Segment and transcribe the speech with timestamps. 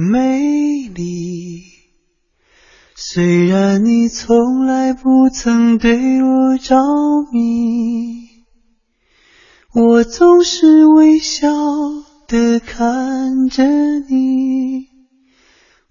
[0.00, 1.60] 美丽，
[2.96, 6.74] 虽然你从来不曾对我着
[7.30, 8.30] 迷，
[9.74, 11.48] 我总是微笑
[12.26, 13.62] 的看着
[14.08, 14.86] 你，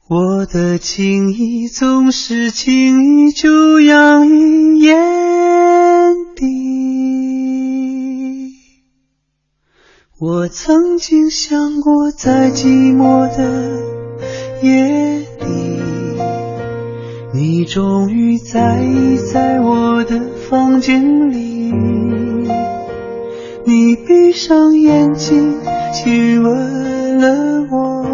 [0.09, 4.95] 我的情意总是轻易就洋溢眼
[6.35, 6.47] 底。
[10.19, 13.88] 我曾经想过，在寂寞的
[14.61, 15.79] 夜里，
[17.33, 21.71] 你终于在意在我的房间里。
[23.66, 25.59] 你闭上眼睛，
[25.93, 28.05] 亲吻了我，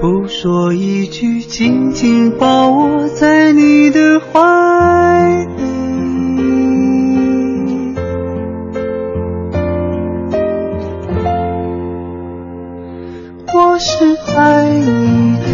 [0.00, 5.73] 不说一句，紧紧抱我在你的怀里。
[13.56, 15.46] 我是爱你的，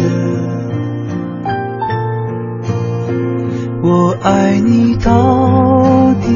[3.83, 6.27] 我爱你到底。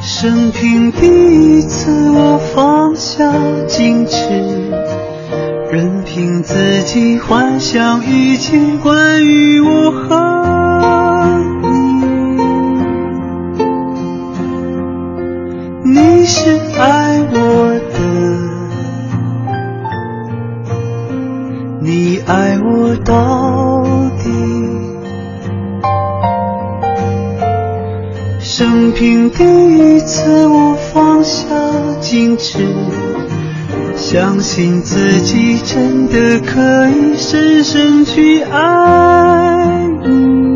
[0.00, 3.30] 生平第一次，我放下
[3.68, 4.70] 矜持，
[5.70, 10.16] 任凭自己幻想一切关于我和
[11.60, 11.68] 你。
[15.92, 17.49] 你是爱我
[23.04, 23.82] 到
[24.22, 24.30] 底。
[28.40, 31.46] 生平第一次，我放下
[32.02, 32.58] 矜持，
[33.96, 40.49] 相信自己真的可以深深去爱你。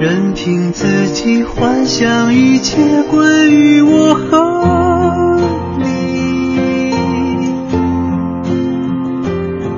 [0.00, 5.40] 任凭自己幻想一切关于我和
[5.78, 5.84] 你。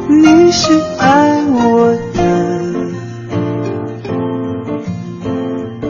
[0.08, 2.20] 你是爱我的，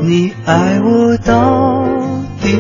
[0.01, 1.85] 你爱我到
[2.41, 2.57] 底。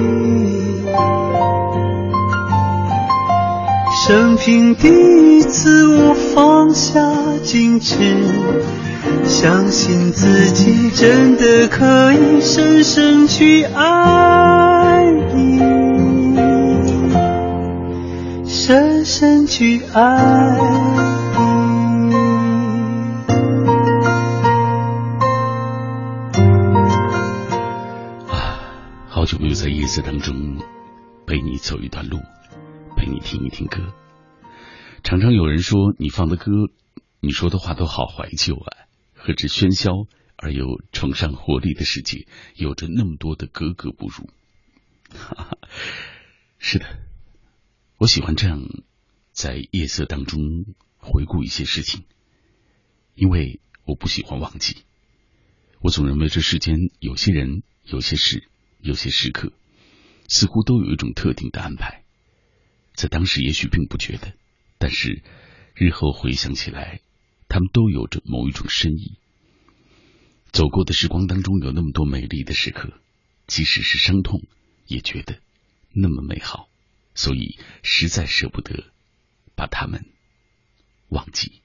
[4.08, 7.00] 生平第一次，我放下
[7.44, 7.94] 矜持，
[9.40, 15.58] 相信自己真的可以深深去爱你，
[18.46, 21.40] 深深去爱你。
[29.08, 30.58] 好久没有在夜色当中
[31.26, 32.18] 陪你走一段路，
[32.94, 33.78] 陪你听一听歌。
[35.02, 36.50] 常常有人说你放的歌，
[37.20, 38.89] 你说的话都好怀旧啊！
[39.22, 44.30] 和这喧嚣而又崇尚活力的世界，有着那么多的格格不入。
[45.10, 45.58] 哈哈，
[46.58, 46.86] 是的，
[47.98, 48.62] 我喜欢这样
[49.32, 50.40] 在夜色当中
[50.96, 52.04] 回顾一些事情，
[53.14, 54.78] 因为我不喜欢忘记。
[55.80, 58.48] 我总认为这世间有些人、有些事、
[58.80, 59.52] 有些时刻，
[60.28, 62.04] 似乎都有一种特定的安排，
[62.94, 64.32] 在当时也许并不觉得，
[64.78, 65.22] 但是
[65.74, 67.00] 日后回想起来，
[67.50, 69.18] 他们都有着某一种深意。
[70.52, 72.92] 走过的时光当中有那么多美丽的时刻，
[73.46, 74.42] 即使是伤痛，
[74.86, 75.40] 也觉得
[75.92, 76.68] 那么美好，
[77.14, 78.84] 所以实在舍不得
[79.54, 80.06] 把他们
[81.08, 81.59] 忘记。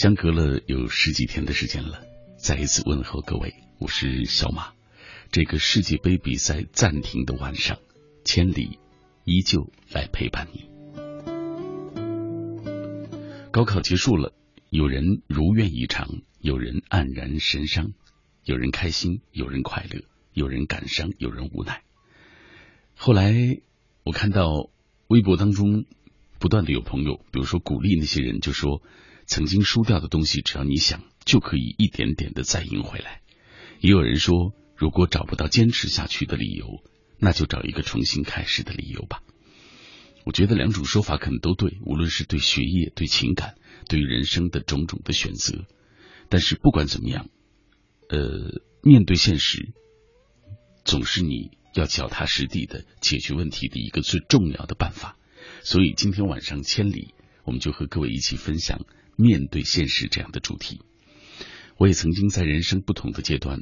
[0.00, 2.02] 相隔了有十几天的时间了，
[2.38, 4.72] 再一次问候各位，我是小马。
[5.30, 7.78] 这个世界杯比赛暂停的晚上，
[8.24, 8.78] 千里
[9.26, 10.70] 依旧来陪伴你。
[13.50, 14.32] 高考结束了，
[14.70, 16.08] 有人如愿以偿，
[16.40, 17.92] 有人黯然神伤，
[18.42, 20.00] 有人开心，有人快乐，
[20.32, 21.82] 有人感伤，有人无奈。
[22.94, 23.34] 后来
[24.02, 24.70] 我看到
[25.08, 25.84] 微博当中
[26.38, 28.80] 不断的有朋友，比如说鼓励那些人，就说。
[29.30, 33.22] 曾经输掉的东西，只要你想，就可以一点点的再赢回来。
[33.78, 36.82] 也有人说，如果找不到坚持下去的理由，
[37.16, 39.22] 那就找一个重新开始的理由吧。
[40.24, 43.54] 我觉得两种说法可能都对，无论是对学业、对情感、
[43.88, 45.64] 对于人生的种种的选择。
[46.28, 47.28] 但是不管怎么样，
[48.08, 49.72] 呃，面对现实，
[50.84, 55.16] 总是你要脚踏实地的解决问题的一个最重要的办法。
[55.62, 58.84] 所以今天晚上千里，我们就和各位一起分享。
[59.20, 60.80] 面对现实这样的主题，
[61.76, 63.60] 我也曾经在人生不同的阶段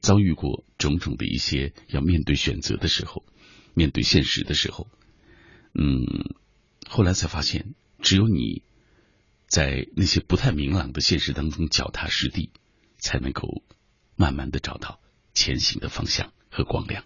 [0.00, 3.24] 遭遇过种种的一些要面对选择的时候，
[3.74, 4.88] 面对现实的时候，
[5.74, 6.34] 嗯，
[6.88, 8.62] 后来才发现，只有你
[9.46, 12.50] 在那些不太明朗的现实当中脚踏实地，
[12.96, 13.62] 才能够
[14.16, 15.00] 慢慢的找到
[15.34, 17.04] 前行的方向和光亮。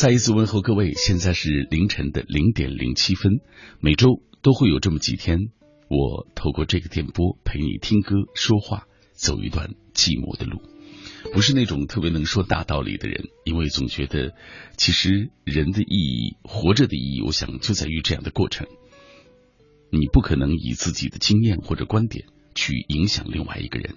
[0.00, 3.32] 再一次问候各位，现在是凌晨的零点零七分。
[3.80, 5.50] 每周都会有这么几天，
[5.90, 10.62] 我透过这个电波陪你听歌、说话，走一段寂寞的路。
[11.34, 14.32] 不是那种特别能说大道理的人，因为总觉得
[14.78, 18.68] 其实人的意义、活着的意义，我想就在于这样的过程。
[19.90, 22.24] 你不可能以自己的经验或者观点
[22.54, 23.96] 去影响另外一个人，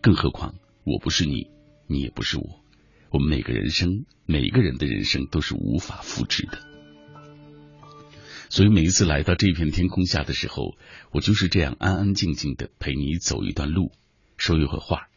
[0.00, 0.54] 更何况
[0.84, 1.48] 我不是你，
[1.88, 2.61] 你也不是我。
[3.12, 6.58] 我们每个人生，每一个人的人生都是无法复制的，
[8.48, 10.76] 所以每一次来到这片天空下的时候，
[11.10, 13.92] 我就是这样安安静静的陪你走一段路，
[14.38, 15.08] 说一会话。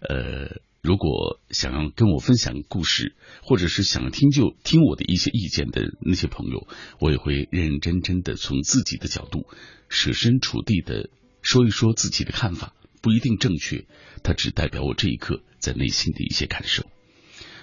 [0.00, 6.66] 呃，如果想要跟我分享故事，或者是想听就听我的一些意见的那些朋友，
[6.98, 9.46] 我也会认认真真的从自己的角度
[9.88, 11.08] 设身处地的
[11.40, 13.86] 说一说自己的看法，不一定正确，
[14.24, 16.84] 它只代表我这一刻在内心的一些感受。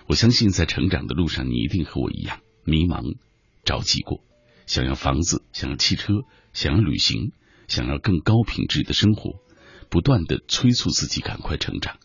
[0.07, 3.18] 我相信，在成长的路上，你一定和我一样迷茫、
[3.63, 4.24] 着急过，
[4.65, 7.31] 想要房子，想要汽车，想要旅行，
[7.68, 9.39] 想要更高品质的生活，
[9.89, 11.98] 不断的催促自己赶快成长，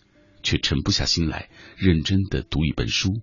[0.43, 3.21] 却沉不下心来认真的读一本书，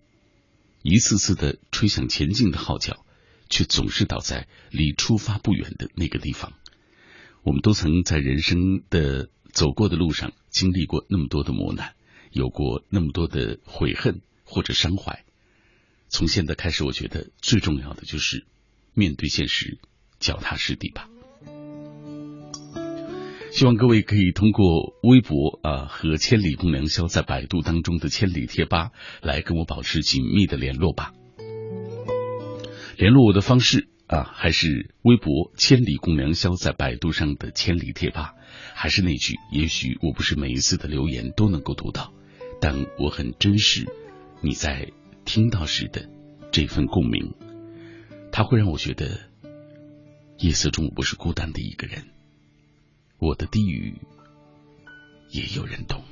[0.82, 3.06] 一次次的吹响前进的号角，
[3.50, 6.52] 却总是倒在离出发不远的那个地方。
[7.44, 11.94] 我们都曾在人生的走过的路上经历过那么多的磨难，
[12.32, 14.22] 有过那么多的悔恨。
[14.44, 15.24] 或者伤怀，
[16.10, 18.46] 从现在开始，我觉得最重要的就是
[18.94, 19.80] 面对现实，
[20.20, 21.10] 脚踏实地吧。
[23.52, 28.90] 希望各位可以通过微博啊和千里共良宵在百度当中的千里贴吧
[29.22, 31.14] 来跟我保持紧密的联络吧。
[32.98, 38.34] 联络我的方式啊，还是微博千里共良宵在百度上的千里贴吧，
[38.74, 42.12] 还是那句，也许我不是每一次的留言都能够读到，
[42.60, 43.86] 但我很真实。
[44.46, 44.92] 你在
[45.24, 46.10] 听到时的
[46.52, 47.34] 这份共鸣，
[48.30, 49.22] 它会让我觉得
[50.38, 52.04] 夜色中我不是孤单的一个人，
[53.20, 54.02] 我的低语
[55.30, 56.04] 也有人懂。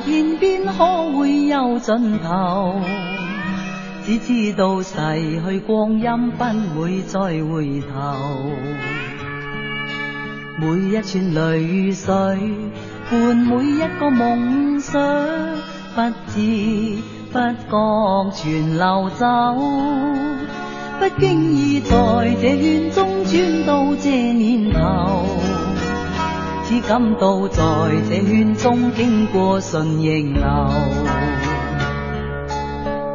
[0.00, 2.80] 天边可会有尽头？
[4.04, 4.94] 只知道逝
[5.46, 8.16] 去光阴不会再回头。
[10.58, 12.14] 每一串泪水
[13.10, 15.00] 伴每一个梦想，
[15.94, 16.00] 不
[16.32, 16.98] 知
[17.30, 17.38] 不
[17.68, 19.26] 觉全流走。
[20.98, 21.94] 不经意在
[22.40, 25.67] 这圈中转到这年头。
[26.68, 27.62] 只感到在
[28.10, 30.44] 这圈中经过顺逆流，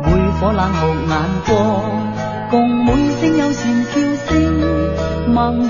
[0.01, 1.53] 每颗冷酷眼光，
[2.49, 2.87] 共每
[3.21, 3.91] 声友善笑
[4.25, 4.31] 声，
[5.31, 5.69] 猛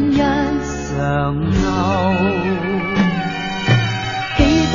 [0.00, 1.60] 因一常留。
[4.38, 4.40] 几
[4.72, 4.74] 多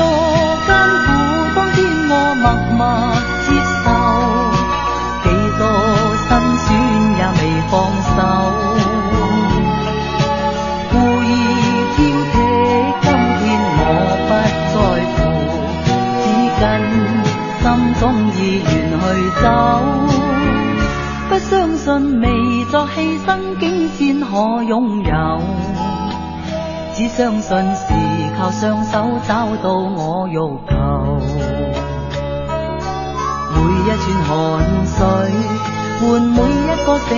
[0.67, 0.69] 艰
[1.01, 1.09] 苦，
[1.55, 2.45] 当天我默
[2.77, 2.79] 默
[18.01, 18.08] 走，
[21.29, 25.39] 不相信未作牺牲，竟先可拥有。
[26.96, 27.93] 只相信是
[28.39, 30.41] 靠双手找到我欲求。
[33.53, 34.29] 每一串汗
[34.88, 34.98] 水
[36.00, 37.10] 换每一个成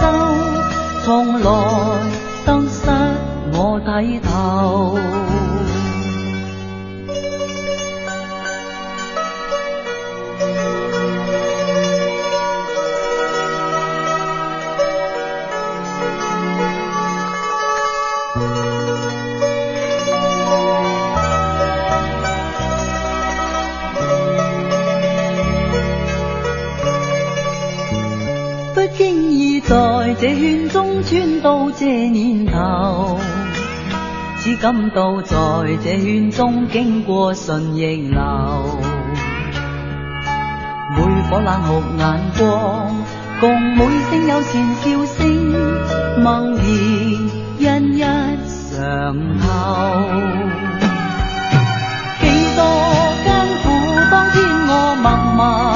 [0.00, 0.04] 就，
[1.04, 1.04] 从
[1.42, 1.46] 来
[2.46, 2.80] 得失
[3.52, 4.96] 我睇透。
[31.44, 33.20] 到这年头，
[34.38, 35.36] 只感到在
[35.84, 38.80] 这圈中经过顺逆流，
[40.96, 42.96] 每颗冷酷眼光，
[43.42, 46.64] 共每声友善笑声，猛然
[47.58, 49.44] 因一常透。
[52.20, 52.24] 几
[52.56, 52.58] 多
[53.22, 53.28] 艰
[53.62, 53.68] 苦，
[54.10, 54.34] 当天
[54.66, 55.73] 我默默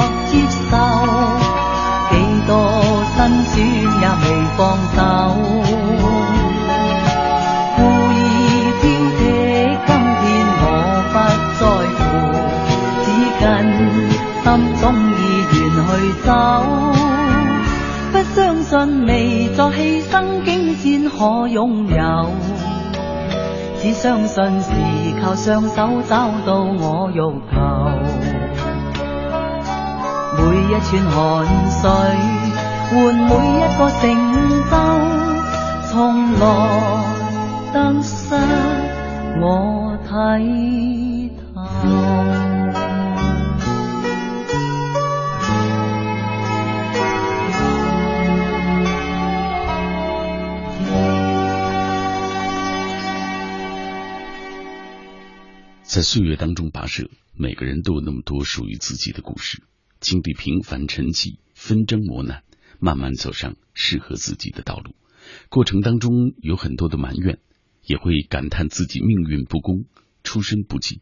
[18.11, 22.31] 不相信未作牺牲，竟先可拥有。
[23.81, 24.69] 只相信是
[25.21, 27.55] 靠双手找到我欲求，
[30.37, 31.17] 每一串汗
[31.69, 31.81] 水。
[32.91, 34.01] 换每一个成
[34.71, 34.73] 就，
[35.91, 35.93] 从
[36.39, 36.41] 来
[37.71, 38.35] 得失
[39.39, 39.45] 我
[40.09, 40.09] 睇
[41.53, 42.38] 透。
[55.99, 59.63] 在岁月当中跋涉，每个人都有那么多属于自己的故事，
[59.99, 62.43] 经历平凡沉寂，纷争磨难。
[62.79, 64.95] 慢慢走上适合自己的道路，
[65.49, 67.39] 过程当中有很多的埋怨，
[67.83, 69.87] 也会感叹自己命运不公、
[70.23, 71.01] 出身不济。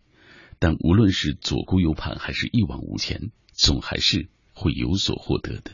[0.58, 5.74] 但无论是左顾右盼，还是一往无前，总还是会有所获得的。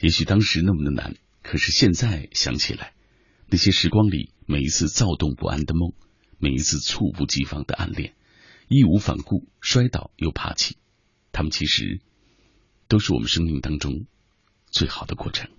[0.00, 2.92] 也许当时那么的难，可是现在想起来，
[3.48, 5.92] 那些时光里每一次躁动不安的梦，
[6.38, 8.14] 每一次猝不及防的暗恋，
[8.68, 10.76] 义无反顾摔倒又爬起，
[11.32, 12.00] 他们其实
[12.88, 14.06] 都是我们生命当中。
[14.70, 15.50] 最好的过程。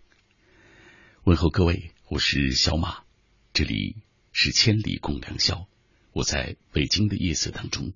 [1.23, 3.05] 问候各位，我是小马，
[3.53, 3.95] 这里
[4.33, 5.67] 是千里共良宵，
[6.11, 7.93] 我在北京的夜色当中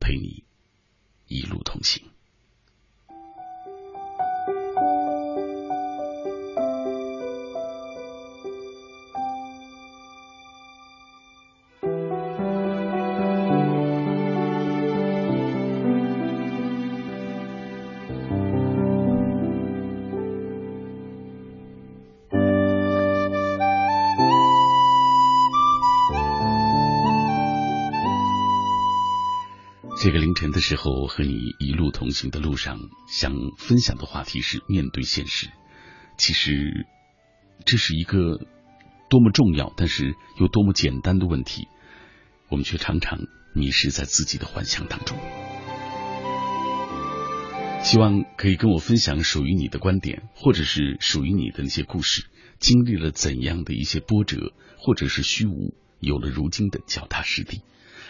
[0.00, 0.42] 陪你
[1.28, 2.02] 一路同行。
[30.50, 35.48] 的时候，和你一路同行的路上，想分享的话题是面对现实。
[36.18, 36.86] 其实，
[37.64, 38.40] 这是一个
[39.08, 41.68] 多么重要，但是又多么简单的问题，
[42.50, 43.20] 我们却常常
[43.54, 45.16] 迷失在自己的幻想当中。
[47.82, 52.26] 希望可以跟我分享属于你的观点，或者是属于你的那些故事，
[52.58, 57.62] 经历了怎样的一些波折，或者是虚无，有了如今的脚踏实地。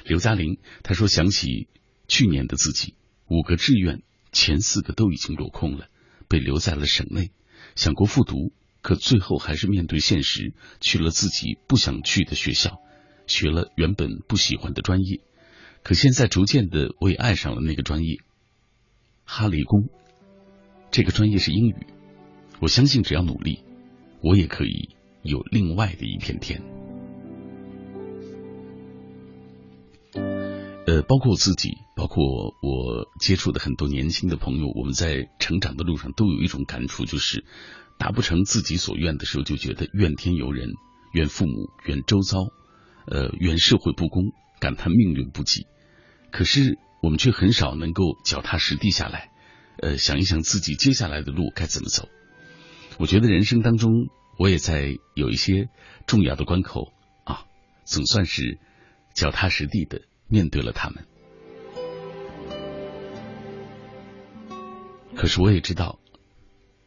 [0.04, 1.68] 刘嘉玲她说想起。
[2.08, 2.94] 去年的自己，
[3.28, 5.88] 五个志愿前四个都已经落空了，
[6.28, 7.30] 被留在了省内。
[7.74, 12.80] 想过复读，可最后还是面对现实，去了自己不想去的学校，
[13.26, 15.20] 学了原本不喜欢的专业。
[15.82, 18.18] 可现在逐渐的，我也爱上了那个专业——
[19.24, 19.88] 哈理工。
[20.90, 21.86] 这个专业是英语，
[22.60, 23.62] 我相信只要努力，
[24.20, 24.90] 我也可以
[25.22, 26.75] 有另外的一片天。
[30.86, 32.22] 呃，包括我自己，包括
[32.62, 37.44] 我接触的很多年轻的朋友，我们在成长的路上都有一种感触，就是
[37.98, 40.70] 达不成自己所愿的时候，就觉得怨天尤人，
[41.12, 42.38] 怨父母，怨周遭，
[43.08, 44.22] 呃，怨社会不公，
[44.60, 45.66] 感叹命运不济。
[46.30, 49.30] 可是我们却很少能够脚踏实地下来，
[49.82, 52.08] 呃，想一想自己接下来的路该怎么走。
[52.98, 53.90] 我觉得人生当中，
[54.38, 55.68] 我也在有一些
[56.06, 56.92] 重要的关口
[57.24, 57.44] 啊，
[57.84, 58.60] 总算是
[59.14, 60.02] 脚踏实地的。
[60.28, 61.06] 面对了他们，
[65.14, 66.00] 可是我也知道，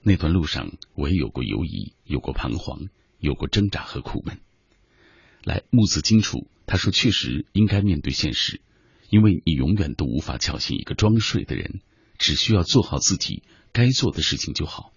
[0.01, 4.39] 那段路上我也有过犹疑，有过彷徨，有过挣扎和苦闷。
[5.43, 8.61] 来，木子金楚他说：“确实应该面对现实，
[9.09, 11.79] 因为你永远都无法叫醒一个装睡的人，
[12.17, 14.91] 只需要做好自己该做的事情就好。”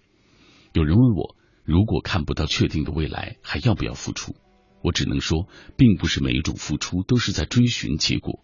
[0.73, 4.35] 有人问我，如果看不到确定的未来，还要不要付出？
[4.83, 5.47] 我只能说，
[5.77, 8.43] 并不是每一种付出都是在追寻结果。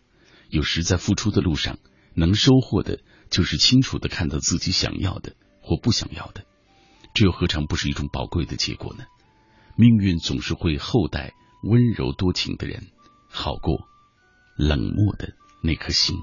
[0.49, 1.77] 有时在付出的路上，
[2.15, 6.45] 能收获的就是清楚的看到自己想要的或不想要的，
[7.13, 9.03] 这又何尝不是一种宝贵的结果呢？
[9.75, 12.87] 命运总是会厚待温柔多情的人，
[13.29, 13.81] 好过
[14.57, 16.15] 冷漠的那颗心。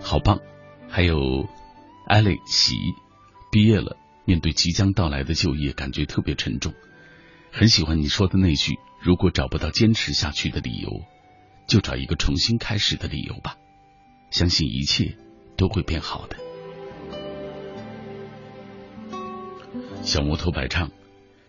[0.00, 0.40] 好棒！
[0.88, 1.46] 还有
[2.06, 2.74] 艾蕾喜
[3.52, 3.96] 毕业了。
[4.26, 6.74] 面对即将到来的就业，感觉特别沉重。
[7.52, 10.90] 很喜欢你说的那句：“如果找不到坚持下去的理由，
[11.68, 13.56] 就找一个重新开始的理由吧。”
[14.30, 15.16] 相信一切
[15.56, 16.36] 都会变好的。
[20.02, 20.90] 小魔头白唱：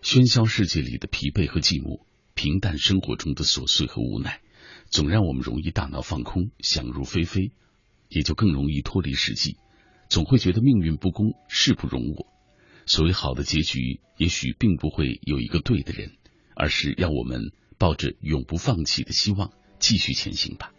[0.02, 2.00] 喧嚣世界里的疲惫和寂寞，
[2.34, 4.40] 平淡生活中的琐碎和无奈，
[4.88, 7.50] 总让我们容易大脑放空，想入非非，
[8.08, 9.56] 也就更容易脱离实际，
[10.08, 12.26] 总会觉得命运不公，事不容我。
[12.88, 16.12] 所谓好的结局，也许并不会有一个对的人，
[16.56, 20.72] 而是要我们抱着永不放弃的希望继续前行吧。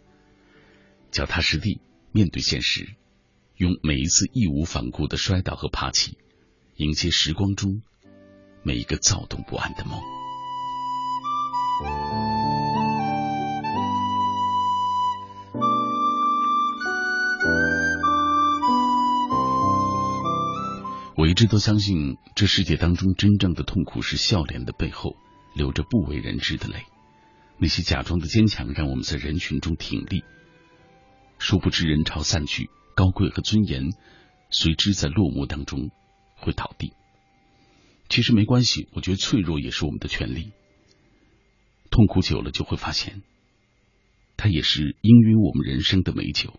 [1.12, 1.80] 脚踏实地
[2.10, 2.96] 面对现实，
[3.56, 6.18] 用每一次义无反顾的摔倒和爬起，
[6.74, 7.80] 迎接时光中
[8.64, 10.00] 每一个躁动不安的梦。
[21.20, 25.18] 我一直都相信，这世界当中真正的痛苦是笑脸的背后
[25.54, 26.86] 流着不为人知的泪。
[27.58, 30.24] 那些假装的坚强，让我们在人群中挺立，
[31.38, 33.90] 殊不知人潮散去，高贵和尊严
[34.48, 35.90] 随之在落寞当中
[36.36, 36.94] 会倒地。
[38.08, 40.52] 其实没关系，我觉得脆弱也是我们的权利。
[41.90, 43.20] 痛苦久了，就会发现，
[44.38, 46.58] 它也是氤氲我们人生的美酒。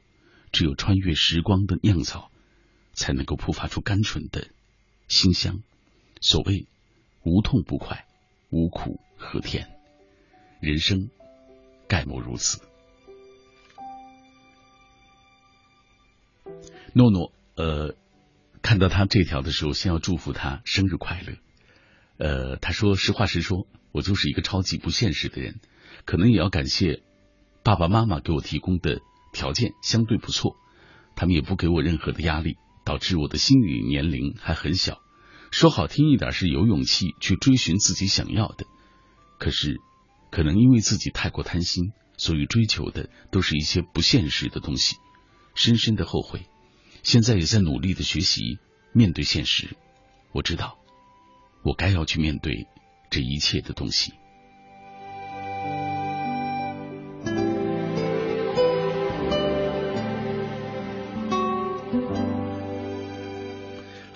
[0.51, 2.30] 只有穿越时光的酿造。
[2.93, 4.47] 才能够扑发出甘醇的
[5.07, 5.61] 馨香。
[6.19, 6.67] 所谓
[7.23, 8.05] 无痛不快，
[8.49, 9.69] 无苦和甜？
[10.59, 11.09] 人生
[11.87, 12.61] 概莫如此。
[16.93, 17.95] 诺诺，呃，
[18.61, 21.33] 看到他这条的时候，先要祝福他生日快乐。
[22.17, 25.59] 呃，他说实话实说，我就是一个超级不现实的人，
[26.05, 27.01] 可能也要感谢
[27.63, 29.01] 爸爸妈妈给我提供的
[29.33, 30.57] 条件相对不错，
[31.15, 32.57] 他们也不给我任何的压力。
[32.83, 35.01] 导致我的心理年龄还很小，
[35.51, 38.65] 说好听一点是有勇气去追寻自己想要的，
[39.39, 39.77] 可是
[40.31, 44.95] 可能因为自己太过贪心，所以追求的都是一些不现实的东西，
[45.55, 46.47] 深深的后悔。
[47.03, 48.59] 现在也在努力的学习
[48.93, 49.75] 面对现实，
[50.33, 50.77] 我知道
[51.63, 52.67] 我该要去面对
[53.09, 54.13] 这一切的东西。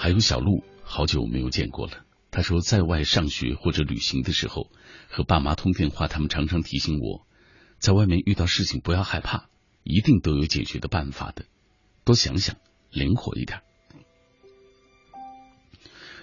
[0.05, 2.05] 还有小鹿，好久没有见过了。
[2.29, 4.69] 他说，在外上学或者旅行的时候，
[5.09, 7.25] 和爸妈通电话，他们常常提醒我，
[7.79, 9.49] 在外面遇到事情不要害怕，
[9.81, 11.45] 一定都有解决的办法的，
[12.03, 12.57] 多想想，
[12.91, 13.61] 灵活一点。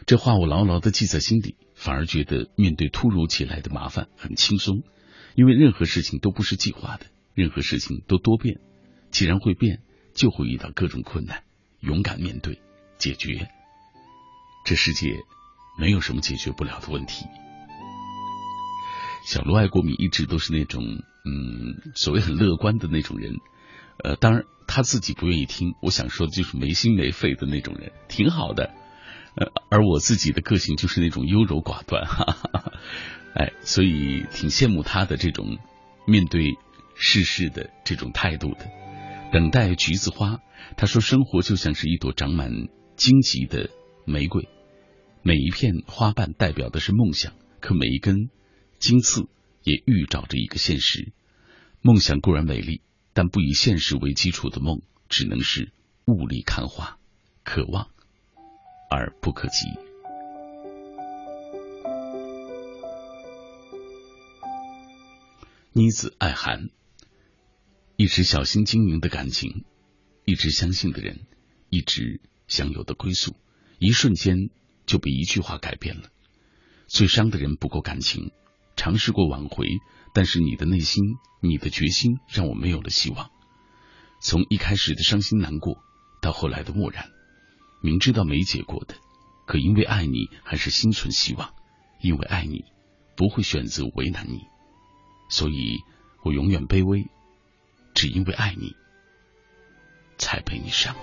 [0.06, 4.84] 这话我牢牢的记在心里，反而觉得面对突如其来的麻烦很轻松，
[5.34, 8.60] 因为任何事情都不是计划的，任何事情都多变，
[9.10, 9.82] 既然会变，
[10.14, 11.42] 就会遇到各种困难，
[11.80, 12.60] 勇敢面对，
[12.96, 13.50] 解决。
[14.64, 15.22] 这世界
[15.78, 17.26] 没有什么解决不了的问题。
[19.24, 23.34] 小罗爱国米一直都是那种嗯，所谓很乐观的那种人。
[24.02, 25.74] 呃，当然他自己不愿意听。
[25.80, 28.74] 我想说的就是没心没肺的那种人，挺好的。
[29.36, 32.72] 呃，而我自己的个性就是那种优柔寡断，哈哈哈。
[33.34, 35.58] 哎，所以挺羡慕他的这种
[36.06, 36.56] 面对
[36.96, 38.66] 世事的这种态度的。
[39.32, 40.40] 等待橘子花，
[40.76, 42.50] 他说生活就像是一朵长满
[42.96, 43.70] 荆棘的。
[44.04, 44.48] 玫瑰，
[45.22, 48.30] 每一片花瓣代表的是梦想，可每一根
[48.78, 49.28] 荆刺
[49.62, 51.12] 也预兆着一个现实。
[51.80, 52.80] 梦想固然美丽，
[53.12, 55.72] 但不以现实为基础的梦，只能是
[56.04, 56.98] 雾里看花，
[57.44, 57.90] 可望
[58.90, 59.66] 而不可及。
[65.72, 66.68] 妮子爱寒，
[67.96, 69.64] 一直小心经营的感情，
[70.24, 71.20] 一直相信的人，
[71.70, 73.34] 一直享有的归宿，
[73.84, 74.48] 一瞬间
[74.86, 76.04] 就被一句话改变了。
[76.86, 78.30] 最伤的人不够感情，
[78.76, 79.66] 尝试过挽回，
[80.14, 81.02] 但是你的内心，
[81.40, 83.32] 你的决心，让我没有了希望。
[84.20, 85.82] 从一开始的伤心难过，
[86.20, 87.10] 到后来的漠然，
[87.82, 88.94] 明知道没结果的，
[89.48, 91.52] 可因为爱你，还是心存希望。
[92.00, 92.64] 因为爱你，
[93.16, 94.42] 不会选择为难你。
[95.28, 95.78] 所以
[96.24, 97.04] 我永远卑微，
[97.94, 98.76] 只因为爱你，
[100.18, 100.94] 才陪你伤。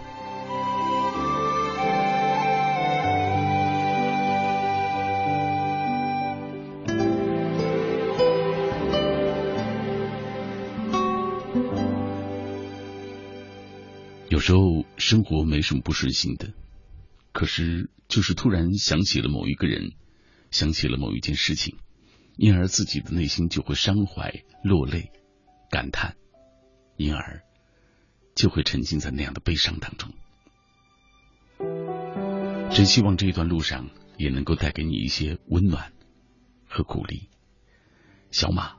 [14.39, 16.53] 有时候生活没什么不顺心的，
[17.33, 19.91] 可是就是突然想起了某一个人，
[20.49, 21.75] 想起了某一件事情。
[22.37, 25.11] 因而自己的内心就会伤怀、落泪、
[25.69, 26.15] 感叹，
[26.95, 27.43] 因而
[28.33, 30.09] 就会沉浸在那样的悲伤当中。
[32.71, 35.91] 真希望这一段路上也能够带给你一些温暖
[36.65, 37.27] 和鼓励。
[38.31, 38.77] 小马，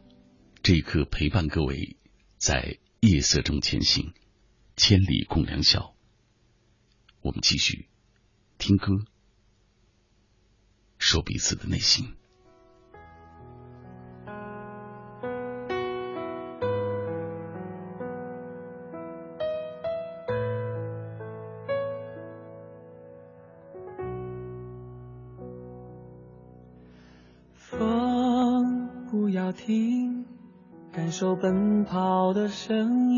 [0.63, 1.99] 这一刻陪伴各位
[2.39, 4.15] 在夜色中前行，
[4.83, 5.95] 千里共良宵。
[7.21, 7.87] 我们继续
[8.57, 9.05] 听歌，
[10.97, 12.15] 说彼此的内心。
[27.55, 30.25] 风不要停，
[30.91, 33.10] 感受奔跑的声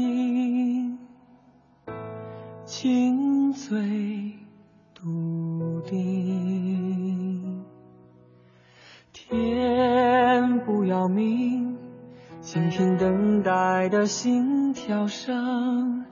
[12.43, 16.05] 倾听等待的心跳声，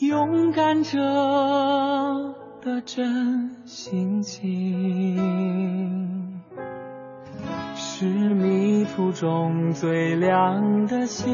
[0.00, 0.98] 勇敢者
[2.60, 5.16] 的真心情。
[7.76, 11.32] 是迷途中最亮的星，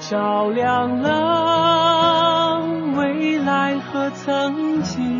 [0.00, 2.66] 照亮了
[2.96, 5.17] 未来和曾经，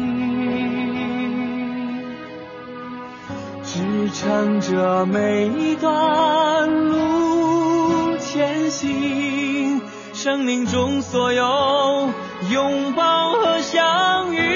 [3.79, 9.81] 支撑着每一段路前行，
[10.13, 12.11] 生命中所有
[12.51, 14.48] 拥抱和相遇，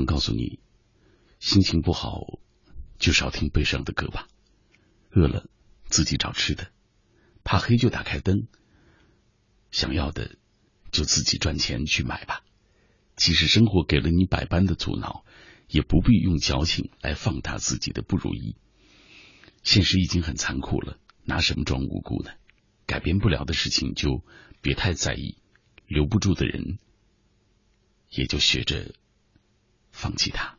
[0.00, 0.60] 想告诉你，
[1.40, 2.40] 心情不好
[2.98, 4.28] 就少听悲伤的歌吧。
[5.10, 5.50] 饿了
[5.90, 6.70] 自己找吃的，
[7.44, 8.48] 怕黑就打开灯，
[9.70, 10.38] 想要的
[10.90, 12.42] 就自己赚钱去买吧。
[13.14, 15.22] 即使生活给了你百般的阻挠，
[15.68, 18.56] 也不必用矫情来放大自己的不如意。
[19.62, 22.30] 现实已经很残酷了，拿什么装无辜呢？
[22.86, 24.24] 改变不了的事情就
[24.62, 25.36] 别太在意，
[25.86, 26.78] 留不住的人
[28.08, 28.94] 也就学着
[30.00, 30.56] 放弃他。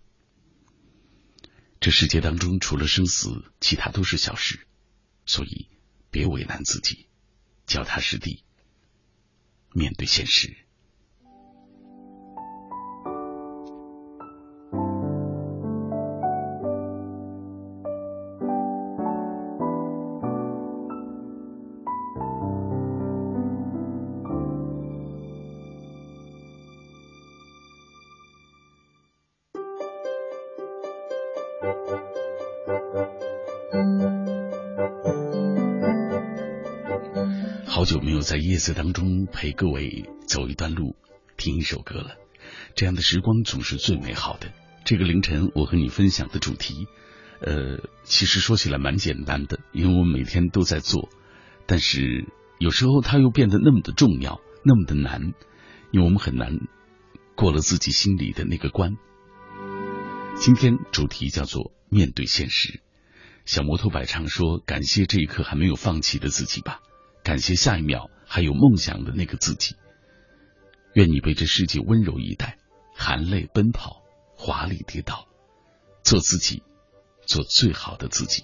[1.80, 4.68] 这世界当中除了生死，其他都是小事，
[5.26, 5.68] 所以
[6.12, 7.08] 别为难自己，
[7.66, 8.44] 脚踏实地
[9.74, 10.56] 面对现实。
[37.74, 40.98] 好久没有在夜色当中陪各位走一段路，
[41.38, 42.18] 听一首歌了。
[42.76, 44.52] 这样的时光总是最美好的。
[44.84, 46.86] 这个凌晨，我和你分享的主题，
[47.40, 51.08] 呃，其实说起来蛮简单的，因为我们每天都在做，
[51.66, 52.26] 但是
[52.60, 55.34] 有时候它又变得那么的重要，那么的难，
[55.92, 56.60] 因为我们很难
[57.36, 58.98] 过了自己心里的那个关。
[60.36, 62.82] 今天主题叫做面对现实。
[63.46, 66.82] 小摩托摆唱说：“感谢这一刻还没有放弃的自己吧。”
[67.24, 69.76] 感谢下一秒还有梦想的那个自己。
[70.94, 72.58] 愿你被这世界温柔以待，
[72.96, 74.02] 含泪奔跑，
[74.36, 75.28] 华丽跌倒，
[76.04, 76.64] 做自己，
[77.26, 78.44] 做最好的自己。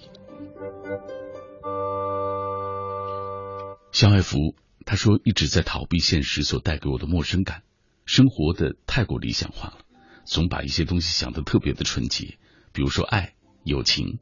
[3.92, 4.54] 肖爱福
[4.86, 7.62] 他说一直在逃避现实所带给我的陌生感，
[8.06, 9.78] 生活的太过理想化了，
[10.24, 12.38] 总把一些东西想得特别的纯洁，
[12.72, 14.20] 比如说爱、友情。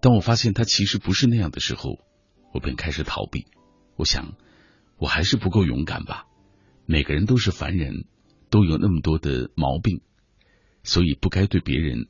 [0.00, 1.98] 当我发现它其实不是那样的时候，
[2.52, 3.46] 我便开始逃避。
[3.96, 4.36] 我想，
[4.98, 6.26] 我还是不够勇敢吧。
[6.86, 8.06] 每个人都是凡人，
[8.50, 10.02] 都有那么多的毛病，
[10.82, 12.08] 所以不该对别人，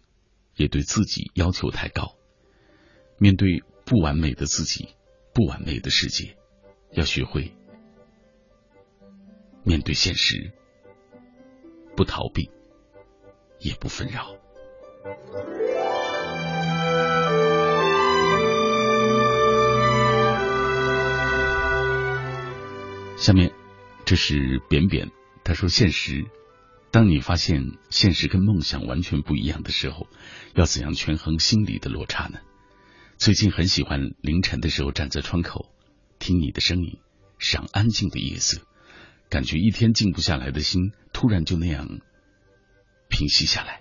[0.57, 2.16] 也对自己要求太高。
[3.18, 4.88] 面对不完美的自己，
[5.33, 6.37] 不完美的世界，
[6.92, 7.55] 要学会
[9.62, 10.53] 面对现实，
[11.97, 12.51] 不逃避，
[13.61, 14.37] 也不纷扰。
[23.16, 23.53] 下面，
[24.05, 25.11] 这是扁扁，
[25.44, 26.27] 他说：“现实，
[26.90, 30.09] 当你发现现实跟梦想完全不一样的时候，
[30.55, 32.40] 要怎样权衡心理的落差呢？”
[33.16, 35.72] 最近很喜欢凌晨的时候站在窗口
[36.18, 36.98] 听你的声音，
[37.38, 38.61] 赏安静的夜色，
[39.31, 42.00] 感觉一天静不下来的心突然就那样
[43.09, 43.81] 平息下来。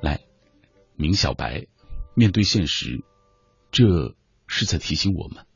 [0.00, 0.20] 来，
[0.94, 1.66] 明小白。
[2.14, 3.02] 面对现实，
[3.70, 5.46] 这是在提醒我们，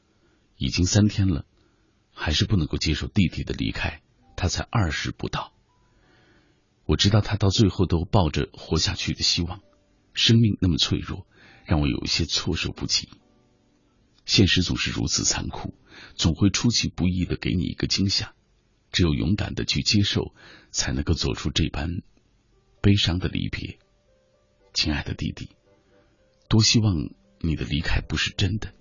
[0.57, 1.45] 已经三天了，
[2.13, 4.01] 还是不能够接受弟弟的离开。
[4.37, 5.53] 他才二十不到，
[6.87, 9.61] 我知道他到最后都抱着活下去的希望。
[10.13, 11.27] 生命那么脆弱，
[11.65, 13.09] 让我有一些措手不及。
[14.25, 15.75] 现实总是如此残酷，
[16.15, 18.35] 总会出其不意的给你一个惊吓。
[18.91, 20.35] 只有勇敢的去接受，
[20.71, 22.03] 才能够走出这般
[22.81, 23.79] 悲伤的离别。
[24.73, 25.51] 亲爱的弟弟。
[26.49, 26.95] 多希望
[27.41, 28.73] 你的离开不是真的，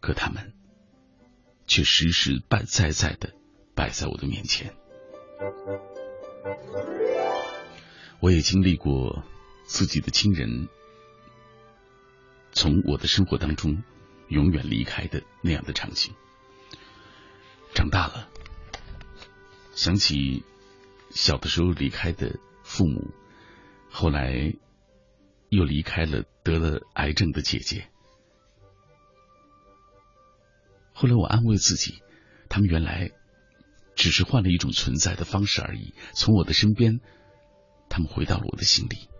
[0.00, 0.52] 可他们
[1.66, 3.34] 却实实摆在在的
[3.74, 4.74] 摆在我的面前。
[8.20, 9.22] 我也经历过
[9.64, 10.68] 自己的亲人
[12.52, 13.82] 从我的生活当中
[14.28, 16.14] 永远离开的那样的场景。
[17.74, 18.28] 长大了，
[19.74, 20.42] 想起
[21.10, 23.12] 小的时候离开的父母，
[23.90, 24.56] 后来。
[25.52, 27.86] 又离开了得了癌症的姐姐。
[30.94, 32.02] 后来我安慰自己，
[32.48, 33.10] 他们原来
[33.94, 35.92] 只是换了一种存在的方式而已。
[36.14, 37.00] 从我的身边，
[37.90, 39.10] 他们回到了我的心里，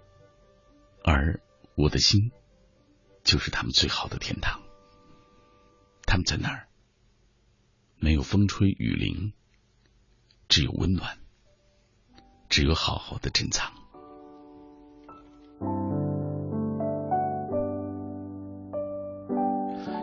[1.05, 1.43] 而
[1.75, 2.31] 我的心
[3.23, 4.63] 就是他们最好的天堂。
[6.07, 6.67] 他们在那儿，
[7.99, 9.35] 没有风吹雨淋，
[10.49, 11.19] 只有温暖，
[12.49, 13.82] 只有好好的珍藏。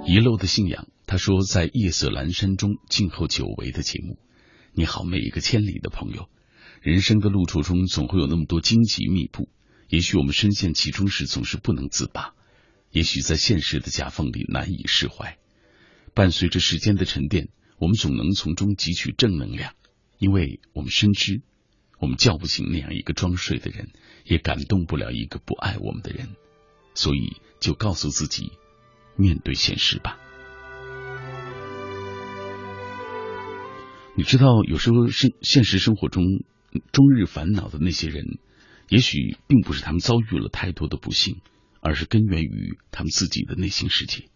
[0.09, 4.17] 遗漏的信仰，他说在夜色阑珊中静候久违的节目。
[4.73, 6.29] 你好，每一个千里的朋友，
[6.81, 9.49] 人生的路途中总会有那么多荆棘密布，
[9.87, 12.33] 也许我们深陷其中时总是不能自拔，
[12.89, 15.37] 也许在现实的夹缝里难以释怀。
[16.15, 19.75] 伴随着时间的沉淀，我们总能从中汲取正能量，
[20.17, 21.43] 因为我们深知，
[21.99, 23.91] 我们叫不醒那样一个装睡的人，
[24.25, 26.29] 也感动不了一个不爱我们的人。
[26.95, 28.53] 所以就告诉自己，
[29.19, 30.17] 面对现实吧。
[34.15, 36.23] 你知道，有时候生现实生活中
[36.91, 38.39] 终日烦恼的那些人，
[38.89, 41.41] 也许并不是他们遭遇了太多的不幸，
[41.82, 44.29] 而是根源于他们自己的内心世界。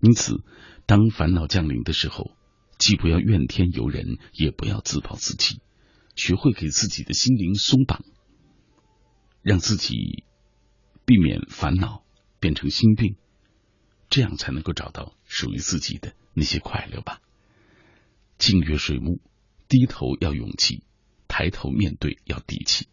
[0.00, 0.42] 因此，
[0.86, 2.36] 当烦恼降临的时候，
[2.78, 5.60] 既不要怨天尤人，也不要自暴自弃，
[6.14, 8.04] 学会给自己的心灵松绑，
[9.42, 10.24] 让自己
[11.04, 12.04] 避免烦恼
[12.38, 13.16] 变成心病，
[14.10, 17.20] 这样才能够找到属于自己的那些快乐吧。
[18.38, 19.20] 静月水木，
[19.68, 20.82] 低头要勇气，
[21.28, 22.88] 抬头面对要底气，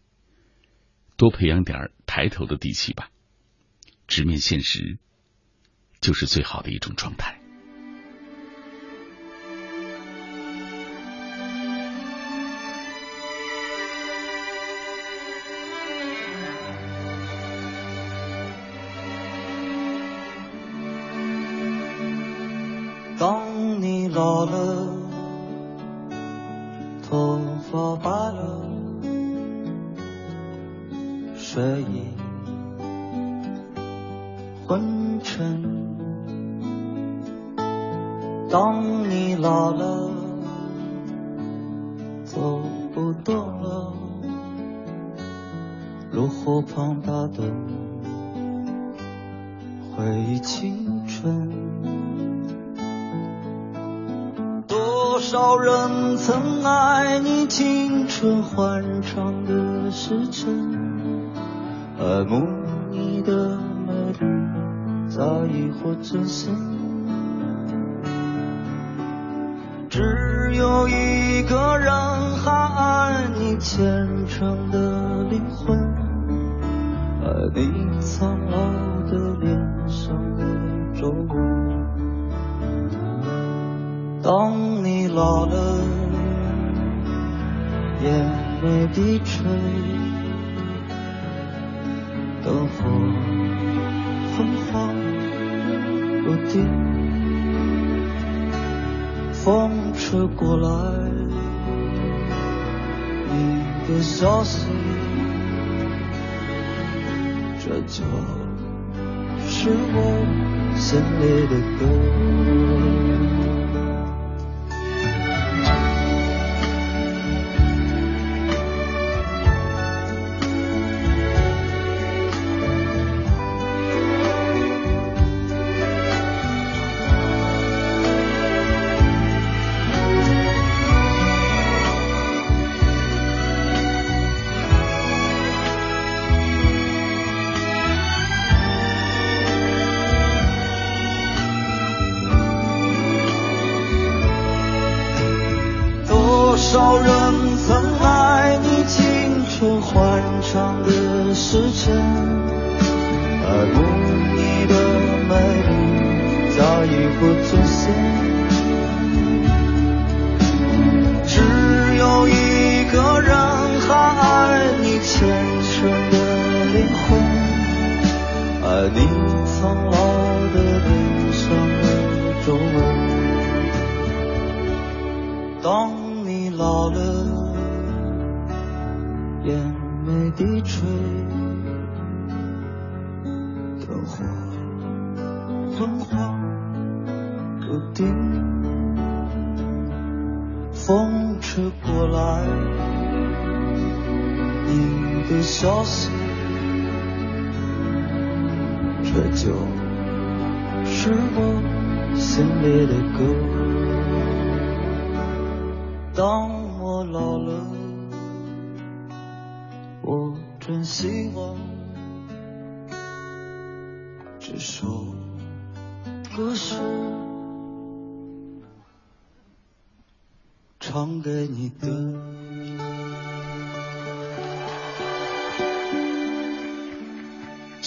[1.16, 3.10] 多培养点抬头的底气吧。
[4.06, 4.98] 直面现实，
[6.00, 7.41] 就是最好的一种状态。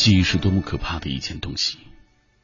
[0.06, 1.80] 记忆是多么可怕的一件东西！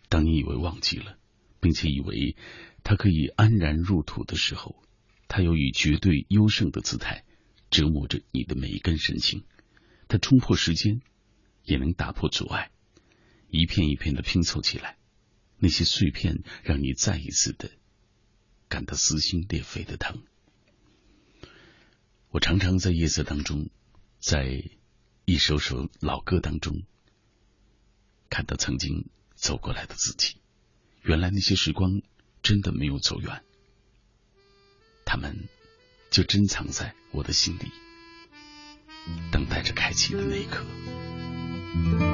[0.09, 1.20] 当你以为忘记了，
[1.59, 2.36] 并且以为
[2.84, 4.82] 它可以安然入土的时候，
[5.28, 7.24] 它又以绝对优胜的姿态
[7.70, 9.43] 折磨着你的每一根神经。
[10.07, 11.03] 它冲破时间，
[11.64, 12.72] 也能打破阻碍，
[13.51, 14.97] 一片一片的拼凑起来。
[15.59, 17.70] 那些碎片让你再一次的
[18.70, 20.24] 感到撕心裂肺的疼。
[22.32, 23.70] 我常常在夜色当中，
[24.18, 24.64] 在
[25.26, 26.82] 一首首老歌当中。
[28.32, 30.38] 看到曾经走过来的自己，
[31.04, 32.02] 原来那些时光
[32.42, 33.44] 真的没有走远，
[35.04, 35.50] 他们
[36.10, 37.70] 就珍藏在我的心里，
[39.34, 42.11] 等待着开启的那一刻。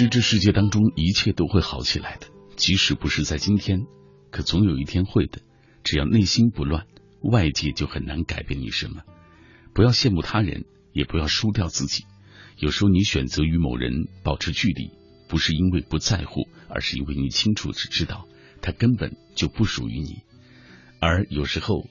[0.00, 3.80] 实这世界当中一切都会好起来的，即使不是在今天，
[4.30, 5.42] 可总有一天会的。
[5.84, 6.86] 只要内心不乱，
[7.22, 9.02] 外界就很难改变你什么。
[9.74, 12.04] 不要羡慕他人，也不要输掉自己。
[12.56, 14.90] 有时候你选择与某人保持距离，
[15.28, 18.26] 不是因为不在乎，而是因为你清楚只知道
[18.62, 20.22] 他根本就不属于你。
[20.98, 21.86] 而有时候，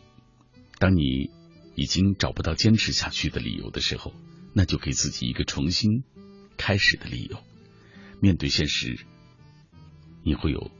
[0.79, 1.29] 当你
[1.75, 4.13] 已经找不到坚持下去的理由的时候，
[4.53, 6.03] 那就给自己一个重新
[6.57, 7.37] 开始的理由。
[8.21, 8.99] 面对现实，
[10.23, 10.71] 你会有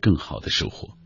[0.00, 0.96] 更好的收获。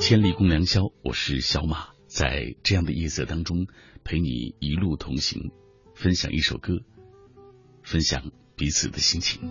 [0.00, 3.66] 千里共良宵，我是小马，在这样的夜色当中
[4.04, 5.50] 陪你一路同行，
[5.96, 6.78] 分享一首歌，
[7.82, 9.50] 分享彼此的心情。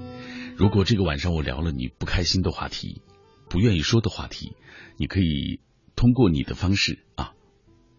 [0.55, 3.01] 如果这个晚上我聊了你不开心的话题，
[3.49, 4.53] 不愿意说的话题，
[4.97, 5.59] 你可以
[5.97, 7.33] 通过你的方式啊，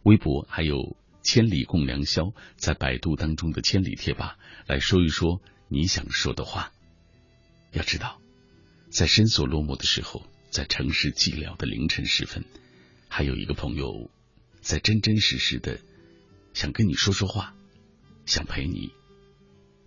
[0.03, 6.73] 微博还有千里共良宵，在百度当中的千里贴吧来说一说你想说的话。
[7.77, 8.19] 要知道，
[8.89, 12.47] 在深锁落寞的时候，在城市寂寥的凌晨时分，
[13.07, 14.11] 还有一个朋友
[14.63, 15.79] 在真真实实的
[16.55, 17.55] 想跟你说说话，
[18.25, 18.93] 想陪你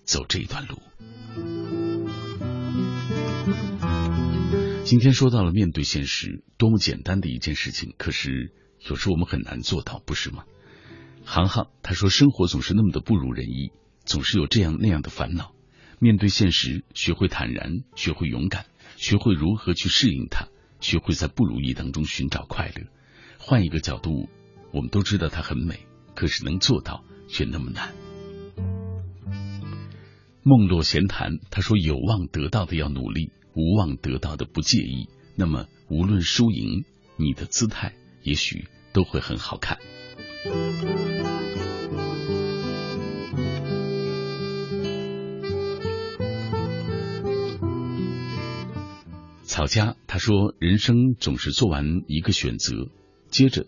[0.04, 0.80] 走这一段路。
[4.84, 8.54] 今天说到了面对现实，多么简单的一件事情，可是
[8.88, 10.46] 有时我们很难做到，不是吗？
[11.26, 13.72] 航航他说，生活总是那么的不如人意，
[14.06, 15.56] 总是有这样那样的烦恼。
[16.00, 20.48] 面对现实，学会坦然，学会勇敢，学会如何去适应它，
[20.80, 22.88] 学会在不如意当中寻找快乐。
[23.38, 24.30] 换一个角度，
[24.72, 25.86] 我们都知道它很美，
[26.16, 27.94] 可是能做到却那么难。
[30.44, 35.10] 梦落闲谈，他说：“有望得到的要努力，无望得到的不介意。
[35.36, 36.86] 那么无论输赢，
[37.18, 37.94] 你的姿态
[38.24, 39.78] 也许都会很好看。”
[49.60, 52.88] 老家他说：“人生总是做完一个选择，
[53.28, 53.68] 接着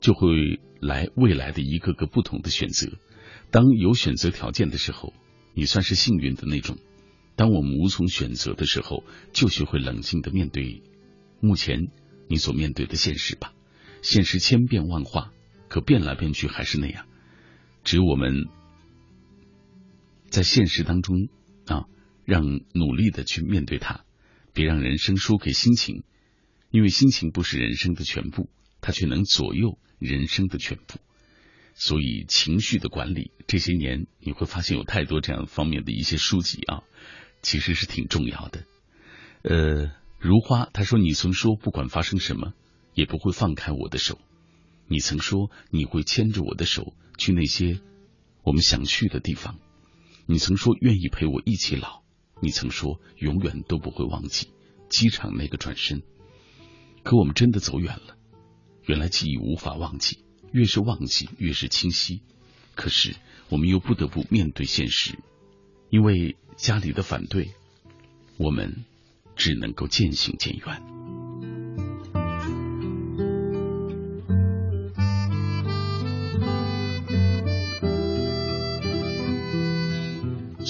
[0.00, 2.90] 就会来未来的一个个不同的选择。
[3.52, 5.14] 当有选择条件的时候，
[5.54, 6.74] 你算是幸运的那种；
[7.36, 10.82] 当我们无从选择的时候，就学会冷静的面对
[11.38, 11.86] 目前
[12.26, 13.52] 你所面对的现实吧。
[14.02, 15.32] 现实千变万化，
[15.68, 17.06] 可变来变去还是那样。
[17.84, 18.48] 只有我们
[20.30, 21.28] 在现实当中
[21.66, 21.84] 啊，
[22.24, 22.42] 让
[22.74, 24.04] 努力的去面对它。”
[24.52, 26.04] 别让人生输给心情，
[26.70, 28.50] 因为心情不是人生的全部，
[28.80, 30.98] 它却能左右人生的全部。
[31.74, 36.82] 所以情绪的管理，这些年你会发现有太多这样方面的一些书籍啊，
[37.40, 38.64] 其实是挺重要的。
[39.42, 42.52] 呃，如花他说：“你曾说不管发生什么，
[42.94, 44.20] 也不会放开我的手。
[44.86, 47.80] 你曾说你会牵着我的手去那些
[48.42, 49.58] 我们想去的地方。
[50.26, 52.01] 你曾说愿意陪我一起老。”
[52.42, 54.48] 你曾说永远都不会忘记
[54.88, 56.02] 机场那个转身，
[57.04, 58.16] 可我们真的走远了。
[58.84, 60.18] 原来记忆无法忘记，
[60.50, 62.20] 越是忘记越是清晰。
[62.74, 63.14] 可是
[63.48, 65.16] 我们又不得不面对现实，
[65.88, 67.52] 因为家里的反对，
[68.38, 68.84] 我们
[69.36, 71.01] 只能够渐行渐远。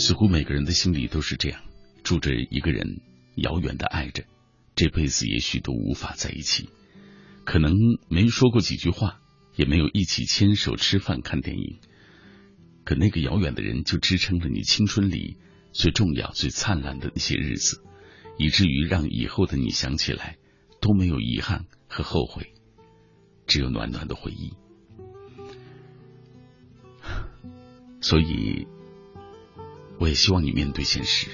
[0.04, 1.62] 似乎每个人的心里都是这样，
[2.02, 3.00] 住着一个人，
[3.36, 4.24] 遥远的爱着，
[4.74, 6.70] 这辈子也许都无法在一起，
[7.44, 7.72] 可能
[8.08, 9.20] 没说过几句话，
[9.54, 11.78] 也没有一起牵手吃饭看电影，
[12.84, 15.36] 可那个遥远的人就支撑着你青春里
[15.70, 17.80] 最重要、最灿烂的那些日子，
[18.38, 20.36] 以至于让以后的你想起来
[20.80, 22.52] 都没有遗憾和后悔，
[23.46, 24.52] 只有暖暖的回忆。
[28.02, 28.66] 所以。
[29.98, 31.28] 我也希望你面对现实。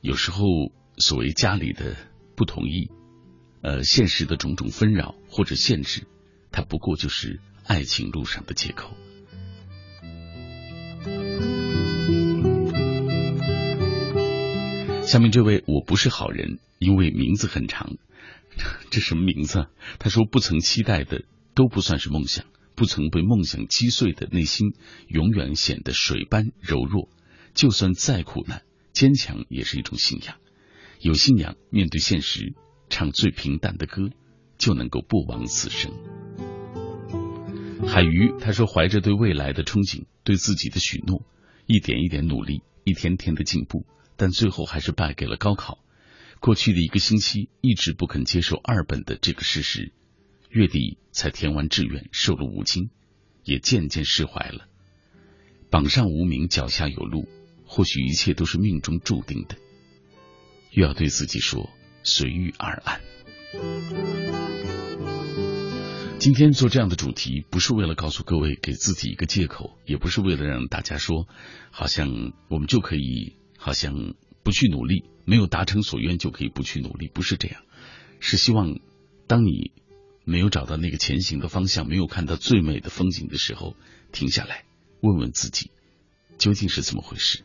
[0.00, 0.44] 有时候，
[0.98, 1.96] 所谓家里的
[2.36, 2.90] 不同意，
[3.62, 6.06] 呃，现实的种种纷扰或者限制，
[6.50, 8.96] 它不过就是爱情路上的借口。
[15.02, 17.96] 下面这位我不是好人，因为名字很长，
[18.90, 19.66] 这什么名字？
[19.98, 24.74] 他说不曾期待的都不算是梦想，不曾被梦想击碎的内心，
[25.08, 27.08] 永远显得水般柔弱。
[27.54, 30.36] 就算再苦难，坚强也是一种信仰。
[31.00, 32.54] 有信仰，面对现实，
[32.88, 34.10] 唱最平淡的歌，
[34.58, 35.92] 就能够不枉此生。
[37.86, 41.24] 海鱼他说，怀着对未来的憧憬，对自己的许诺，
[41.66, 43.84] 一点一点努力，一天天的进步，
[44.16, 45.78] 但最后还是败给了高考。
[46.38, 49.92] 过去的一个星期，一直不肯接受二本的这个事实，
[50.48, 52.90] 月底才填完志愿，瘦了五斤，
[53.44, 54.68] 也渐渐释怀了。
[55.70, 57.28] 榜上无名，脚下有路，
[57.74, 59.56] 或许一切都是命中注定的。
[60.72, 61.70] 又要对自己说，
[62.02, 63.00] 随遇而安。
[66.18, 71.26] 今天做这样的主题，不是为了告诉各位给自己一个借口，也不是为了让大家说，
[71.70, 74.12] 好像我们就可以，好像
[74.42, 77.62] 不去努力，没有达成所愿就可以不去努力，不是这样。
[78.20, 78.80] 是希望，
[79.26, 79.72] 当你
[80.24, 83.74] 没有找到那个前行的方向，没有看到最美的风景的时候，
[84.12, 84.66] 停下来，
[85.00, 85.70] 问问自己，
[86.36, 87.42] 究竟是怎么回事？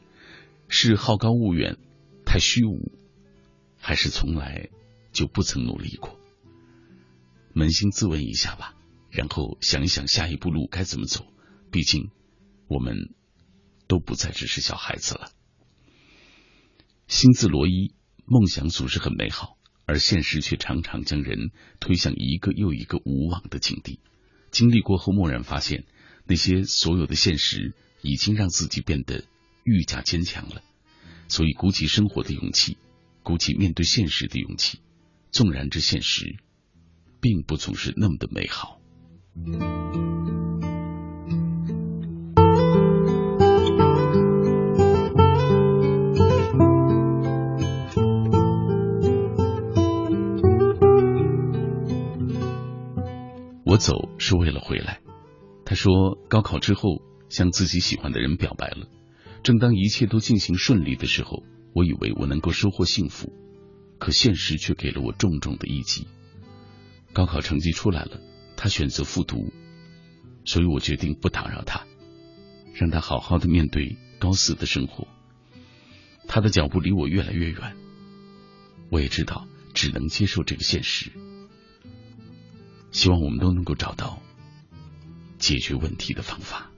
[0.68, 1.78] 是好高骛远，
[2.26, 2.92] 太虚无，
[3.80, 4.70] 还是从来
[5.12, 6.20] 就不曾努力过？
[7.54, 8.76] 扪心自问一下吧，
[9.10, 11.26] 然后想一想下一步路该怎么走。
[11.72, 12.12] 毕竟，
[12.68, 13.14] 我们
[13.88, 15.32] 都不再只是小孩子了。
[17.08, 17.94] 心字罗衣，
[18.26, 24.00] 梦想总是很美好，而现实却常常将人推向一个又一个无望的境地。
[24.52, 25.86] 经历过后，蓦然发现，
[26.26, 29.24] 那些所有的现实已经让自己变得
[29.68, 30.64] 愈加坚强了。
[31.28, 32.78] 所以，鼓起生活的勇气，
[33.22, 34.80] 鼓起面对现实的勇气，
[35.32, 36.38] 纵然这现实。
[37.20, 38.80] 并不总是那么的美好。
[53.66, 55.02] 我走是为了回来。
[55.66, 58.88] 他说，高考之后向自己喜欢的人表白了。
[59.48, 61.42] 正当一切都进行顺利的时候，
[61.74, 63.32] 我以为我能够收获幸福，
[63.98, 66.06] 可现实却给了我重重的一击。
[67.14, 68.20] 高考成绩出来了，
[68.58, 69.54] 他选择复读，
[70.44, 71.86] 所以我决定不打扰他，
[72.74, 75.08] 让他好好的面对高四的生活。
[76.28, 77.78] 他的脚步离我越来越远，
[78.92, 81.10] 我也知道只能接受这个现实。
[82.92, 84.22] 希望我们都能够找到
[85.38, 86.70] 解决问题的方法。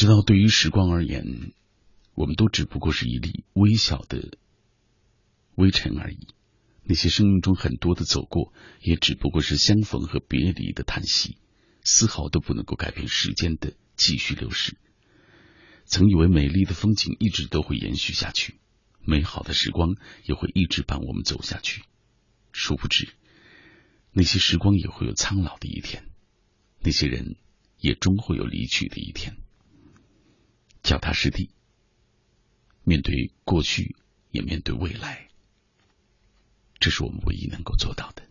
[0.00, 1.52] 知道，对于时光而言，
[2.14, 4.38] 我们都只不过是一粒微小的
[5.56, 6.26] 微尘而已。
[6.84, 11.36] 那些生命中很多的走过，也只不过是相逢和别离的叹息，
[11.84, 14.78] 丝毫都不能够改变时间的继续流逝。
[15.84, 18.54] 曾以为美丽的风景一直都会延续下去，
[19.04, 21.82] 美好的时光也会一直伴我们走下去。
[22.52, 23.12] 殊不知，
[24.12, 26.08] 那些时光也会有苍老的一天，
[26.80, 27.36] 那些人
[27.76, 29.36] 也终会有离去的一天。
[30.82, 31.50] 脚踏实地，
[32.84, 33.96] 面对过去，
[34.30, 35.28] 也面对未来，
[36.78, 38.22] 这是我们唯一能够做到的。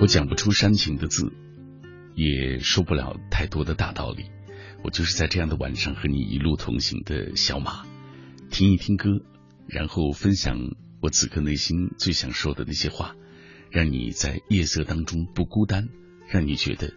[0.00, 1.32] 我讲不出煽情的字，
[2.14, 4.30] 也说不了太多的大道理。
[4.82, 7.84] 我就是在这样的晚上和你一路同行的小马，
[8.50, 9.20] 听一听歌。
[9.68, 10.58] 然后分享
[11.00, 13.14] 我此刻内心最想说的那些话，
[13.70, 15.88] 让你在夜色当中不孤单，
[16.28, 16.94] 让你觉得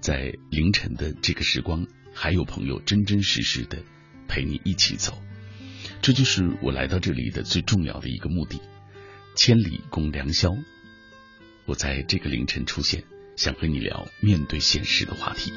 [0.00, 3.82] 在凌晨的这个时光还有朋友真真实实的
[4.28, 5.18] 陪你一起走。
[6.02, 8.60] 这就是我来到这里的最重要的一个目的。
[9.34, 10.50] 千里共良宵，
[11.64, 13.04] 我在这个凌晨出现，
[13.36, 15.52] 想和你聊面对现实的话题。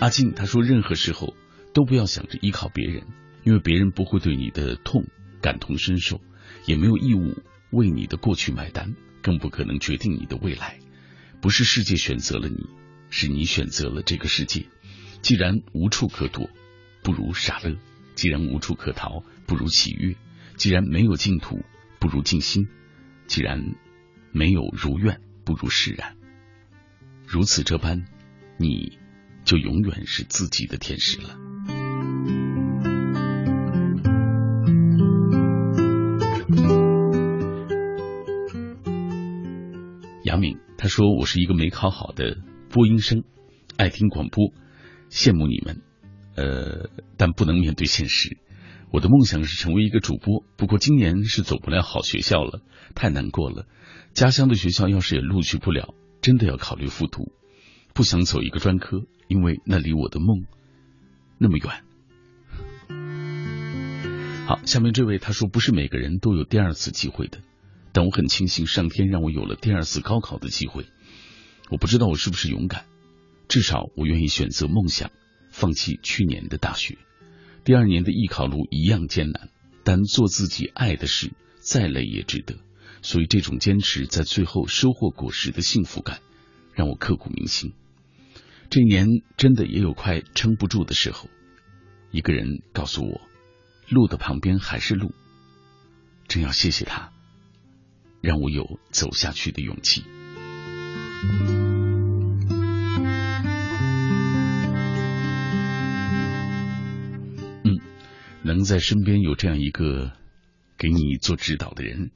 [0.00, 1.34] 阿静他说，任何时候
[1.74, 3.06] 都不要想着依靠别人，
[3.42, 5.04] 因为别人不会对你的痛。
[5.40, 6.20] 感同身受，
[6.66, 10.78] 也没有义务为你的过去买单，更不可能决定你的未来。
[11.40, 12.66] 不是世界选择了你，
[13.10, 14.66] 是你选择了这个世界。
[15.22, 16.48] 既然无处可躲，
[17.02, 17.76] 不如傻乐；
[18.14, 20.14] 既然无处可逃，不如喜悦；
[20.56, 21.64] 既然没有净土，
[21.98, 22.64] 不如静心；
[23.26, 23.74] 既然
[24.32, 26.16] 没有如愿，不如释然。
[27.26, 28.04] 如此这般，
[28.58, 28.98] 你
[29.44, 31.49] 就永远是自己的天使了。
[40.90, 42.36] 说：“我是一个没考好的
[42.68, 43.24] 播音生，
[43.78, 44.52] 爱听广播，
[45.08, 45.80] 羡慕你们，
[46.34, 48.36] 呃，但不能面对现实。
[48.90, 52.60] 我的梦想是成为一个主播，不过今年是走不了好学校了，
[52.94, 53.66] 太难过了。
[54.12, 57.32] 家乡的学校要是也录取不了，真的要考虑复读。
[57.94, 60.44] 不想走一个专科，因为那离我的梦
[61.38, 61.70] 那么远。”
[64.46, 67.38] 好，下面这位他说：“不是每个人都有第二次机会的。”
[67.92, 70.86] 但我很庆幸，上天让我有了第二次高考的机会。
[71.70, 72.86] 我不知道我是不是勇敢，
[73.48, 75.10] 至少我愿意选择梦想，
[75.50, 76.98] 放弃去年的大学。
[77.64, 79.50] 第二年的艺考路一样艰难，
[79.84, 82.56] 但做自己爱的事，再累也值得。
[83.02, 86.20] 所以这种坚持在最后收获果实的幸福感，
[86.74, 87.72] 让我刻骨铭心。
[88.68, 91.28] 这一年真的也有快撑不住的时候，
[92.10, 93.20] 一个人告诉我，
[93.88, 95.12] 路的旁边还是路，
[96.28, 97.12] 真要谢谢他。
[98.20, 100.04] 让我有走下去的勇气。
[107.64, 107.78] 嗯，
[108.42, 110.12] 能在身边有这样一个
[110.78, 112.10] 给你做指导的人，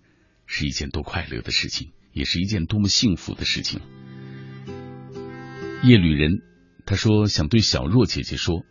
[0.46, 3.80] 是一件多快乐的事情，也是一件多么幸福的事情。
[5.82, 6.42] 夜旅人
[6.86, 8.64] 他说想对小若姐姐说，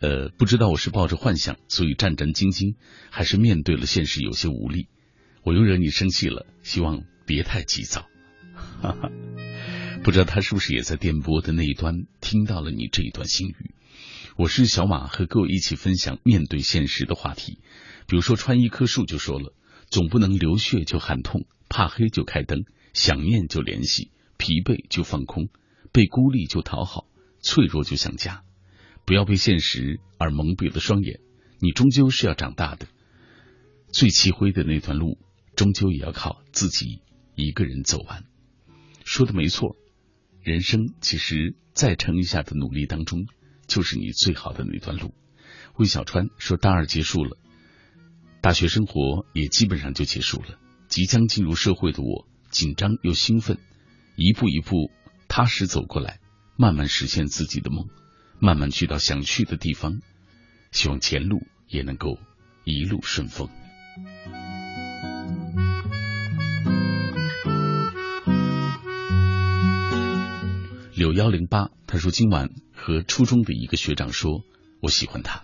[0.00, 2.76] 呃，不知道我是抱着幻想，所以战战兢兢，
[3.10, 4.88] 还是面对了现实有些无力。
[5.44, 8.08] 我又惹你生气了，希望别太急躁。
[8.54, 9.10] 哈哈，
[10.02, 13.74] 不知道他是不是也在电波的那一端听到了你这一段心语。
[14.36, 17.58] 我是小马，和各位一起分享面对现实的话题。
[18.06, 19.52] 比如说，穿一棵树就说了，
[19.90, 22.64] 总不能流血就喊痛，怕黑就开灯，
[22.94, 25.50] 想念就联系，疲惫就放空，
[25.92, 27.06] 被孤立就讨好，
[27.40, 28.42] 脆弱就想家。
[29.04, 31.20] 不要被现实而蒙蔽了双眼，
[31.60, 32.86] 你终究是要长大的。
[33.92, 35.18] 最漆灰的那段路。
[35.56, 37.00] 终究也要靠自己
[37.34, 38.24] 一个人走完。
[39.04, 39.76] 说的没错，
[40.42, 43.26] 人生其实再撑一下的努力当中，
[43.66, 45.14] 就是你最好的那段路。
[45.76, 47.36] 魏小川说：“大二结束了，
[48.40, 50.58] 大学生活也基本上就结束了。
[50.88, 53.58] 即将进入社会的我，紧张又兴奋，
[54.16, 54.90] 一步一步
[55.28, 56.20] 踏实走过来，
[56.56, 57.88] 慢慢实现自己的梦，
[58.38, 60.00] 慢慢去到想去的地方。
[60.70, 62.18] 希望前路也能够
[62.64, 63.48] 一路顺风。”
[71.04, 74.42] 九幺零八，他说今晚和初中的一个学长说，
[74.80, 75.42] 我喜欢他。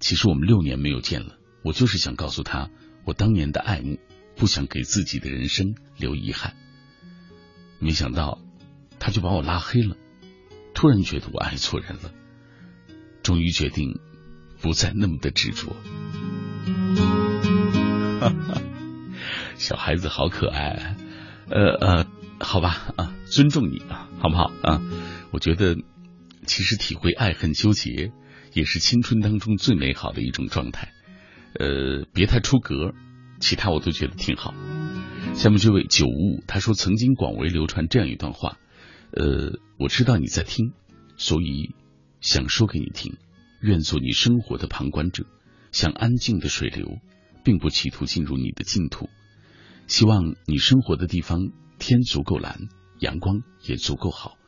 [0.00, 2.68] 其实我们六年没有见了，我就是想告诉他，
[3.06, 3.98] 我当年的爱慕，
[4.36, 6.54] 不想给自己的人生留遗憾。
[7.78, 8.38] 没想到
[8.98, 9.96] 他就把我拉黑了，
[10.74, 12.12] 突然觉得我爱错人了，
[13.22, 13.98] 终于决定
[14.60, 15.74] 不再那么的执着。
[18.20, 18.60] 哈 哈
[19.56, 20.96] 小孩子好可爱，
[21.48, 22.06] 呃呃，
[22.40, 24.80] 好吧啊，尊重你啊，好不好啊？
[25.32, 25.76] 我觉得
[26.46, 28.12] 其实体会爱恨纠结
[28.52, 30.92] 也是青春当中最美好的一种状态。
[31.58, 32.94] 呃，别太出格，
[33.40, 34.54] 其他我都觉得挺好。
[35.34, 38.58] 下面这位九五五，他说曾经广为流传这样一段话，
[39.10, 40.72] 呃，我知道你在听，
[41.16, 41.74] 所以
[42.20, 43.16] 想说给你听。
[43.60, 45.24] 愿做你生活的旁观者，
[45.72, 46.98] 像安静的水流，
[47.42, 49.08] 并不企图进入你的净土。
[49.88, 51.40] 希望你生活的地方
[51.80, 52.60] 天足够蓝，
[53.02, 54.38] 阳光也足够好，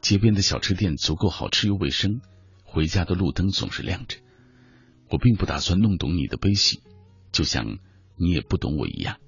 [0.00, 2.22] 街边的小吃店足够好吃又卫生，
[2.64, 4.16] 回家的路灯总是亮着。
[5.10, 6.82] 我并不打算弄懂你的悲喜，
[7.32, 7.78] 就像
[8.16, 9.18] 你也不懂我一样。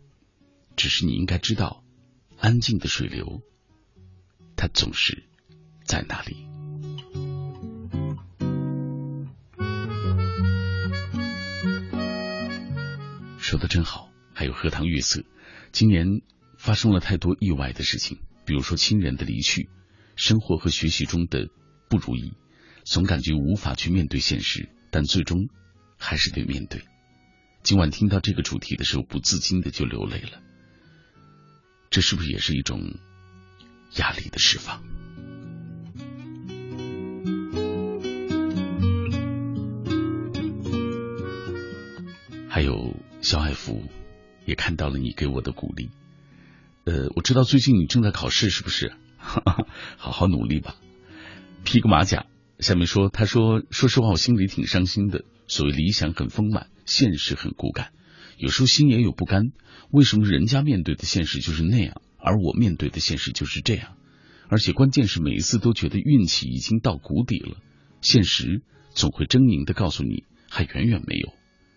[0.76, 1.84] 只是你应该知道，
[2.38, 3.42] 安静的水流，
[4.56, 5.24] 它总是
[5.84, 6.48] 在那里。
[13.36, 15.22] 说的真好，还有荷塘月色。
[15.70, 16.22] 今年
[16.56, 18.20] 发生了太多意外的事情，
[18.50, 19.68] 比如说亲人的离去，
[20.16, 21.50] 生活和学习中的
[21.88, 22.32] 不如意，
[22.82, 25.48] 总感觉无法去面对现实，但最终
[25.96, 26.82] 还是得面对。
[27.62, 30.42] 今晚听到这个主题的时候，不自禁的就流泪了。
[31.90, 32.98] 这是不是也是一种
[33.98, 34.82] 压力的释放？
[42.48, 42.96] 还有。
[43.22, 43.84] 小海福
[44.46, 45.90] 也看到了你给我的鼓励，
[46.90, 48.92] 呃，我知道最近你正在考试，是不是？
[49.16, 50.74] 好好努力吧，
[51.62, 52.26] 披个马甲。
[52.58, 55.24] 下面说，他说，说实话，我心里挺伤心的。
[55.46, 57.92] 所谓理想很丰满，现实很骨感，
[58.38, 59.52] 有时候心也有不甘。
[59.92, 63.96] 为什么人家面对的现实就是那样，而我面对的现实就是这样？
[64.48, 67.58] 而且关键是每一次都觉得运气已经到谷底了，
[68.00, 71.32] 现实总会狰狞的告诉你还远远没有，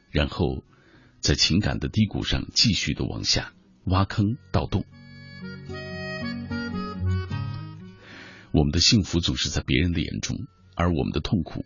[0.09, 0.63] 然后。
[1.19, 3.53] 在情感的低谷上继续的往下
[3.85, 4.83] 挖坑盗洞，
[8.53, 10.37] 我们的幸福总是在别人的眼中，
[10.75, 11.65] 而我们的痛苦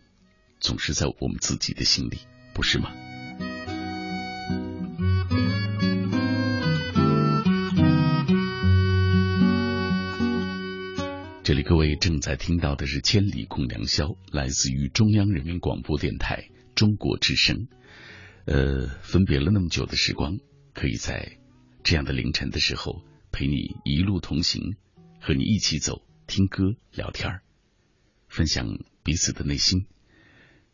[0.58, 2.16] 总是在我们自己的心里，
[2.54, 2.90] 不是吗？
[11.44, 17.68] 这里各位正在听到的是《千里共良宵》，来自于中央人民广播电台中国之声。
[18.46, 20.38] 呃，分别了那么久的时光，
[20.72, 21.36] 可以在
[21.84, 24.74] 这样的凌晨的时候陪你一路同行，
[25.20, 27.40] 和你一起走，听歌、聊天
[28.28, 29.86] 分享彼此的内心，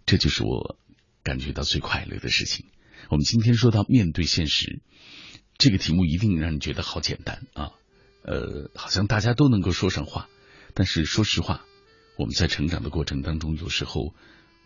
[0.05, 0.77] 这就是我
[1.23, 2.67] 感觉到最快乐的事情。
[3.09, 4.83] 我们今天说到面对现实
[5.57, 7.71] 这个题目，一定让你觉得好简单啊，
[8.25, 10.29] 呃，好像大家都能够说上话。
[10.75, 11.65] 但是说实话，
[12.19, 14.13] 我们在成长的过程当中，有时候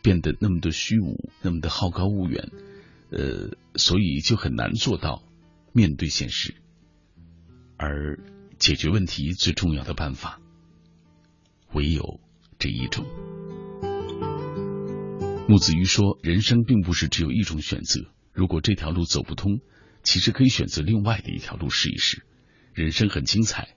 [0.03, 2.51] 变得那么的虚无，那么的好高骛远。
[3.11, 5.23] 呃，所以就很难做到
[5.75, 6.55] 面对现实，
[7.77, 8.19] 而
[8.59, 10.41] 解决问题最重要的办法，
[11.73, 12.21] 唯有
[12.59, 13.07] 这一种。
[15.49, 19.61] 木子瑜说：“人生并不是只有一种选择，如果这条路走不通，
[20.03, 22.27] 其实可以选择另外的一条路试一试。
[22.75, 23.77] 人生很精彩，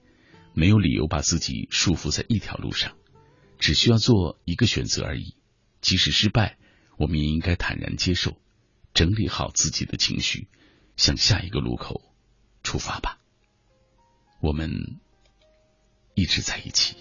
[0.54, 2.98] 没有理由把自己束缚在一条路上，
[3.58, 5.36] 只需要做一个选择而已。
[5.80, 6.58] 即使失败，
[6.98, 8.38] 我们也应该坦然接受。”
[8.94, 10.50] 整理好自己的情绪，
[10.98, 12.14] 向下一个路口
[12.62, 13.20] 出发吧。
[14.42, 15.00] 我们
[16.14, 16.98] 一直在一起。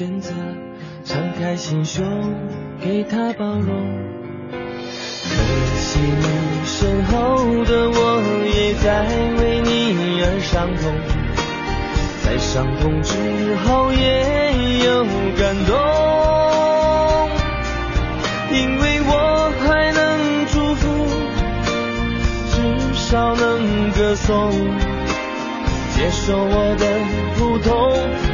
[0.00, 0.32] 选择
[1.04, 2.02] 敞开心胸
[2.80, 3.68] 给他包容。
[4.50, 5.36] 可
[5.76, 9.04] 惜你身后的我也在
[9.36, 10.90] 为你而伤痛。
[12.24, 15.04] 在伤痛之后也有
[15.36, 15.76] 感动。
[18.56, 20.82] 因为我还能祝福
[22.48, 24.50] 至少能歌颂。
[25.94, 26.86] 接受我的
[27.36, 28.29] 普通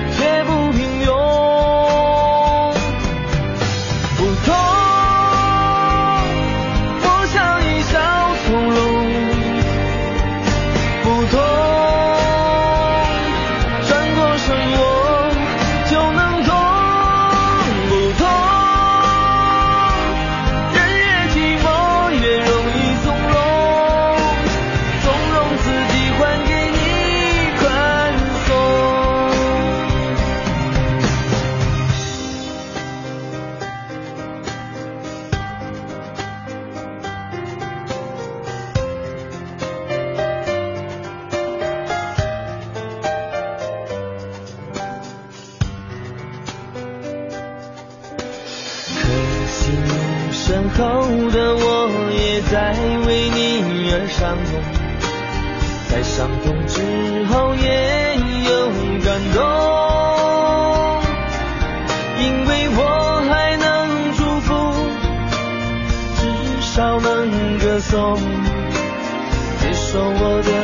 [67.80, 70.55] 送，你说我的。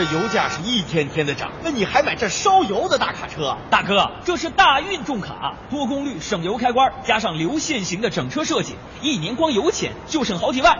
[0.00, 3.54] 这油价是一天天的涨，那你还买这烧油的大卡车？
[3.68, 10.78] 大哥，这是大运重卡，多功率省油开关，加上流线型的整车设计，一年光油钱就省好几万。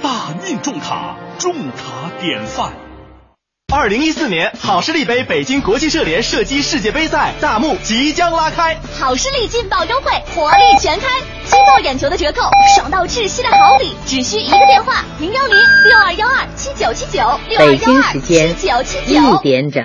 [0.00, 2.72] 大运重卡，重卡典范。
[3.74, 11.06] 二零一四年好视力杯北京国际射联射击世界杯赛大幕即将拉开，好视力劲爆优惠，活力全开，
[11.44, 15.56] 惊爆眼球的折扣，爽到窒息的好礼，只需一个电话零幺零
[15.86, 16.51] 六二幺二七
[16.92, 19.16] 九七九六二幺二七九七九。
[19.16, 19.82] 一点整。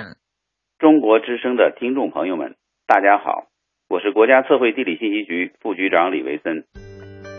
[0.78, 2.56] 中国之声的听众朋友们，
[2.86, 3.46] 大家好，
[3.88, 6.64] 我是国家测绘地理信息局副局长李维森。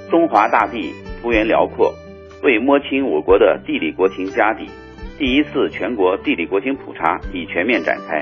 [0.09, 0.91] 中华大地
[1.22, 1.93] 幅员辽阔，
[2.41, 4.65] 为摸清我国的地理国情家底。
[5.20, 8.22] 第一次全国地理国情普查已全面展开，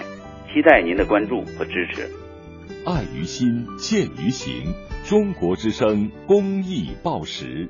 [0.51, 2.09] 期待您的关注和支持。
[2.85, 4.73] 爱于心，见于行。
[5.05, 7.69] 中国之声公益报时。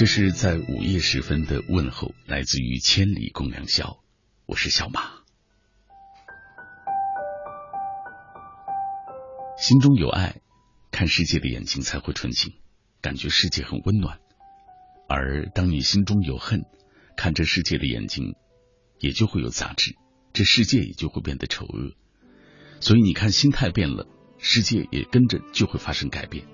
[0.00, 3.98] 这是在午夜时分的问候，来自于千里共良宵。
[4.46, 5.10] 我是小马，
[9.58, 10.40] 心中有爱。
[10.90, 12.54] 看世界的眼睛才会纯净，
[13.02, 14.16] 感觉世界很温暖；
[15.06, 16.62] 而当你心中有恨，
[17.14, 18.36] 看这世界的眼睛
[19.00, 19.96] 也就会有杂质，
[20.32, 21.92] 这世界也就会变得丑恶。
[22.80, 24.06] 所以你看，心态变了，
[24.38, 26.46] 世界也跟着就会发生改变。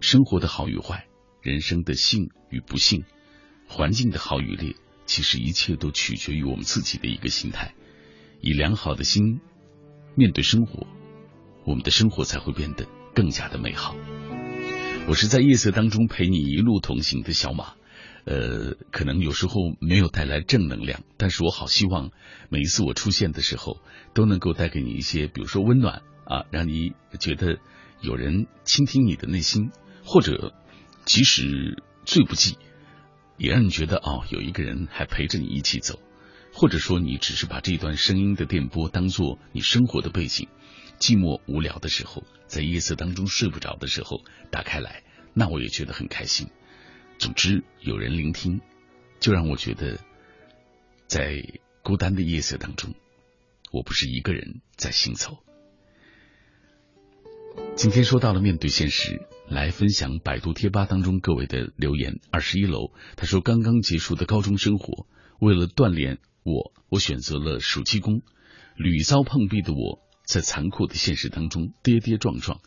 [0.00, 1.08] 生活的好与坏，
[1.44, 3.04] 人生的幸与不幸，
[3.68, 4.74] 环境的好与劣，
[5.04, 7.74] 其实一切都取决于我们自己的一个心态。
[8.40, 9.40] 以良好的心
[10.14, 10.86] 面对生活，
[11.66, 12.88] 我们的生活才会变得。
[13.14, 13.94] 更加的美好。
[15.06, 17.74] 我是在夜色当中陪你一路同行的小马，
[18.24, 22.10] 呃，可能有时候没有带来正能量，但是我好希望
[22.48, 23.80] 每一次我出现的时候，
[24.14, 27.60] 都能够带给你一些，比如说温暖啊，让你觉得
[28.00, 29.70] 有人倾听你的内心，
[30.04, 30.52] 或者
[31.04, 32.58] 即使最不济，
[33.36, 36.00] 也让你觉得哦，有一个人还陪着你一起走，
[36.52, 40.48] 或者说你只是把这段声音的电波当做你生活的背景。
[40.98, 45.02] 寂寞无聊的时候，在夜色当中睡不着的时候，打开来，
[45.34, 46.48] 那我也觉得很开心。
[47.18, 48.60] 总之，有人聆听，
[49.18, 49.98] 就让我觉得，
[51.06, 51.44] 在
[51.82, 52.94] 孤单的夜色当中，
[53.72, 55.38] 我不是一个人在行走。
[57.74, 62.20] 今天说到了面对现实，来分享百度贴吧当中各位的留言。
[62.30, 65.06] 二十一楼，他说刚刚结束的高中生活，
[65.38, 68.22] 为了锻炼我，我选择了暑期工。
[68.76, 72.60] 屡遭碰壁的我，在残酷的现实当中跌跌撞撞。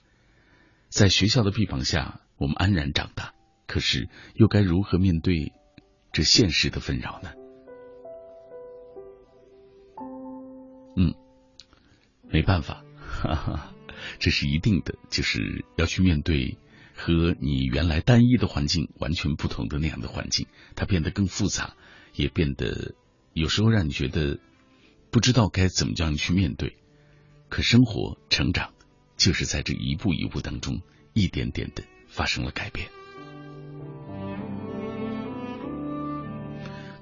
[0.90, 3.34] 在学校的臂膀下，我们安然长大。
[3.68, 5.52] 可是，又该如何面对
[6.14, 7.32] 这现实的纷扰呢？
[10.96, 11.14] 嗯，
[12.30, 13.76] 没办法，哈哈，
[14.20, 16.58] 这是一定的，就是要去面对
[16.98, 21.76] 和你原来单一的环境完全不同的那样的环境，它变得更复杂，
[22.16, 22.96] 也变得
[23.34, 24.40] 有时候让你觉得
[25.12, 26.76] 不知道该怎么样去面对。
[27.50, 28.74] 可生活成长，
[29.16, 30.82] 就是在这一步一步当中，
[31.14, 32.90] 一点点的发生了改变。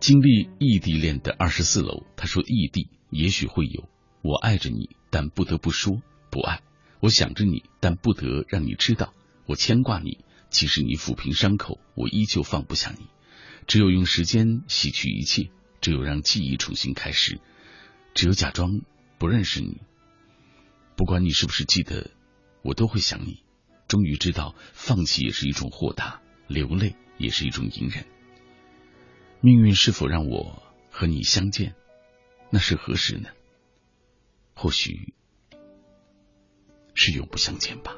[0.01, 3.89] 经历异地恋的二十四楼，他说：“异地也许会有，
[4.21, 6.59] 我爱着你，但不得不说不爱；
[6.99, 9.13] 我想着你，但不得让你知道
[9.45, 10.23] 我牵挂你。
[10.49, 13.07] 即使你抚平伤口，我依旧放不下你。
[13.67, 15.49] 只有用时间洗去一切，
[15.81, 17.41] 只有让记忆重新开始，
[18.13, 18.81] 只有假装
[19.17, 19.81] 不认识你。
[20.95, 22.11] 不管你是不是记得，
[22.61, 23.43] 我都会想你。
[23.87, 28.05] 终于知道，放弃也是一种豁达，流泪也是一种隐忍。”
[29.41, 31.75] 命运是否让我和你相见？
[32.49, 33.29] 那是何时呢？
[34.53, 35.13] 或许
[36.93, 37.93] 是永不相见吧。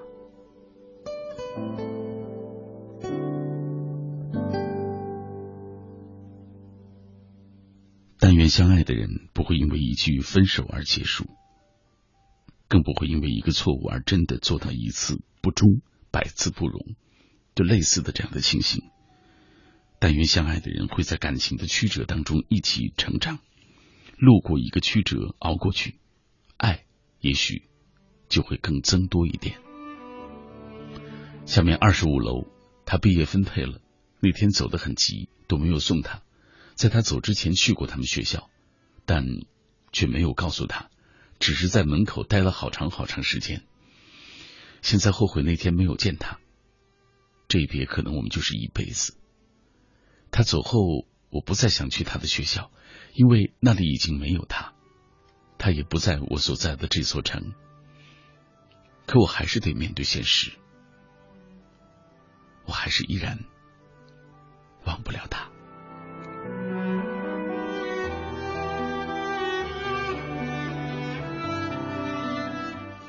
[8.20, 11.26] 但愿相爱的人不会因为一句分手而结束，
[12.68, 15.82] 更不会因为一个错误而真的做到一次不忠，
[16.12, 16.96] 百次不容，
[17.56, 18.84] 就类似的这样的情形。
[20.00, 23.40] 但愿相爱的人会在感情的曲折当中一起成长，
[24.18, 25.96] 路过一个曲折，熬过去，
[26.58, 26.86] 爱
[27.22, 27.64] 也许
[28.28, 29.67] 就会更增多一点。
[31.48, 32.46] 下面二十五楼，
[32.86, 33.80] 他毕业分配了，
[34.20, 36.22] 那天走得很急，都没有送他。
[36.76, 38.50] 在他走之前去过他们学校，
[39.06, 39.26] 但
[39.94, 40.90] 却没有告诉他，
[41.40, 43.64] 只是在门口待了好长好长时间。
[44.82, 46.38] 现在后悔那天没有见他，
[47.48, 49.16] 这一别可能我们就是一辈子。
[50.30, 52.72] 他走后，我不再想去他的学校，
[53.14, 54.74] 因为那里已经没有他，
[55.58, 57.54] 他也不在我所在的这座城。
[59.06, 60.52] 可我还是得面对现实，
[62.68, 63.40] 我还是依然
[64.86, 65.50] 忘不了他。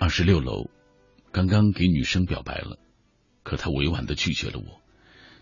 [0.01, 0.71] 二十六楼，
[1.33, 2.79] 刚刚给女生表白了，
[3.43, 4.81] 可她委婉的拒绝了我。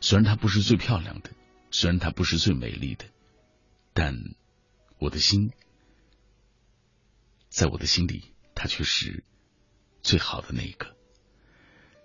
[0.01, 1.31] 虽然她不是最漂亮的。
[1.71, 3.05] 虽然她不是最美丽的，
[3.93, 4.15] 但
[4.99, 5.51] 我的心，
[7.49, 9.25] 在我的心里，她却是
[10.03, 10.97] 最好的那一个。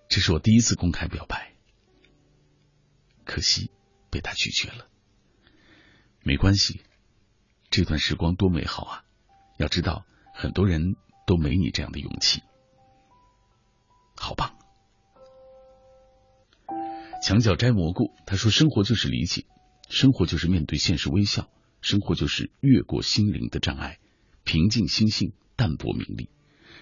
[0.10, 1.51] 这是我第一次公开表白，
[3.32, 3.72] 可惜
[4.10, 4.90] 被他拒绝了。
[6.22, 6.82] 没关系，
[7.70, 9.06] 这段时光多美好啊！
[9.58, 10.06] 要知道，
[10.36, 12.42] 很多人都没你这样的勇气，
[14.18, 14.60] 好棒！
[17.24, 19.46] 墙角摘蘑菇，他说：“生活就是理解。”
[19.88, 21.50] 生活就是面对现实微笑，
[21.82, 24.00] 生活就是越过心灵的障碍，
[24.44, 26.30] 平静心性，淡泊名利。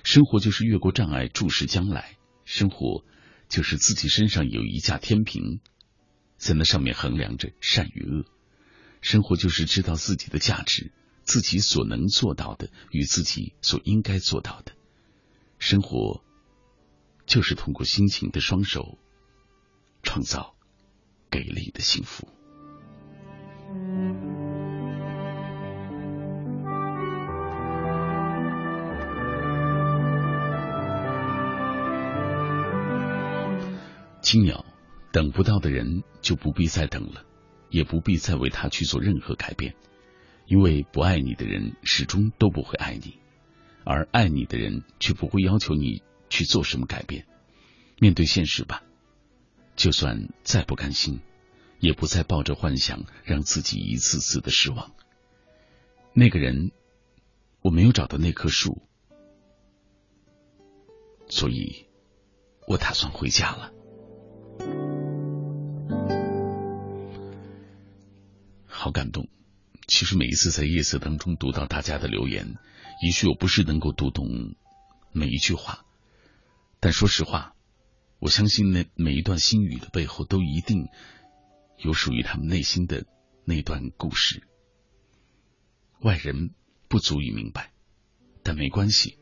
[0.03, 2.17] 生活就是越过障碍，注视将来。
[2.43, 3.05] 生活
[3.49, 5.59] 就是自己身上有一架天平，
[6.39, 8.25] 在那上面衡量着善与恶。
[9.01, 10.91] 生活就是知道自己的价值，
[11.23, 14.71] 自己所能做到的与自己所应该做到的。
[15.59, 16.23] 生活
[17.25, 18.97] 就是通过辛勤的双手，
[20.01, 20.55] 创造
[21.29, 22.27] 给力的幸福。
[34.21, 34.65] 青鸟，
[35.11, 37.25] 等不到的人就不必再等了，
[37.69, 39.75] 也不必再为他去做任何改变，
[40.45, 43.19] 因为不爱你的人始终都不会爱你，
[43.83, 47.25] 而爱你的人却不会要求你去做什么改变。
[47.99, 48.83] 面对现实吧，
[49.75, 51.19] 就算再不甘心。
[51.81, 54.91] 也不再抱着幻想，让自己一次次的失望。
[56.11, 56.73] 那个人，
[57.61, 58.81] 我没有找到那棵树，
[61.29, 61.85] 所以
[62.67, 64.88] 我打算回家了。
[68.79, 69.27] 好感动！
[69.87, 72.55] 其实每一次在夜色当中读到大家的留言，
[73.03, 74.55] 也许我不是能够读懂
[75.11, 75.83] 每一句话，
[76.79, 77.55] 但说实话，
[78.19, 80.87] 我相信那每一段心语的背后，都一定。
[81.77, 83.05] 有属于他们内心的
[83.43, 84.47] 那段故事，
[85.99, 86.53] 外人
[86.87, 87.73] 不足以明白，
[88.43, 89.17] 但没关系。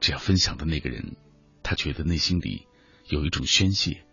[0.00, 1.16] 只要分享的那个人，
[1.62, 2.66] 他觉得内心里
[3.06, 4.04] 有一种宣泄，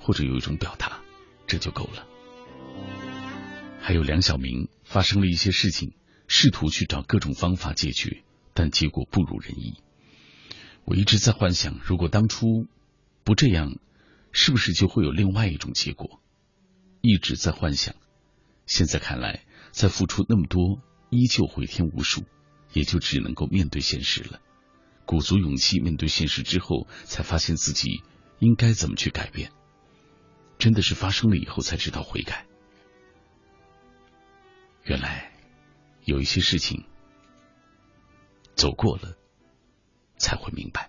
[0.00, 1.00] 或者有一种表达，
[1.46, 2.04] 这就够了。
[3.86, 5.92] 还有梁晓明发生了一些事情，
[6.26, 9.80] 试图去找各种方法解决，但结果不如人意。
[10.84, 12.66] 我一直在幻想，如果当初
[13.22, 13.78] 不这样，
[14.32, 16.20] 是不是就会有另外一种结果？
[17.00, 17.94] 一直在幻想，
[18.66, 22.24] 现在看来，再付出那么多，依旧回天无术，
[22.72, 24.40] 也就只能够面对现实了。
[25.04, 28.02] 鼓足勇气面对现实之后，才发现自己
[28.40, 29.52] 应该怎么去改变。
[30.58, 32.46] 真的是发生了以后才知道悔改。
[34.86, 35.30] 原来
[36.04, 36.84] 有一些事情
[38.54, 39.16] 走过了。
[40.18, 40.88] 才会明白。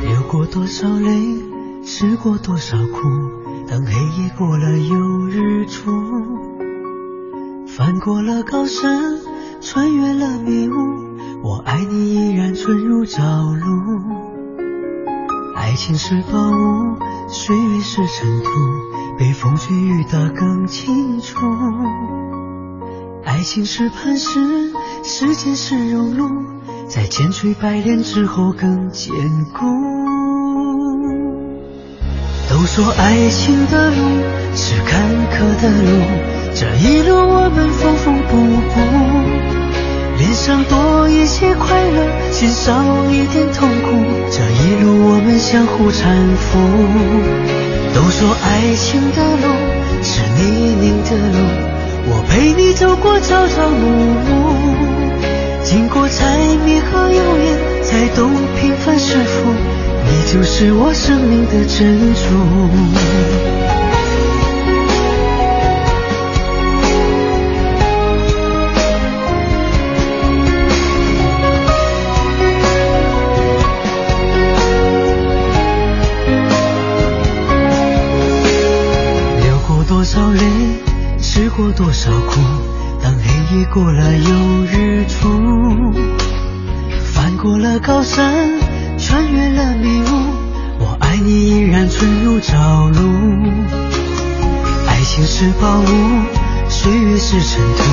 [0.00, 3.92] 流过多少泪，吃过多少苦，当黑
[4.22, 5.01] 夜过了又
[8.52, 9.18] 高山，
[9.62, 10.74] 穿越了迷雾，
[11.42, 13.66] 我爱你依然纯如朝露。
[15.56, 16.98] 爱情是宝物，
[17.28, 18.50] 岁月是尘土，
[19.18, 21.38] 被风吹雨打更清楚。
[23.24, 24.70] 爱情是磐石，
[25.02, 26.28] 时间是熔炉，
[26.86, 29.14] 在千锤百炼之后更坚
[29.54, 29.64] 固。
[32.50, 33.96] 都说爱情的路
[34.54, 35.00] 是坎
[35.30, 36.02] 坷的路，
[36.54, 38.36] 这一路我们缝缝补
[38.72, 38.80] 补。
[40.18, 42.72] 脸上多一些快乐，心少
[43.10, 43.88] 一点痛苦。
[44.30, 46.58] 这一路我们相互搀扶。
[47.94, 49.52] 都说爱情的路
[50.02, 51.38] 是泥泞的路，
[52.08, 53.82] 我陪你走过朝朝暮
[54.26, 54.30] 暮。
[55.64, 58.30] 经过柴米和油盐，才懂
[58.60, 59.50] 平凡是福。
[60.04, 63.51] 你就是我生命的珍珠。
[81.56, 82.40] 过多少苦，
[83.02, 85.28] 当黑夜过了又日出，
[87.12, 88.58] 翻过了高山，
[88.98, 90.06] 穿越了迷雾，
[90.78, 93.02] 我爱你依然纯如朝露。
[94.86, 95.84] 爱情是宝物，
[96.70, 97.84] 岁月是尘土，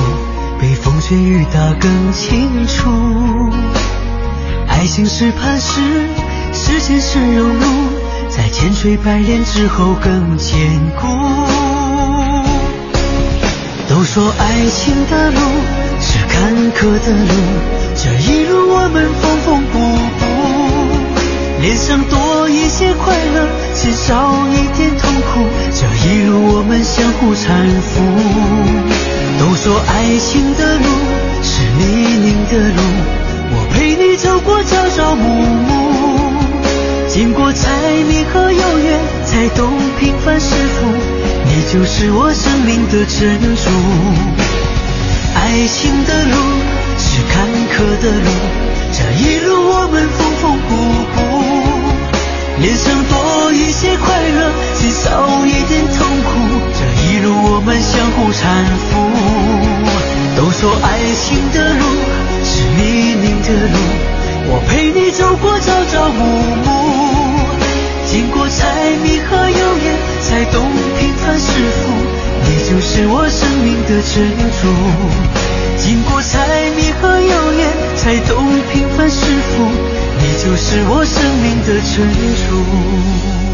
[0.58, 2.90] 被风吹雨打更清楚。
[4.68, 5.82] 爱情是磐石，
[6.54, 7.64] 时间是熔炉，
[8.30, 10.58] 在千锤百炼之后更坚
[10.98, 11.49] 固。
[13.90, 15.40] 都说爱情的路
[16.00, 17.34] 是坎坷的路，
[17.96, 19.80] 这一路我们缝缝补
[20.16, 20.22] 补，
[21.60, 25.42] 脸上多一些快乐，心少一点痛苦，
[25.74, 27.42] 这一路我们相互搀
[27.82, 28.00] 扶。
[29.40, 30.86] 都说爱情的路
[31.42, 31.82] 是泥
[32.22, 32.80] 泞的路，
[33.50, 35.26] 我陪你走过朝朝暮
[35.66, 35.68] 暮，
[37.08, 37.66] 经过柴
[38.08, 39.68] 米和油盐，才懂
[39.98, 41.19] 平凡是福。
[41.60, 43.68] 你就是我生命的珍珠。
[45.36, 46.36] 爱情的路
[46.96, 48.30] 是坎坷的路，
[48.96, 50.72] 这一路我们缝缝补
[51.12, 51.20] 补，
[52.62, 56.30] 脸上多一些快乐，心少一点痛苦。
[56.72, 58.40] 这一路我们相互搀
[58.88, 58.96] 扶。
[60.38, 61.84] 都说爱情的路
[62.42, 63.76] 是泥泞的路，
[64.48, 66.24] 我陪你走过朝朝暮
[66.64, 66.69] 暮，
[72.92, 74.26] 是我生命的珍
[74.58, 74.66] 珠。
[75.78, 79.70] 经过柴米和油盐，才懂平凡是福，
[80.18, 82.02] 你就是我生命的珍
[82.34, 83.49] 珠。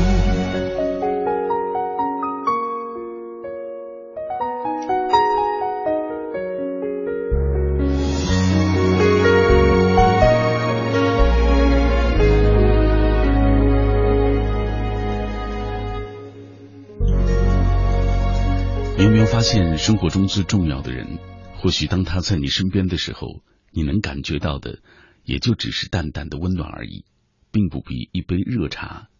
[19.37, 21.19] 发现生活中最重要的人，
[21.59, 24.81] 或许当他在你身边的时候，你能感觉到的
[25.25, 27.05] 也就只是淡淡的温暖而已，
[27.51, 29.11] 并不比一杯热茶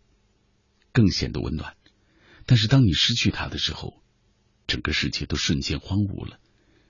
[0.91, 1.77] 更显得温暖。
[2.47, 4.03] 但是当你失去他的时候，
[4.67, 6.39] 整个世界都瞬间荒芜了。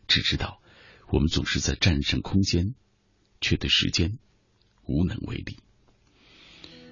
[0.07, 0.62] 只知道
[1.09, 2.77] 我们总是在战胜空间，
[3.40, 4.20] 却对时间
[4.85, 5.59] 无能为力。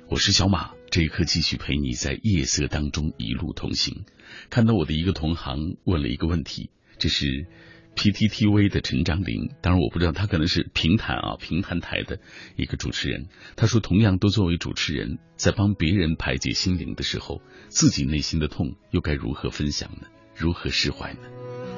[0.09, 4.04] 我是小马，这一刻继续陪你在夜色当中一路同行。
[4.48, 7.48] 看到我的一个同行问了一个问题，这是
[7.96, 12.20] PTTV 的陈章林，当然我不知道他可能是平潭啊平潭台的
[12.54, 13.26] 一个主持人。
[13.56, 20.06] 他说，同样都作为主持人，在帮别人排解心灵的时候，自己内心的痛又该如何分享呢？
[20.36, 21.18] 如何释怀呢？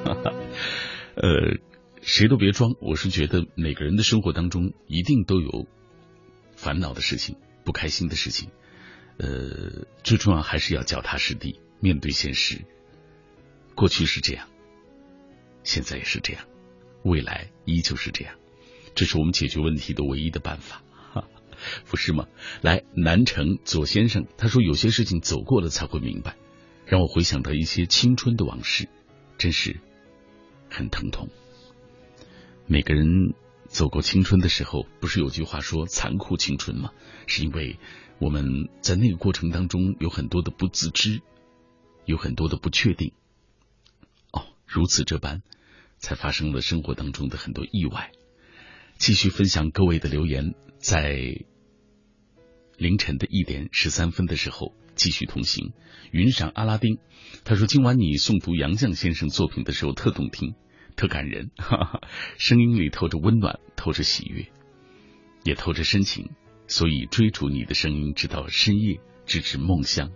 [0.05, 0.31] 哈哈，
[1.15, 1.57] 呃，
[2.03, 2.75] 谁都别装。
[2.79, 5.65] 我是觉得每个人的生活当中一定都有
[6.55, 7.35] 烦恼的事情、
[7.65, 8.51] 不开心的事情。
[9.17, 12.65] 呃，最重要还是要脚踏实地，面对现实。
[13.75, 14.47] 过去是这样。
[15.63, 16.45] 现在也是这样，
[17.03, 18.35] 未来依旧是这样，
[18.95, 20.81] 这是我们解决问题的唯一的办法，
[21.89, 22.27] 不是吗？
[22.61, 26.37] 来，南城左先生他说，有些事情走过了才会明白，
[26.85, 28.87] 让我回想到一些青春的往事，
[29.37, 29.79] 真是
[30.69, 31.29] 很疼痛。
[32.65, 33.33] 每个人
[33.67, 36.91] 走过青春的时候，不是有句话说残酷青春吗？
[37.25, 37.77] 是因为
[38.19, 41.21] 我们在那个过程当中有很多的不自知，
[42.05, 43.13] 有很多的不确定。
[44.31, 45.41] 哦，如此这般。
[45.99, 48.11] 才发生了生活当中的很多意外。
[48.99, 51.43] 继续分享各位的留言，在
[52.77, 55.73] 凌晨的一点十三分的时候继续同行。
[56.11, 56.99] 云上阿拉丁
[57.45, 60.53] 他说：“今晚你诵读杨绛先生作品的时候特动听，
[60.95, 62.01] 特感人，哈哈，
[62.37, 64.51] 声音里透着温暖，透着喜悦，
[65.43, 66.29] 也透着深情。
[66.67, 70.11] 所以追逐你的声音，直到深夜，直至梦乡。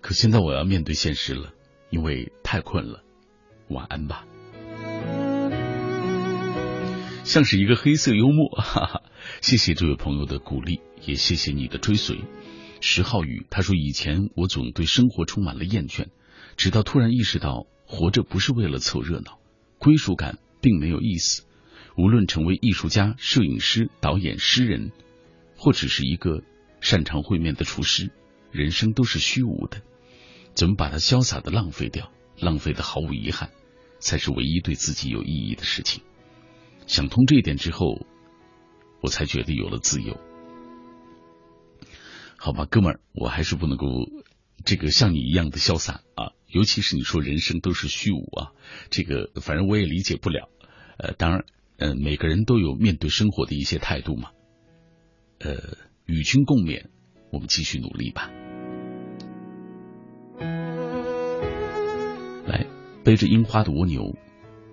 [0.00, 1.52] 可现在我要面对现实了，
[1.90, 3.02] 因为太困了。
[3.68, 4.26] 晚安吧。”
[7.24, 9.02] 像是一个黑色幽默， 哈哈！
[9.40, 12.20] 谢谢这位朋友的鼓励，也谢谢你的追随。
[12.82, 16.08] 石浩宇他说：“以前我总对生活充满了厌倦，
[16.58, 19.38] 直到突然意识到，活着不是为了凑热闹，
[19.78, 21.46] 归属感并没有意思。
[21.96, 24.92] 无论成为艺术家、摄影师、导演、诗人，
[25.56, 26.42] 或只是一个
[26.80, 28.10] 擅长烩面的厨师，
[28.50, 29.82] 人生都是虚无的。
[30.54, 33.50] 怎么把它潇洒的浪费掉，浪费的毫无遗憾，
[33.98, 36.02] 才是唯一对自己有意义的事情。”
[36.86, 38.06] 想通这一点之后，
[39.00, 40.20] 我才觉得有了自由。
[42.36, 43.86] 好吧，哥们儿，我还是不能够
[44.66, 46.32] 这个像你一样的潇洒啊！
[46.46, 48.52] 尤其是你说人生都是虚无啊，
[48.90, 50.50] 这个反正我也理解不了。
[50.98, 51.44] 呃，当然，
[51.78, 54.30] 呃，每个人都有面对生活的一些态度嘛。
[55.44, 55.76] 呃，
[56.06, 56.86] 与君共勉，
[57.30, 58.30] 我们继续努力吧。
[62.46, 62.66] 来，
[63.04, 64.16] 背着樱花的蜗牛。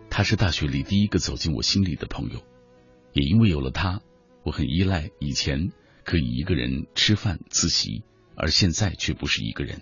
[0.10, 2.41] 他是大学里第一个走进我心里的朋友，
[3.11, 3.99] 也因为有了他，
[4.43, 5.73] 我很依赖以前
[6.06, 8.03] 可以一个人吃饭自习，
[8.35, 9.81] 而现在却不是一个人。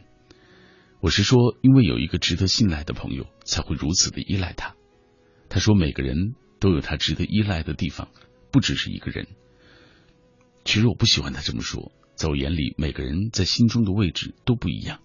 [1.02, 4.76] 我是说，因为有一个值得信赖的朋友，才会如此的依赖他。
[5.50, 8.08] 他说，每个人都有他值得依赖的地方，
[8.52, 9.28] 不只是一个人。
[10.70, 15.00] 其实我不喜欢他这么说，在我眼里，每个人在心中的位置都不一样。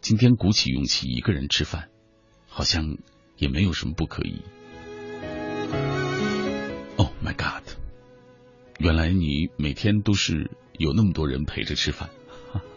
[0.00, 1.88] 今天鼓起勇气一个人吃饭，
[2.46, 2.96] 好像。
[3.38, 4.42] 也没有什么不可以。
[6.96, 7.62] Oh my God！
[8.78, 12.10] 原来你每天都是有那么多人陪着吃饭，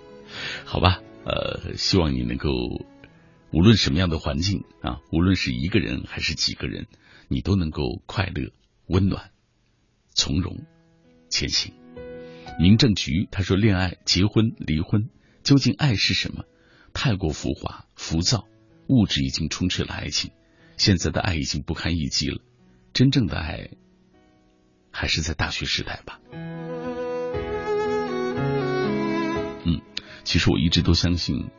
[0.66, 1.02] 好吧？
[1.26, 2.50] 呃，希望你能够
[3.52, 6.88] 无论什么样的环境啊，无论是一个人还是几个人，
[7.28, 8.52] 你都能够快乐、
[8.86, 9.32] 温暖、
[10.14, 10.64] 从容
[11.30, 11.74] 前行。
[12.62, 15.10] 民政局他说：“恋爱、结婚、离婚，
[15.42, 16.46] 究竟爱是什么？
[16.94, 18.48] 太过浮华、浮躁，
[18.86, 20.32] 物质已经充斥了爱情。”
[20.78, 22.40] 现在的爱已经不堪一击了，
[22.94, 23.72] 真正的爱
[24.92, 26.20] 还是在大学时代吧。
[29.66, 29.82] 嗯，
[30.24, 31.50] 其实我一直都相信，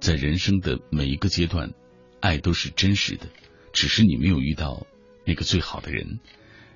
[0.00, 1.72] 在人生的每一个阶段，
[2.20, 3.28] 爱都是真实的，
[3.72, 4.88] 只是你没有遇到
[5.24, 6.18] 那个最好的人，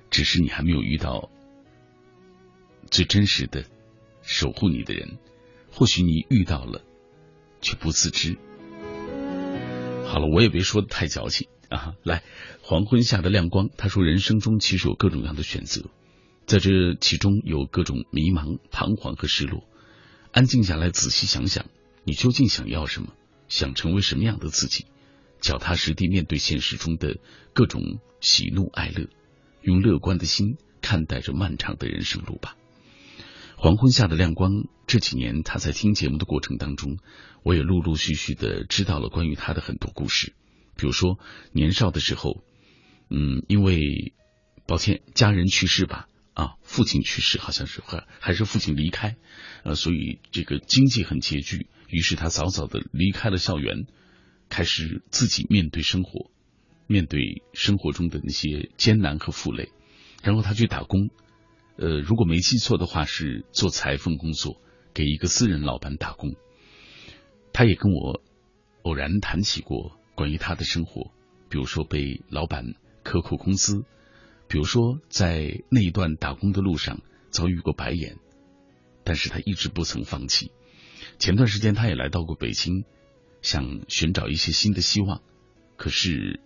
[0.09, 1.29] 只是你还没有遇到
[2.89, 3.65] 最真实的
[4.33, 5.19] 守护你的人，
[5.71, 6.81] 或许你遇到了，
[7.61, 8.35] 却不自知。
[10.07, 11.47] 好了，我也别说的太矫情。
[11.69, 12.23] 啊，来，
[12.63, 13.69] 黄昏下的亮光。
[13.77, 15.83] 他说，人生中其实有各种各样的选择，
[16.47, 19.63] 在这其中有各种迷茫、彷徨和失落。
[20.31, 21.67] 安静下来，仔细想想，
[22.03, 23.13] 你究竟想要什么？
[23.49, 24.87] 想成为什么样的自己？
[25.41, 27.17] 脚踏实地面对现实中的
[27.53, 29.07] 各种喜怒哀乐，
[29.61, 32.55] 用乐观的心看待着漫长的人生路吧。
[33.63, 36.97] 黄昏下的亮光，这几年他在听节目的过程当中，
[37.43, 40.35] 我也陆陆续续的知道了关于他的很多故事。
[40.75, 41.17] 比如说，
[41.53, 42.43] 年少的时候，
[43.09, 44.11] 嗯，因为
[44.67, 49.15] 抱歉，家人去世吧，啊，父亲去世，好像是还还是父亲离开，
[49.63, 53.85] 呃，所以这个经济很拮据，于是他早早的离开了校园，
[54.49, 56.29] 开始自己面对生活，
[56.85, 59.71] 面对生活中的那些艰难和负累，
[60.21, 61.11] 然后他去打工，
[61.77, 64.61] 呃，如果没记错的话，是做裁缝工作，
[64.93, 66.35] 给一个私人老板打工，
[67.51, 68.21] 他也跟我
[68.83, 69.97] 偶然谈起过。
[70.15, 71.11] 关于他的生活，
[71.49, 73.83] 比如说被老板克扣工资，
[74.47, 77.01] 比如说在那一段打工的路上
[77.31, 78.17] 遭遇过白眼，
[79.03, 80.51] 但是他一直不曾放弃。
[81.17, 82.85] 前段时间他也来到过北京，
[83.41, 85.23] 想寻找一些新的希望，
[85.77, 86.39] 可是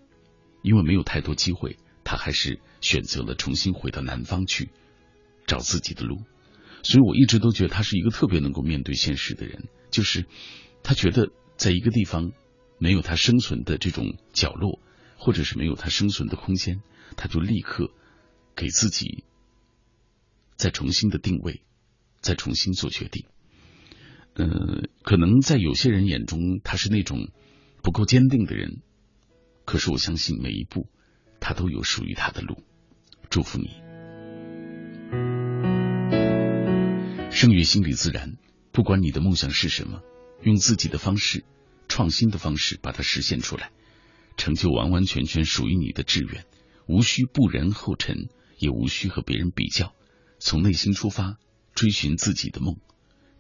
[0.62, 1.76] 因为没有太多机会，
[2.06, 4.70] 他还是选择了重新回到南方去
[5.48, 6.22] 找自己的路。
[6.84, 10.26] 所以我一直都觉得他是一个特别能够面对现实的人，就是
[10.84, 12.32] 他觉得在一个地方
[12.78, 14.80] 没有他生存的这种角落，
[15.18, 16.82] 或者是没有他生存的空间，
[17.16, 17.92] 他就立刻
[18.56, 19.24] 给自己
[20.56, 21.64] 再重新的定位，
[22.22, 23.26] 再重新做决定。
[24.36, 24.48] 呃，
[25.02, 27.32] 可能在有些人眼中他是那种
[27.82, 28.82] 不够坚定的人，
[29.66, 30.88] 可是我相信每一步
[31.40, 32.64] 他都有属于他的路。
[33.30, 33.87] 祝福你。
[37.40, 38.36] 生于心理自然，
[38.72, 40.02] 不管你的梦想是什么，
[40.42, 41.46] 用自己的方式、
[41.88, 43.70] 创新的方式把它实现出来，
[44.38, 46.46] 成就完完全全属于你的志愿，
[46.88, 49.94] 无需步人后尘，也无需和别人比较，
[50.40, 51.38] 从内心出发，
[51.76, 52.78] 追寻自己的梦，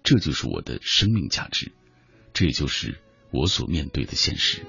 [0.03, 1.71] 这就是我的生命价值，
[2.33, 2.99] 这也就是
[3.31, 4.61] 我所面对的现实。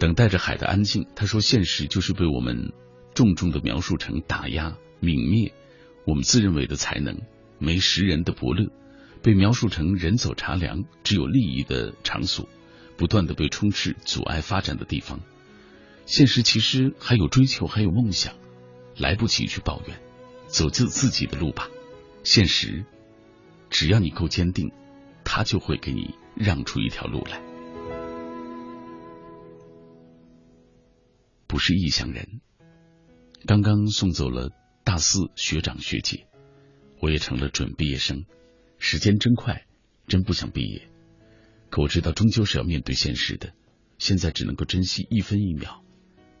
[0.00, 2.72] 等待着海的安静，他说：“现实就是被我们
[3.14, 5.54] 重重的描述成打压、泯灭。”
[6.04, 7.20] 我们自认为的才能，
[7.58, 8.70] 没识人的伯乐，
[9.22, 12.48] 被描述成人走茶凉、只有利益的场所，
[12.96, 15.20] 不断的被充斥、阻碍发展的地方。
[16.04, 18.34] 现实其实还有追求，还有梦想，
[18.98, 20.00] 来不及去抱怨，
[20.46, 21.68] 走自自己的路吧。
[22.24, 22.84] 现实，
[23.70, 24.72] 只要你够坚定，
[25.24, 27.40] 他就会给你让出一条路来。
[31.46, 32.40] 不是异乡人，
[33.46, 34.50] 刚刚送走了。
[34.84, 36.26] 大四学长学姐，
[37.00, 38.24] 我也成了准毕业生。
[38.78, 39.64] 时间真快，
[40.08, 40.88] 真不想毕业。
[41.70, 43.52] 可我知道，终究是要面对现实的。
[43.98, 45.84] 现在只能够珍惜一分一秒，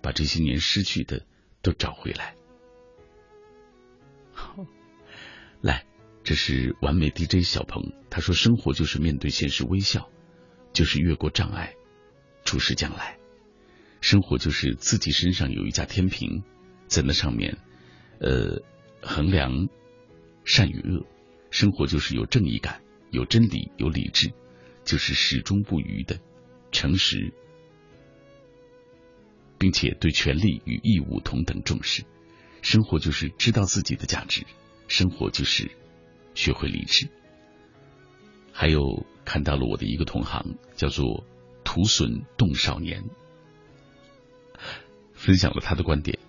[0.02, 1.24] 把这些年失去的
[1.62, 2.34] 都找回来。
[5.60, 5.86] 来，
[6.24, 10.10] 这是完美 DJ 小鹏，他说：“生活就是面对现实微笑，
[10.72, 11.74] 就是越过障碍，
[12.44, 13.18] 注视将来。
[14.00, 16.42] 生活就是自己身上有一架天平，
[16.88, 17.56] 在那上面。”
[18.22, 18.62] 呃，
[19.02, 19.68] 衡量
[20.44, 21.04] 善与恶，
[21.50, 22.80] 生活就是有正义感、
[23.10, 24.32] 有真理、有理智，
[24.84, 26.20] 就是始终不渝的
[26.70, 27.32] 诚实，
[29.58, 32.04] 并且对权利与义务同等重视。
[32.62, 34.46] 生活就是知道自己的价值，
[34.86, 35.68] 生活就是
[36.36, 37.08] 学会理智。
[38.52, 41.26] 还有看到了我的一个同行，叫做
[41.64, 43.02] 土笋冻少年，
[45.12, 46.20] 分享了他的观点。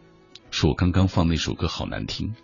[0.53, 2.35] 说我刚刚放那首歌好难听，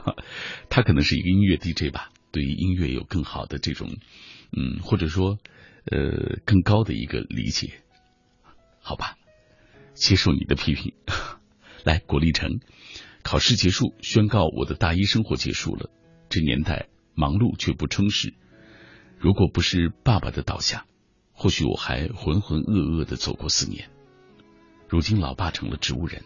[0.68, 3.88] 他可能是一个音乐 DJ 吧，对于音乐有更好的这种，
[4.52, 5.38] 嗯，或者说
[5.90, 7.80] 呃更高的一个理解，
[8.82, 9.16] 好吧，
[9.94, 10.92] 接受你的批评。
[11.84, 12.60] 来，郭立成，
[13.22, 15.88] 考试结束，宣告我的大一生活结束了。
[16.28, 18.34] 这年代忙碌却不充实，
[19.18, 20.84] 如果不是爸爸的倒下，
[21.32, 23.88] 或许我还浑浑噩噩的走过四年。
[24.86, 26.22] 如今老爸成了植物人。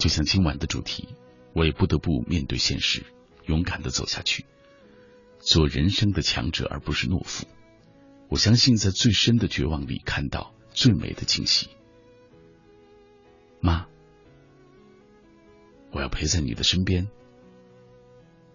[0.00, 1.10] 就像今晚的主题，
[1.52, 3.04] 我也不得不面对现实，
[3.44, 4.46] 勇敢的走下去，
[5.38, 7.46] 做人生的强者，而不是懦夫。
[8.30, 11.68] 我相信，在最深的绝望里，看到最美的惊喜。
[13.60, 13.86] 妈，
[15.90, 17.10] 我要陪在你的身边，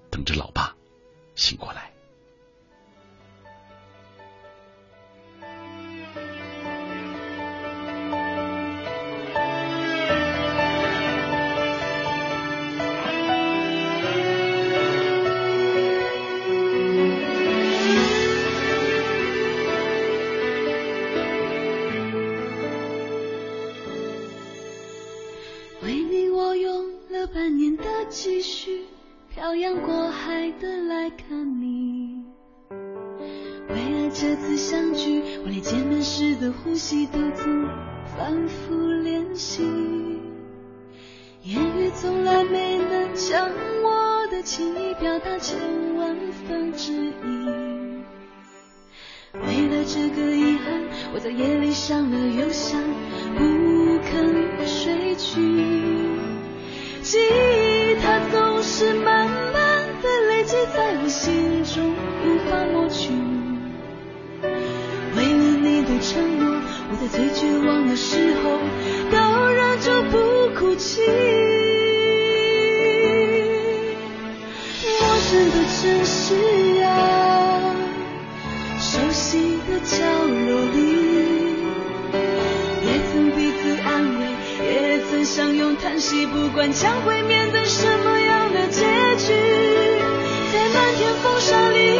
[0.09, 0.75] 等着老爸
[1.35, 1.94] 醒过来。
[36.85, 37.43] 自己独自
[38.15, 39.63] 反复练习
[41.41, 43.49] 言语从来没能将
[43.81, 45.57] 我的情意表达千
[45.95, 46.15] 万
[46.47, 47.47] 分之一
[49.33, 52.79] 为了这个遗憾我在夜里想了又想
[53.35, 55.41] 不肯睡去
[67.01, 68.59] 在最绝望的时候
[69.11, 70.17] 都忍住不
[70.57, 71.01] 哭泣
[75.01, 77.75] 陌生的城市啊
[78.79, 80.79] 熟悉的角落里
[82.85, 84.25] 也曾彼此安慰
[84.63, 88.81] 也曾相拥叹息不管将会面对什么样的结
[89.17, 89.33] 局。
[90.53, 91.99] 在漫天风沙里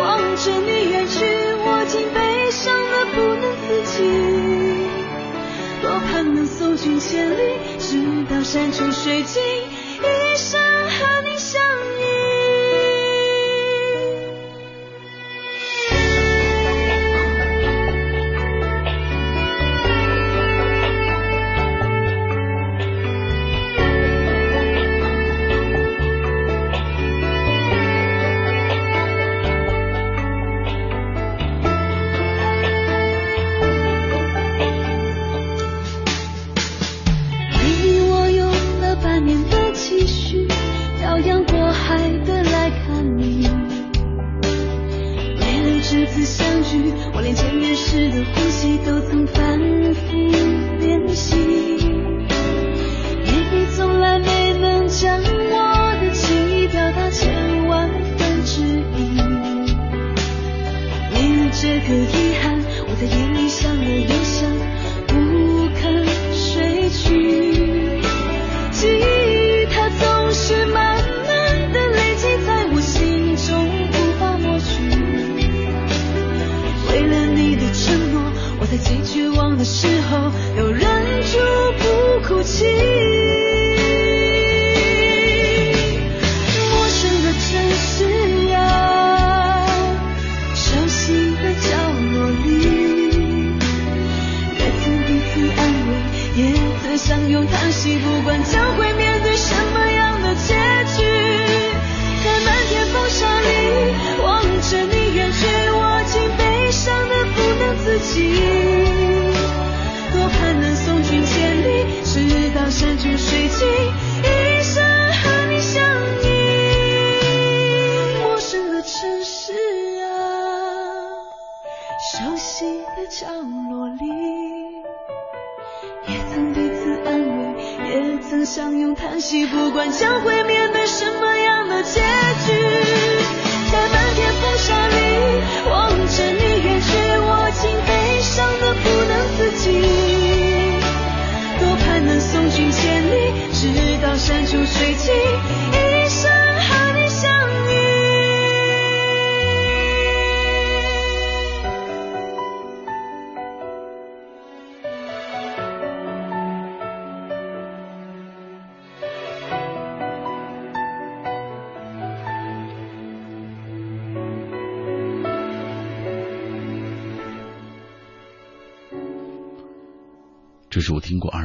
[0.00, 1.24] 望着你远去
[1.64, 2.21] 我竟悲
[6.58, 9.42] 送君千里，直到山穷水尽，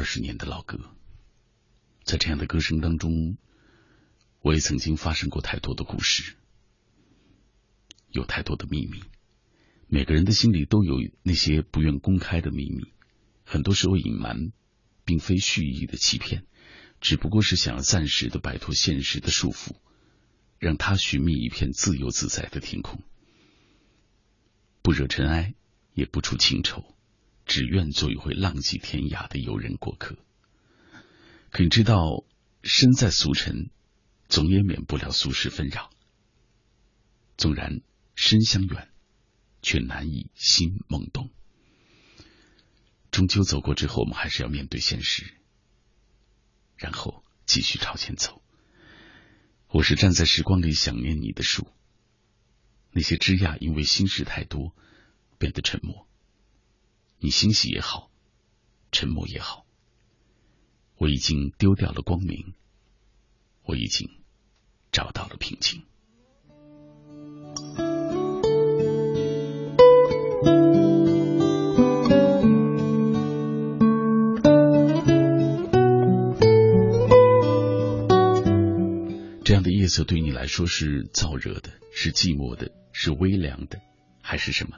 [0.09, 0.79] 十年的老歌，
[2.05, 3.37] 在这样的歌声当中，
[4.39, 6.37] 我也曾经发生过太多的故事，
[8.09, 9.03] 有太多的秘密。
[9.87, 12.93] 每个人的心里都有那些不愿公开的秘密，
[13.43, 14.53] 很多时候隐瞒，
[15.03, 16.45] 并非蓄意的欺骗，
[17.01, 19.75] 只不过是想要暂时的摆脱现实的束缚，
[20.57, 23.03] 让他寻觅一片自由自在的天空，
[24.81, 25.53] 不惹尘埃，
[25.93, 26.96] 也不出情愁。
[27.47, 30.17] 只愿做一回浪迹天涯的游人过客。
[31.49, 32.25] 可你知道，
[32.61, 33.69] 身在俗尘，
[34.27, 35.89] 总也免不了俗世纷扰。
[37.37, 37.81] 纵然
[38.15, 38.89] 身相远，
[39.61, 41.29] 却难以心梦动。
[43.11, 45.33] 终究走过之后，我们还是要面对现实，
[46.75, 48.41] 然后继续朝前走。
[49.69, 51.67] 我是站在时光里想念你的树。
[52.91, 54.75] 那些枝桠因为心事太多，
[55.37, 56.06] 变得沉默。
[57.19, 58.11] 你欣喜也好，
[58.91, 59.65] 沉默也好，
[60.97, 62.53] 我已经丢掉了光明，
[63.63, 64.09] 我已经
[64.91, 65.81] 找到了平静。
[79.43, 83.81] 这样的夜色对你来说是燥热的，是寂寞的，是微凉的，
[84.21, 84.77] 还是什么？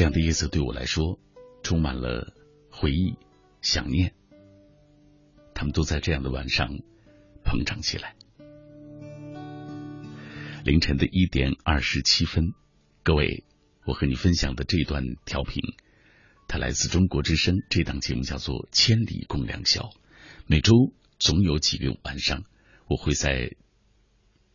[0.00, 1.20] 这样的夜色对我来说
[1.62, 2.32] 充满了
[2.70, 3.18] 回忆、
[3.60, 4.14] 想念，
[5.52, 6.78] 他们都在这样的晚上
[7.44, 8.16] 膨胀起来。
[10.64, 12.54] 凌晨的一点二十七分，
[13.02, 13.44] 各位，
[13.84, 15.62] 我和你分享的这段调频，
[16.48, 19.82] 它来自中国之声，这档节目叫做《千里共良宵》，
[20.46, 22.44] 每周总有几个晚上，
[22.86, 23.54] 我会在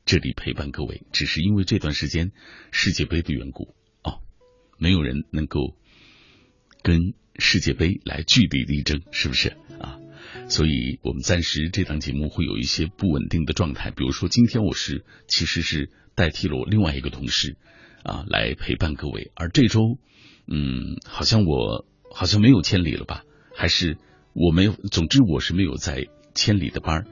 [0.05, 2.31] 这里陪伴各位，只是因为这段时间
[2.71, 3.75] 世界杯的缘故。
[4.77, 5.75] 没有人能够
[6.83, 9.99] 跟世界杯来据理力争，是不是啊？
[10.47, 13.91] 所以我们暂时这档节目会有一些不稳定的状态。
[13.91, 17.57] 比如说今天我是其实是代替了我另外一个同事
[18.03, 19.97] 啊来陪伴各位，而这周
[20.47, 23.23] 嗯好像我好像没有千里了吧？
[23.55, 23.97] 还是
[24.33, 24.73] 我没有？
[24.73, 27.07] 总之我是没有在千里的班儿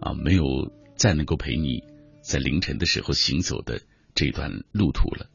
[0.00, 0.44] 啊，没有
[0.96, 1.82] 再能够陪你
[2.22, 3.82] 在凌晨的时候行走的
[4.14, 5.28] 这段路途了。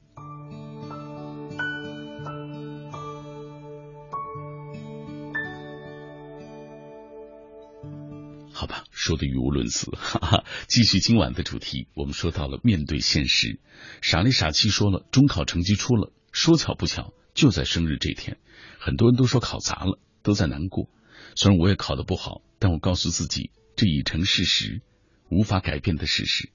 [9.04, 9.92] 说的语无伦次。
[10.00, 13.60] 哈哈，继续今晚的主题，我们说到了面对现实，
[14.02, 18.38] 傻里傻气说了，中考成绩出了，说巧不巧就在生日这天，
[18.80, 20.90] 很多人都说考砸了，都在难过。
[21.36, 24.82] 虽然我也考得不好，但我告诉自己，这已成事实，
[25.30, 26.50] 无法改变的事实。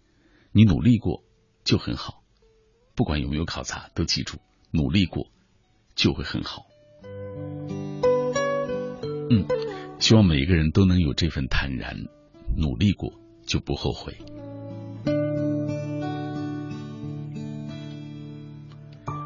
[0.52, 1.22] 你努力过
[1.64, 2.22] 就很好，
[2.96, 4.38] 不管有没有考砸，都记住，
[4.70, 5.30] 努力过
[5.94, 6.62] 就会很好。
[9.30, 9.46] 嗯。
[10.00, 12.04] 希望每一个人都能有这份坦然，
[12.56, 13.14] 努力过
[13.46, 14.16] 就不后悔。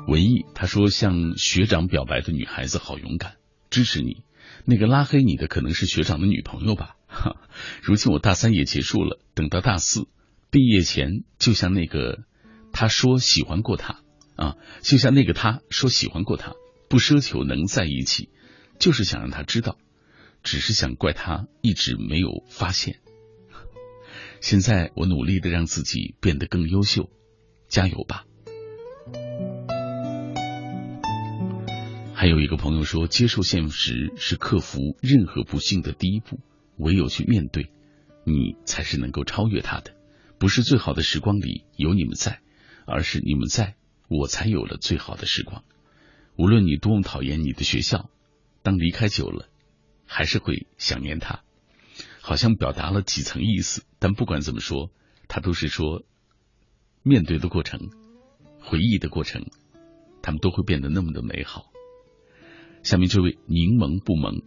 [0.08, 3.36] 文艺他说：“向学长表白的女孩子好勇敢，
[3.70, 4.24] 支持你。
[4.64, 6.96] 那个拉黑你的可能是学长的女朋友吧？
[7.06, 7.36] 哈，
[7.82, 10.08] 如今我大三也结束了，等到大四
[10.50, 12.24] 毕业前，就像那个
[12.72, 14.00] 他说喜欢过他
[14.36, 16.52] 啊，就像那个他说喜欢过他，
[16.90, 18.28] 不奢求能在一起，
[18.78, 19.78] 就是想让他知道。”
[20.42, 22.98] 只是想怪他一直没有发现。
[24.42, 27.08] 现在我努力的让自己变得更优秀，
[27.68, 28.26] 加油吧！
[32.12, 36.40] 还有一个朋友说，接受现实是克服任何不幸的第一步，
[36.76, 37.70] 唯有去面对，
[38.24, 39.94] 你才是能够超越他的。
[40.40, 42.40] 不是最好的时光里有你们在，
[42.84, 43.76] 而是你们在
[44.08, 45.62] 我才有了最好的时光。
[46.36, 48.10] 无论你多么讨厌你的学校，
[48.64, 49.48] 当离开久了。
[50.04, 51.42] 还是会想念他，
[52.22, 53.84] 好像表达了几层意思。
[53.98, 54.90] 但不管怎么说，
[55.28, 56.04] 他都是说，
[57.02, 57.90] 面对的过程，
[58.60, 59.44] 回忆的过程，
[60.22, 61.70] 他们都会变得那么的美好。
[62.82, 64.42] 下面这位柠檬不萌，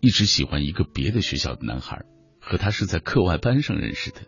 [0.00, 2.04] 一直喜欢一个别的学校的男孩，
[2.40, 4.22] 和他是在课外班上认识的。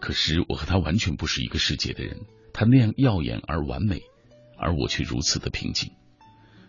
[0.00, 4.02] 可是我和他完全不是一个世界的人，他那样耀眼而完美，
[4.56, 5.92] 而我却如此的平静。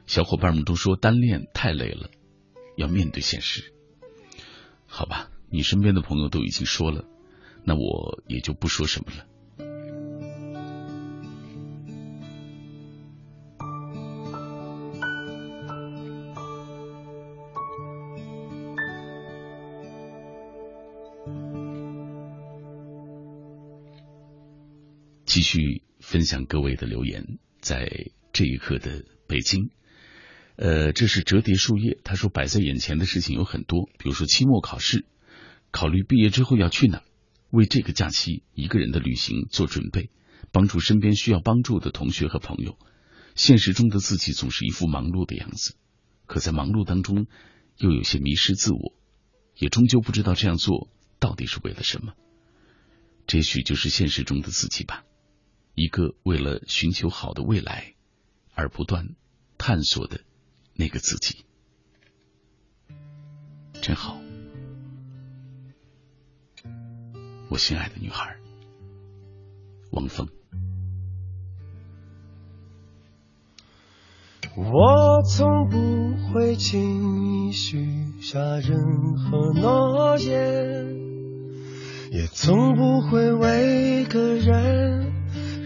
[0.08, 2.10] 小伙伴们都说单恋太累了。
[2.76, 3.74] 要面对现实，
[4.92, 5.30] 好吧？
[5.50, 7.06] 你身边的朋友都已经说了，
[7.64, 9.26] 那我也就不说什么了。
[25.26, 29.70] 继续分享各位的留言，在这一刻的北京。
[30.62, 31.98] 呃，这是折叠树叶。
[32.04, 35.06] 他说，摆在眼前的事情有很多，比如说期末考试，
[35.72, 37.02] 考虑毕业之后要去哪，
[37.50, 40.10] 为这个假期一个人的旅行做准备，
[40.52, 42.78] 帮助身边需要帮助的同学和朋友。
[43.36, 45.78] 现实中的自己总是一副忙碌的样子，
[46.26, 47.28] 可在忙碌当中
[47.78, 48.94] 又有些迷失自我，
[49.56, 52.16] 也终究不知道这样做到底是为了什么。
[53.28, 55.06] 这许就是现实中的自己吧，
[55.74, 57.94] 一个为了寻求好的未来
[58.56, 59.16] 而不断
[59.58, 60.20] 探索的。
[60.80, 61.44] 那个自己
[63.82, 64.18] 真好，
[67.50, 68.34] 我心爱的女孩，
[69.92, 70.26] 王峰。
[74.56, 80.96] 我从不会轻易许下任何诺言，
[82.10, 85.12] 也从不会为一个人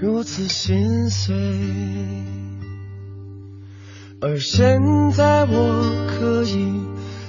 [0.01, 2.42] 如此心碎。
[4.25, 4.79] 而现
[5.11, 6.79] 在我可以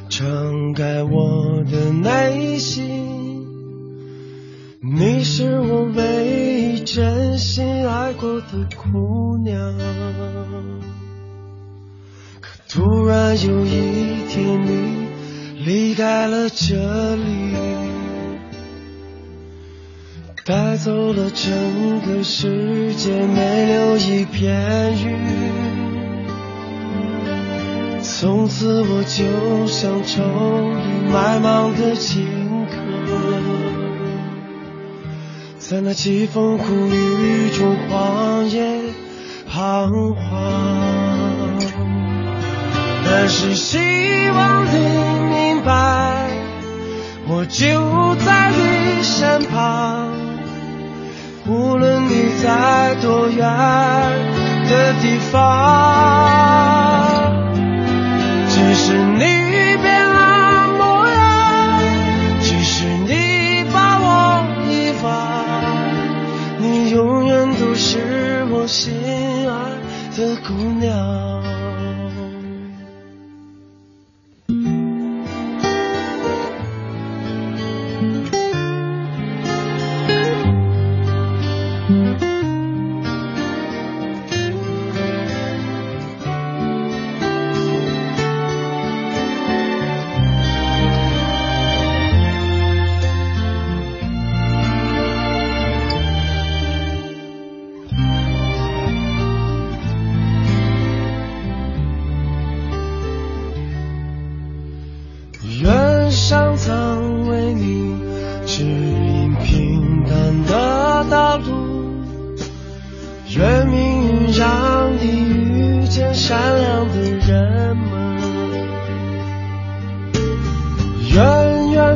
[0.09, 3.45] 敞开我的内心，
[4.81, 8.47] 你是我唯一真心爱过的
[8.77, 9.77] 姑娘。
[12.41, 15.09] 可突然有一天你
[15.65, 17.57] 离开了这里，
[20.45, 25.64] 带走了整个世界，没留一片云。
[28.21, 30.25] 从此我就像城
[30.79, 32.25] 里卖忙的荆
[32.67, 32.77] 轲，
[35.59, 38.81] 在那凄风苦雨中荒野
[39.51, 40.23] 彷徨。
[43.05, 43.79] 但是希
[44.31, 44.79] 望你
[45.29, 46.31] 明白，
[47.27, 50.09] 我就在你身旁，
[51.49, 53.37] 无论你在多远
[54.71, 56.74] 的地方。
[58.85, 59.19] 是你
[59.83, 61.81] 变了模样
[62.43, 65.09] 只是你把我遗忘
[66.59, 68.93] 你永远都是我心
[69.49, 69.55] 爱
[70.15, 71.44] 的姑娘。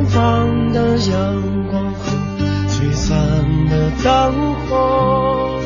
[0.09, 2.11] 方的阳光和
[2.67, 3.15] 璀璨
[3.69, 4.33] 的灯
[4.67, 5.59] 火，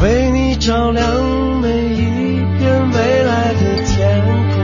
[0.00, 1.04] 为你照亮
[1.60, 4.22] 每一片未来的天
[4.52, 4.54] 空。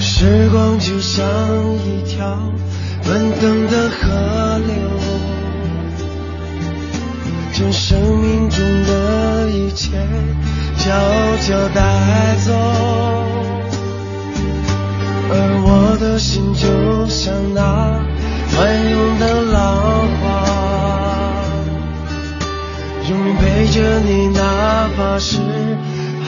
[0.00, 1.24] 时光就像
[1.76, 2.38] 一条
[3.04, 4.72] 奔腾的河流，
[7.52, 9.90] 将生命中的一切
[10.78, 10.90] 悄
[11.40, 11.80] 悄带
[12.44, 13.31] 走。
[15.34, 18.04] 而我的心就像那
[18.48, 20.24] 翻涌的浪花
[23.08, 25.38] 永远陪着你哪怕是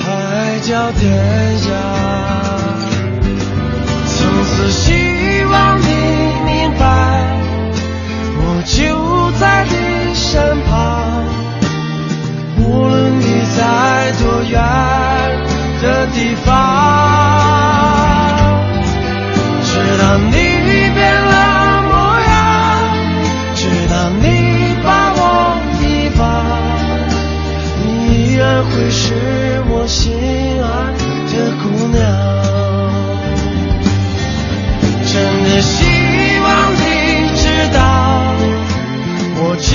[0.01, 1.12] 海角天
[1.60, 1.70] 涯
[4.06, 5.86] 从此希望你
[6.47, 6.82] 明白
[8.40, 11.24] 我就在你身旁
[12.59, 14.55] 无论你在多远
[15.82, 17.74] 的地方。
[20.05, 22.35] 当你变了模样
[23.55, 25.18] 直到你把我
[25.81, 26.22] 遗忘
[27.81, 29.14] 你依然会是
[29.70, 30.12] 我心
[30.62, 30.93] 爱
[31.32, 31.97] 的姑娘。
[35.10, 35.14] 真
[35.44, 35.74] 的希
[36.44, 36.85] 望你
[37.40, 37.78] 知道
[39.39, 39.72] 我就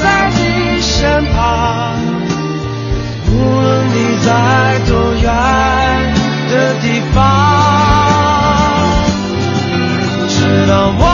[0.00, 0.04] 在
[0.36, 1.98] 你身旁
[3.26, 5.24] 无论你在多远
[6.48, 7.53] 的地方。
[10.74, 11.13] I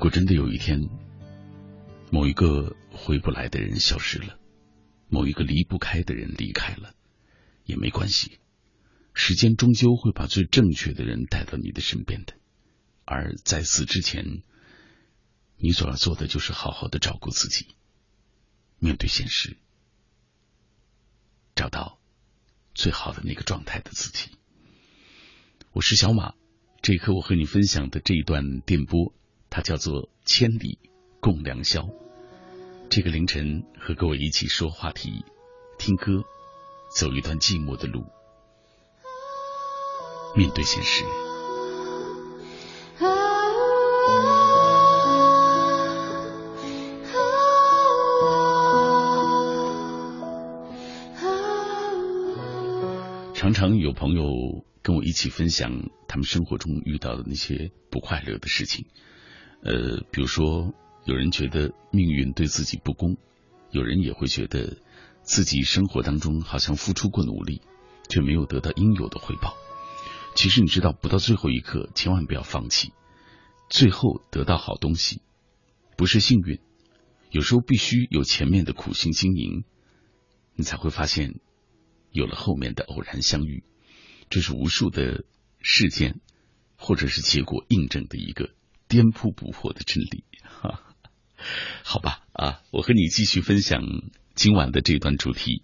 [0.00, 0.88] 如果真的有一天，
[2.10, 4.38] 某一个回不来的人消失了，
[5.10, 6.94] 某一个离不开的人离开了，
[7.66, 8.38] 也没关系。
[9.12, 12.32] 时间终究会把最正确的人带到你的身边的。
[13.04, 14.42] 而在死之前，
[15.58, 17.66] 你所要做的就是好好的照顾自己，
[18.78, 19.58] 面对现实，
[21.54, 22.00] 找到
[22.72, 24.30] 最好的那个状态的自己。
[25.72, 26.32] 我是小马，
[26.80, 29.12] 这一刻我和你分享的这一段电波。
[29.50, 30.78] 它叫做千里
[31.20, 31.88] 共良宵。
[32.88, 35.24] 这个凌晨和各位一起说话题、
[35.76, 36.22] 听歌、
[36.96, 38.04] 走一段寂寞的路，
[40.36, 41.04] 面对现实。
[53.34, 58.86] 常常有朋友跟我一起分享他们生活中遇到的那些不快乐的事情。
[59.62, 60.72] 呃，比如说，
[61.04, 63.18] 有人觉得命运对自己不公，
[63.70, 64.78] 有人也会觉得
[65.22, 67.60] 自己生活当中好像付出过努力，
[68.08, 69.54] 却没有得到应有的回报。
[70.34, 72.92] 其实你知道，不到最后一刻，千万不要放弃。
[73.68, 75.20] 最后得到好东西，
[75.96, 76.58] 不是幸运，
[77.30, 79.64] 有时候必须有前面的苦心经营，
[80.54, 81.38] 你才会发现
[82.10, 83.62] 有了后面的偶然相遇。
[84.30, 85.24] 这是无数的
[85.60, 86.20] 事件
[86.76, 88.50] 或者是结果印证的一个。
[88.90, 90.82] 颠扑不破的真理，哈，
[91.84, 93.82] 好吧啊，我和你继续分享
[94.34, 95.62] 今晚的这段主题。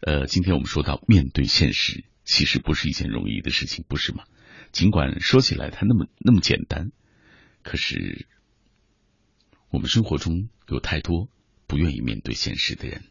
[0.00, 4.24] 呃，今天我们说到面对现实，其实不是一件容易的事情，不是吗？
[4.72, 6.90] 尽管说起来它那么那么简单，
[7.62, 8.26] 可是
[9.68, 11.28] 我们生活中有太多
[11.66, 13.04] 不愿意面对现实的人。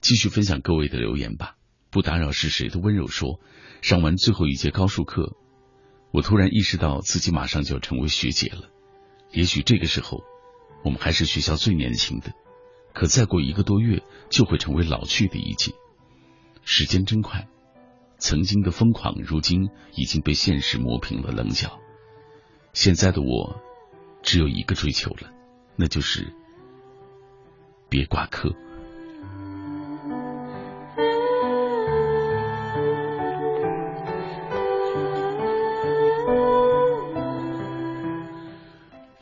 [0.00, 1.56] 继续分享各位的留言吧，
[1.90, 3.42] 不打扰是谁的温柔说，
[3.82, 5.36] 上完最后一节高数课。
[6.12, 8.70] 我突然意识到自己马上就要成为学姐了，
[9.30, 10.22] 也许这个时候，
[10.84, 12.32] 我们还是学校最年轻的，
[12.92, 15.72] 可再过一个多月，就会成为老去的一届。
[16.64, 17.48] 时间真快，
[18.18, 21.78] 曾经的疯狂，如今已经被现实磨平了棱角。
[22.72, 23.60] 现在的我，
[24.22, 25.30] 只有一个追求了，
[25.76, 26.32] 那就是
[27.88, 28.54] 别挂科。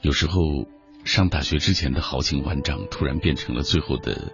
[0.08, 0.66] 有时候
[1.04, 4.32] 上大学之前的豪情万丈，突然变成了最后的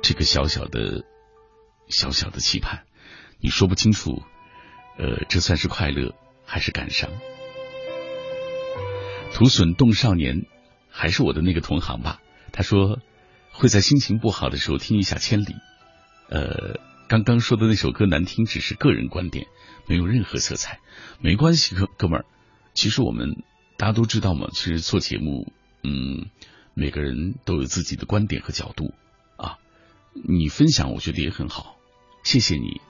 [0.00, 1.04] 这个小小的、
[1.88, 2.84] 小小的期盼，
[3.40, 4.22] 你说不清楚，
[5.00, 6.14] 呃，这算是快乐
[6.46, 7.10] 还是感伤？
[9.34, 10.42] 土笋冻少年
[10.88, 12.20] 还是我的那个同行吧？
[12.52, 13.00] 他说
[13.50, 15.46] 会在心情不好的时候听一下《千里》。
[16.28, 19.48] 呃，刚刚说的那首歌难听，只是个人观点，
[19.88, 20.78] 没有任何色彩，
[21.18, 22.24] 没关系，哥哥们儿，
[22.72, 23.42] 其实我们。
[23.82, 25.52] 大家都知道嘛，其实做节目，
[25.82, 26.30] 嗯，
[26.72, 28.94] 每个人都有自己的观点和角度
[29.36, 29.58] 啊。
[30.12, 31.80] 你分享，我觉得也很好，
[32.22, 32.80] 谢谢你。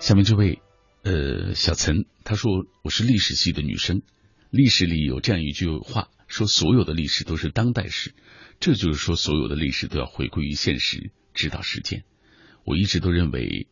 [0.00, 0.60] 下面这位，
[1.04, 2.50] 呃，小陈，他说
[2.82, 4.02] 我是历史系的女生，
[4.50, 8.12] 历史里有这样一句话，说所有的历史都是当代史，
[8.58, 12.02] 这就是说所有的历史都要回归于现实，指导实践。
[12.68, 13.66] 我一直都认为，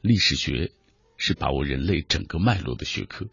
[0.00, 0.72] 历史学
[1.18, 3.26] 是把握人类整个脉络的学科。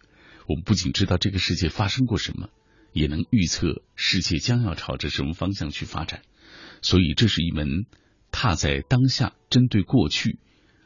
[0.49, 2.49] 我们不仅知道这个世界发生过什么，
[2.91, 6.23] 也能预测世界将要朝着什么方向去发展。
[6.81, 7.85] 所以，这是一门
[8.31, 10.39] 踏在当下、针对过去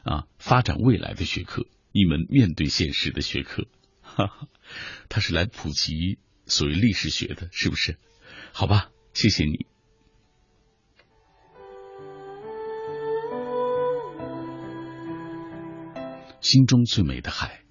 [0.04, 3.66] 啊发展未来的学科，一门面对现实的学科。
[4.02, 4.48] 哈哈，
[5.08, 7.98] 他是来普及所谓历史学的，是不是？
[8.52, 9.66] 好吧，谢谢你。
[16.46, 17.64] 心中最美的海。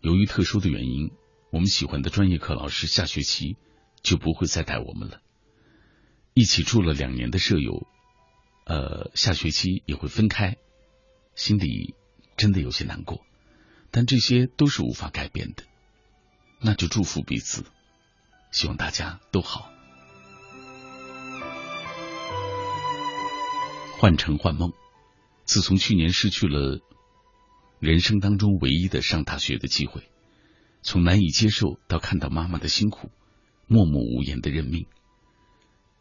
[0.00, 1.12] 由于特殊的原因，
[1.52, 3.56] 我们喜欢的专业课老师下学期
[4.02, 5.20] 就不会再带我们了。
[6.34, 7.86] 一起住了两年的舍友，
[8.64, 10.56] 呃，下学期也会分开，
[11.36, 11.94] 心里
[12.36, 13.24] 真的有些难过。
[13.92, 15.62] 但这些都是无法改变的，
[16.60, 17.64] 那就祝福彼此，
[18.50, 19.70] 希望大家都好。
[23.98, 24.72] 换乘换梦，
[25.44, 26.80] 自从去年失去了。
[27.80, 30.02] 人生当中唯一的上大学的机会，
[30.82, 33.10] 从难以接受到看到妈妈的辛苦，
[33.66, 34.86] 默默无言的认命，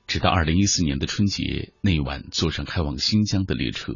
[0.06, 3.95] 直到二零一四年的春节那一晚，坐上开往新疆的列车，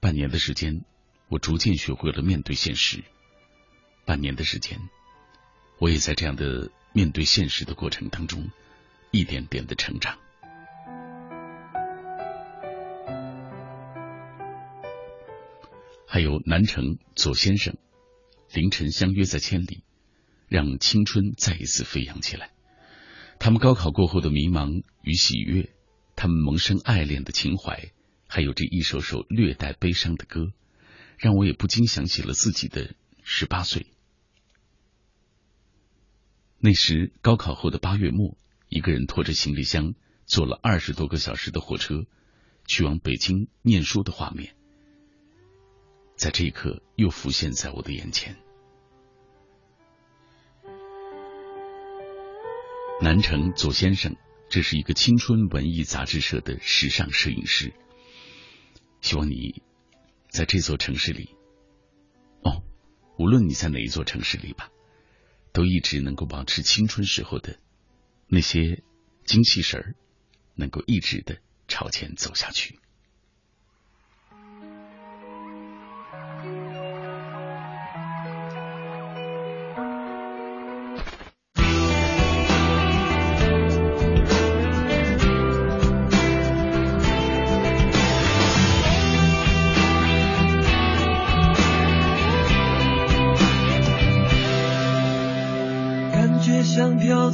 [0.00, 0.84] 半年的时间，
[1.28, 3.04] 我逐渐学会了面对现实。
[4.04, 4.80] 半年的时间，
[5.78, 8.50] 我也在这样的面对现实的过程当中，
[9.12, 10.18] 一点点的成长。
[16.12, 17.78] 还有南城左先生，
[18.52, 19.82] 凌晨相约在千里，
[20.46, 22.50] 让青春再一次飞扬起来。
[23.38, 25.72] 他们高考过后的迷茫与喜悦，
[26.14, 27.92] 他们萌生爱恋的情怀，
[28.28, 30.52] 还有这一首首略带悲伤的歌，
[31.16, 33.86] 让我也不禁想起了自己的十八岁。
[36.58, 38.36] 那时高考后的八月末，
[38.68, 39.94] 一个人拖着行李箱，
[40.26, 42.04] 坐了二十多个小时的火车，
[42.66, 44.54] 去往北京念书的画面。
[46.16, 48.36] 在这一刻，又浮现在我的眼前。
[53.00, 54.14] 南城左先生，
[54.48, 57.74] 这是一个青春文艺杂志社的时尚摄影师。
[59.00, 59.62] 希望你
[60.30, 61.34] 在这座城市里，
[62.42, 62.62] 哦，
[63.18, 64.70] 无论你在哪一座城市里吧，
[65.52, 67.58] 都一直能够保持青春时候的
[68.28, 68.84] 那些
[69.24, 69.96] 精气神儿，
[70.54, 72.78] 能够一直的朝前走下去。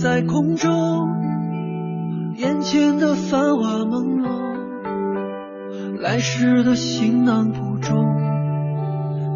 [0.01, 0.71] 在空中，
[2.37, 7.97] 眼前的繁华朦胧，来时的行囊不重，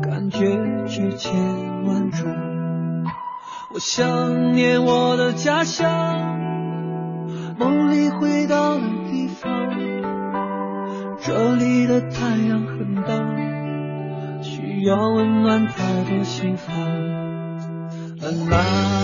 [0.02, 0.47] 感觉
[0.86, 1.34] 却千
[1.84, 2.30] 万种。
[3.74, 5.90] 我想念我的家乡，
[7.59, 9.51] 梦里回到的地方，
[11.20, 13.18] 这里的太阳很大，
[14.43, 16.72] 需要温暖太多心房。
[18.20, 18.59] 啦啦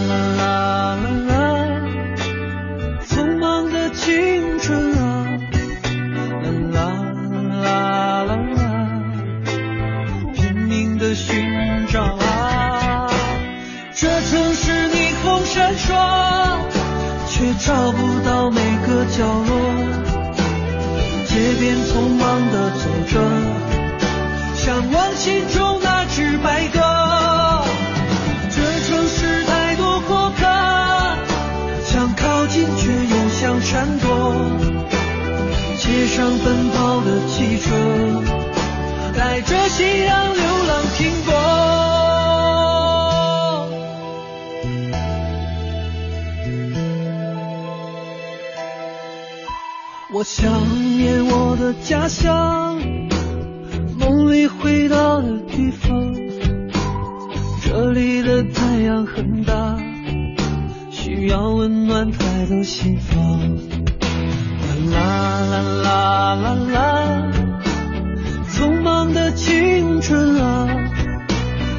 [0.09, 0.38] 啦啦
[4.19, 5.31] 青春啊，
[6.73, 8.61] 啦啦啦啦啦，
[10.35, 13.09] 拼命的寻找啊，
[13.95, 15.95] 这城市霓虹闪烁，
[17.29, 19.53] 却找不到每个角落。
[21.27, 23.21] 街边匆忙的走着，
[24.57, 26.88] 向往心中那只白鸽。
[36.19, 37.71] 上奔跑的汽车，
[39.17, 41.33] 带着信仰流浪停泊。
[50.13, 50.51] 我想
[50.97, 52.83] 念我的家乡，
[53.97, 56.13] 梦里回到的地方。
[57.63, 59.79] 这里的太阳很大，
[60.91, 63.88] 需要温暖太多心房。
[64.99, 65.05] 啦
[65.41, 66.77] 啦啦啦啦，
[68.51, 70.67] 匆忙的青春啊，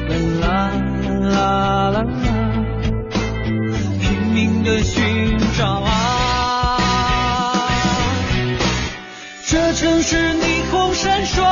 [0.08, 0.70] 啦啦
[1.28, 2.02] 啦啦啦，
[4.00, 4.02] 拼
[4.32, 5.88] 命的寻找啊。
[9.46, 11.42] 这城市霓虹闪烁，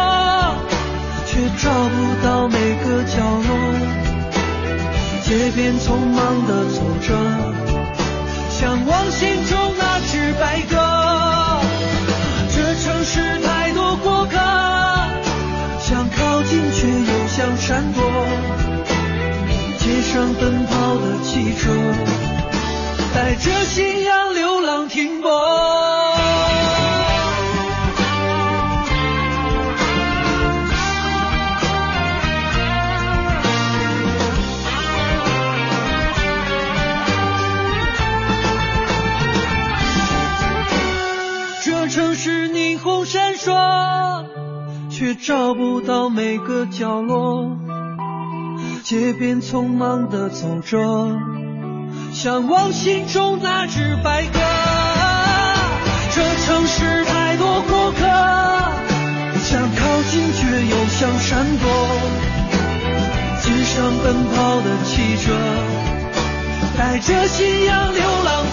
[1.27, 3.49] 却找不到每个角落。
[5.23, 7.15] 街边匆忙的走着，
[8.49, 10.98] 向往心中那只白鸽。
[13.11, 14.37] 是太多过客，
[15.81, 18.03] 想靠近却又想闪躲。
[19.79, 21.73] 街上奔跑的汽车，
[23.15, 25.88] 带着信仰流浪停泊。
[43.49, 44.25] 虹闪烁，
[44.91, 47.57] 却找不到每个角落。
[48.85, 51.17] 街边匆忙的走着，
[52.13, 54.39] 向往心中那只白鸽。
[56.11, 57.99] 这城市太多过客，
[59.41, 61.69] 想靠近却又想闪躲。
[63.41, 65.33] 街上奔跑的汽车，
[66.77, 68.45] 带着信仰流浪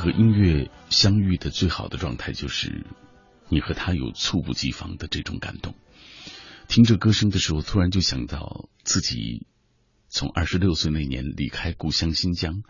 [0.00, 2.86] 和音乐相遇的最好的状态，就是
[3.50, 5.74] 你和他有猝不及防的这种感动。
[6.68, 9.46] 听着歌声的时候，突然就想到自己
[10.08, 12.62] 从二十六岁那年离开故乡新疆，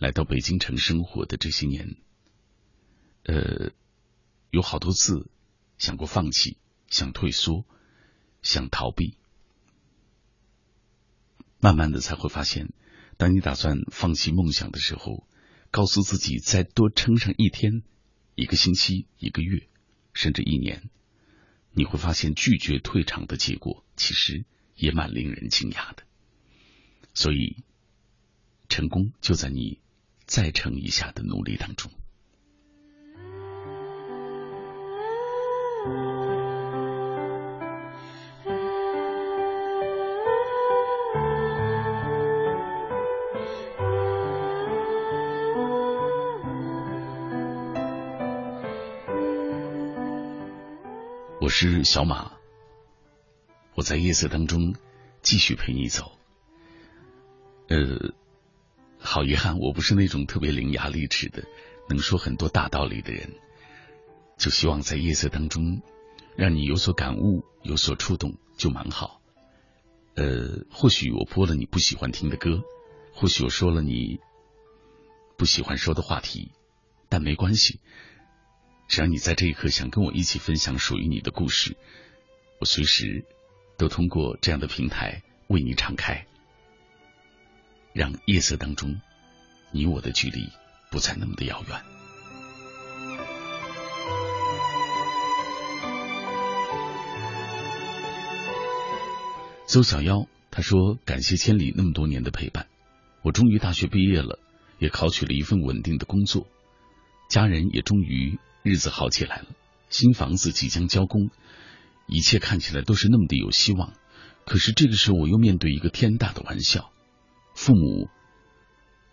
[0.00, 1.94] 来到北京城生活的这些年，
[3.22, 3.70] 呃，
[4.50, 5.30] 有好多次
[5.78, 7.64] 想过放弃，想退缩，
[8.42, 9.16] 想逃避，
[11.60, 12.72] 慢慢的才会发现，
[13.16, 15.24] 当你打算放弃梦想的时候。
[15.72, 17.82] 告诉自己再多撑上一天、
[18.34, 19.66] 一个星期、一个月，
[20.12, 20.90] 甚至一年，
[21.72, 24.44] 你会发现拒绝退场的结果其实
[24.76, 26.02] 也蛮令人惊讶的。
[27.14, 27.64] 所以，
[28.68, 29.80] 成功就在你
[30.26, 31.90] 再撑一下的努力当中。
[51.52, 52.32] 是小马，
[53.74, 54.74] 我在夜色当中
[55.20, 56.10] 继续陪你走。
[57.68, 58.14] 呃，
[58.98, 61.44] 好遗憾，我不是那种特别伶牙俐齿的、
[61.90, 63.30] 能说很多大道理的人。
[64.38, 65.82] 就希望在夜色当中，
[66.36, 69.20] 让你有所感悟、有所触动，就蛮好。
[70.14, 72.62] 呃，或许我播了你不喜欢听的歌，
[73.12, 74.20] 或许我说了你
[75.36, 76.50] 不喜欢说的话题，
[77.10, 77.78] 但没关系。
[78.88, 81.76] 只要你在这一刻想跟我一起分享属于你的故事，
[82.58, 83.24] 我随时
[83.78, 86.26] 都通过这样的平台为你敞开，
[87.94, 89.00] 让夜色当中
[89.70, 90.50] 你我的距离
[90.90, 91.80] 不再那么的遥远。
[99.66, 102.66] 邹小妖他说：“感谢千里那么多年的陪伴，
[103.22, 104.38] 我终于大学毕业了，
[104.78, 106.46] 也考取了一份稳定的工作，
[107.30, 109.46] 家人也终于。”日子好起来了，
[109.88, 111.30] 新房子即将交工，
[112.06, 113.92] 一切看起来都是那么的有希望。
[114.46, 116.92] 可是这个时候，我又面对一个天大的玩笑：
[117.54, 118.08] 父母，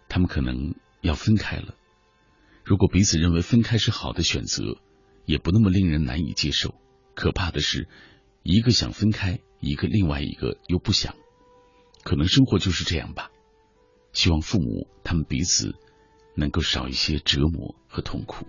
[0.07, 1.73] 他们可能要分开了。
[2.63, 4.77] 如果彼此认为分开是好的选择，
[5.26, 6.76] 也不那么令人难以接受。
[7.15, 7.88] 可怕的是，
[8.43, 11.15] 一个想分开，一个另外一个又不想。
[12.03, 13.31] 可能生活就是这样吧。
[14.13, 15.76] 希望父母他们彼此
[16.35, 18.45] 能够少一些折磨和痛苦。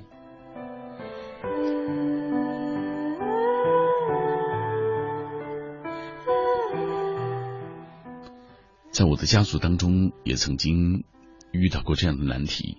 [9.01, 11.05] 在我的家族当中，也曾经
[11.53, 12.77] 遇到过这样的难题。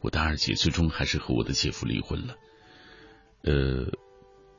[0.00, 2.34] 我的二姐最终还是和我的姐夫离婚了。
[3.44, 3.92] 呃，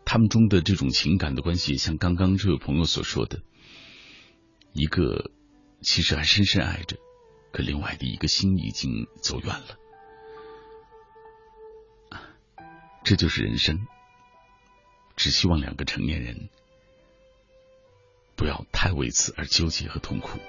[0.06, 3.42] 他们中的这种情感的关系，像刚刚这位朋友所说的，
[4.72, 5.30] 一个
[5.82, 6.96] 其实还深深爱着，
[7.52, 8.90] 可另外的一个心已经
[9.22, 9.78] 走远了。
[13.04, 13.86] 这就是人生。
[15.18, 16.48] 只希望两个成年人
[18.38, 20.40] 不要太为此而纠结和痛苦。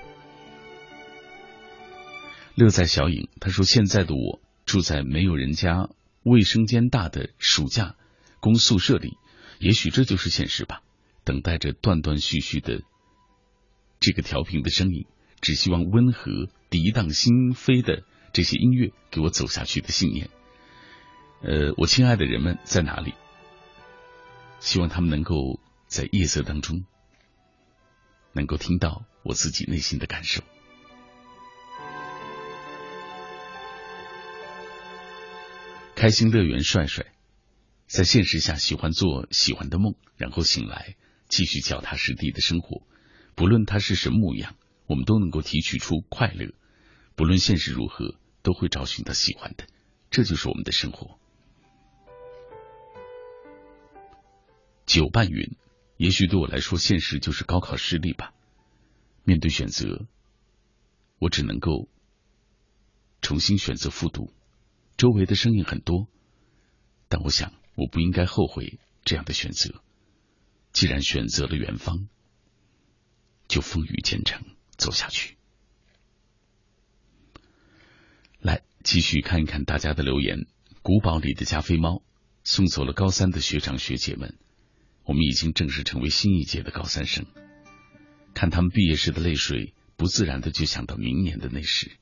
[2.55, 5.89] 乐在小影，他说：“现在的我住在没有人家
[6.23, 7.97] 卫生间大的暑假
[8.39, 9.19] 公宿舍里，
[9.59, 10.83] 也许这就是现实吧。
[11.25, 12.83] 等待着断断续续的
[13.99, 15.07] 这个调频的声音，
[15.41, 20.31] 只希望温和涤荡心扉的这些音乐给我走下去的信念。
[21.43, 23.15] 呃，我亲爱的人们在哪里？
[24.61, 25.59] 希望他们能够
[25.89, 26.85] 在夜色当中
[28.33, 30.45] 能够听到我自己内心的感受。”
[36.05, 37.15] 开心乐园帅帅，
[37.87, 40.97] 在现实下喜欢做喜欢的梦，然后醒来
[41.31, 42.83] 继续脚踏实地的生活。
[43.35, 44.55] 不论它是什么模样，
[44.87, 46.53] 我们都能够提取出快乐。
[47.15, 49.65] 不论现实如何，都会找寻到喜欢的，
[50.11, 51.19] 这就是我们的生活。
[54.85, 55.57] 九半云，
[55.97, 58.35] 也许对我来说，现实就是高考失利吧。
[59.23, 60.07] 面对选择，
[61.19, 61.89] 我只能够
[63.23, 64.35] 重新选择复读。
[65.05, 66.09] 周围的声音很多，
[67.11, 69.83] 但我想我不应该后悔这样的选择。
[70.73, 72.09] 既然选择了远方，
[73.47, 74.47] 就风雨兼程
[74.79, 75.37] 走下去。
[78.41, 80.47] 来，继续看一看大家的留言。
[80.81, 82.03] 古堡里的加菲猫
[82.43, 84.39] 送走了高三的学长学姐们，
[85.05, 87.27] 我们已经正式成为新一届的高三生。
[88.33, 91.99] 看他们毕业时的泪水，不自然的就想到明年的那时，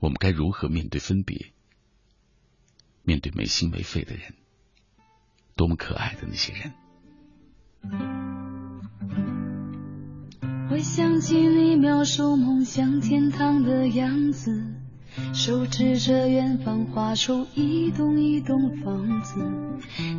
[0.00, 1.52] 我们该如何面对分别？
[3.02, 4.34] 面对没心没肺的人，
[5.56, 6.72] 多么可爱的那些人。
[10.68, 14.64] 会想起你描述梦想天堂的样子，
[15.34, 19.42] 手指着远方画出一栋一栋房子，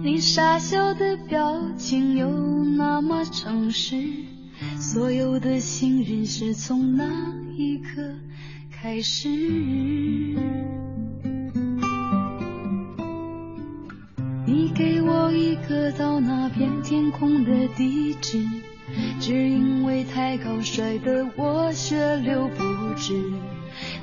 [0.03, 2.29] 你傻笑的表情又
[2.65, 3.95] 那么诚实，
[4.77, 7.05] 所有的信任是从那
[7.55, 8.13] 一刻
[8.69, 9.29] 开始。
[14.51, 18.45] 你给我一个到那片天空的地址，
[19.17, 22.63] 只因为太高摔得我血流不
[22.97, 23.13] 止，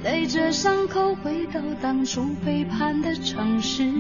[0.03, 3.93] 带着伤口回到当初背叛的城市，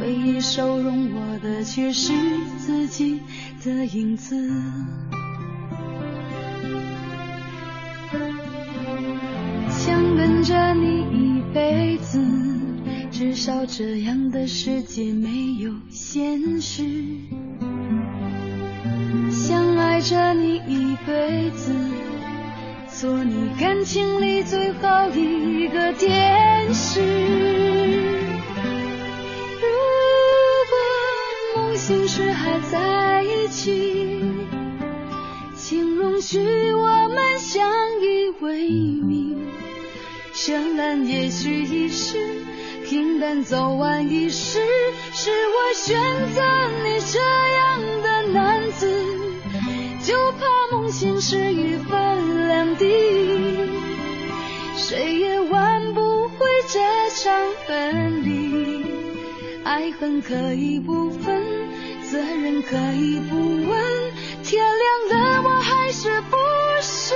[0.00, 2.12] 唯一收容我的却是
[2.58, 3.18] 自己
[3.64, 4.36] 的影子，
[9.68, 12.37] 想跟着你一辈子。
[13.18, 16.84] 至少这样的世界没有现实，
[19.28, 21.74] 想爱着你一辈子，
[22.92, 27.00] 做你感情里最后一个天使。
[29.62, 29.66] 如
[30.70, 30.76] 果
[31.56, 34.22] 梦醒时还在一起，
[35.56, 36.38] 请容许
[36.72, 37.68] 我们相
[38.00, 39.36] 依为命，
[40.32, 42.44] 绚烂也许一时。
[42.88, 44.60] 平淡走完一世，
[45.12, 46.00] 是我选
[46.34, 46.40] 择
[46.84, 49.04] 你这样的男子，
[50.02, 52.86] 就怕梦醒时一分两地，
[54.74, 58.86] 谁也挽不回这场分离。
[59.64, 61.44] 爱恨可以不分，
[62.10, 63.36] 责任可以不
[63.68, 63.82] 问，
[64.42, 64.64] 天
[65.10, 66.38] 亮了我还是不
[66.80, 67.14] 是？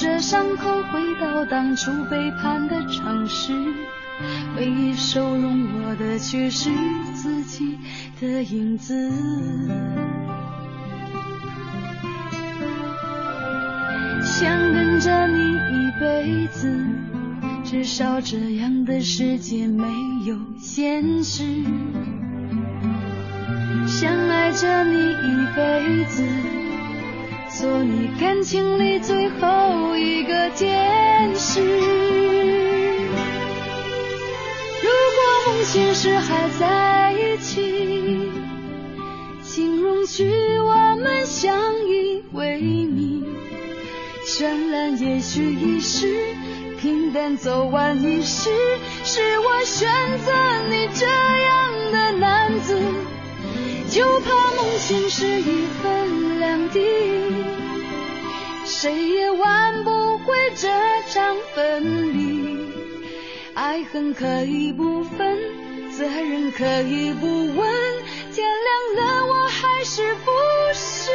[0.00, 3.52] 着伤口回到当初背叛的城市，
[4.56, 6.70] 回忆收容我的却是
[7.14, 7.78] 自己
[8.18, 9.12] 的影子。
[14.24, 16.82] 想跟着你一辈子，
[17.62, 19.84] 至少这样的世界没
[20.24, 21.44] 有现实。
[23.86, 26.22] 想爱着你一辈子，
[27.60, 31.60] 做你感情里最后一个天使。
[34.80, 38.32] 如果梦醒时还在一起，
[39.42, 41.54] 请容许我们相
[41.86, 43.26] 依为命。
[44.26, 46.34] 绚烂也许一时，
[46.80, 48.48] 平淡走完一世，
[49.04, 49.86] 是我选
[50.24, 50.32] 择
[50.70, 52.80] 你这样的男子，
[53.90, 56.80] 就怕梦醒时已分两地，
[58.72, 60.68] 谁也挽不回这
[61.08, 62.72] 场分离。
[63.52, 65.36] 爱恨可以不分，
[65.98, 67.68] 责任可以不问，
[68.32, 70.30] 天亮了我还是不
[70.72, 71.10] 是？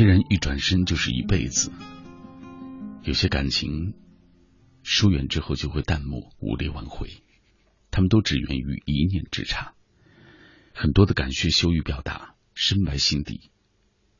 [0.00, 1.70] 些人一转身就是一辈子，
[3.02, 3.92] 有些感情
[4.82, 7.22] 疏远之后就会淡漠，无力挽回。
[7.90, 9.74] 他们都只源于一念之差，
[10.72, 13.50] 很多的感谢羞于表达，深埋心底，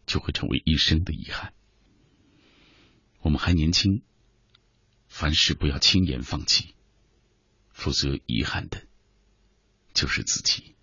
[0.04, 1.54] 就会成为一生的遗憾。
[3.22, 4.02] 我们还年轻，
[5.08, 6.74] 凡事不要轻言放弃，
[7.70, 8.82] 否则遗憾的
[9.94, 10.74] 就是自己。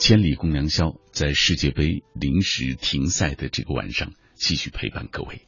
[0.00, 5.42] 千里共良宵，在世界杯临时停赛的这个晚上，继续陪伴各位。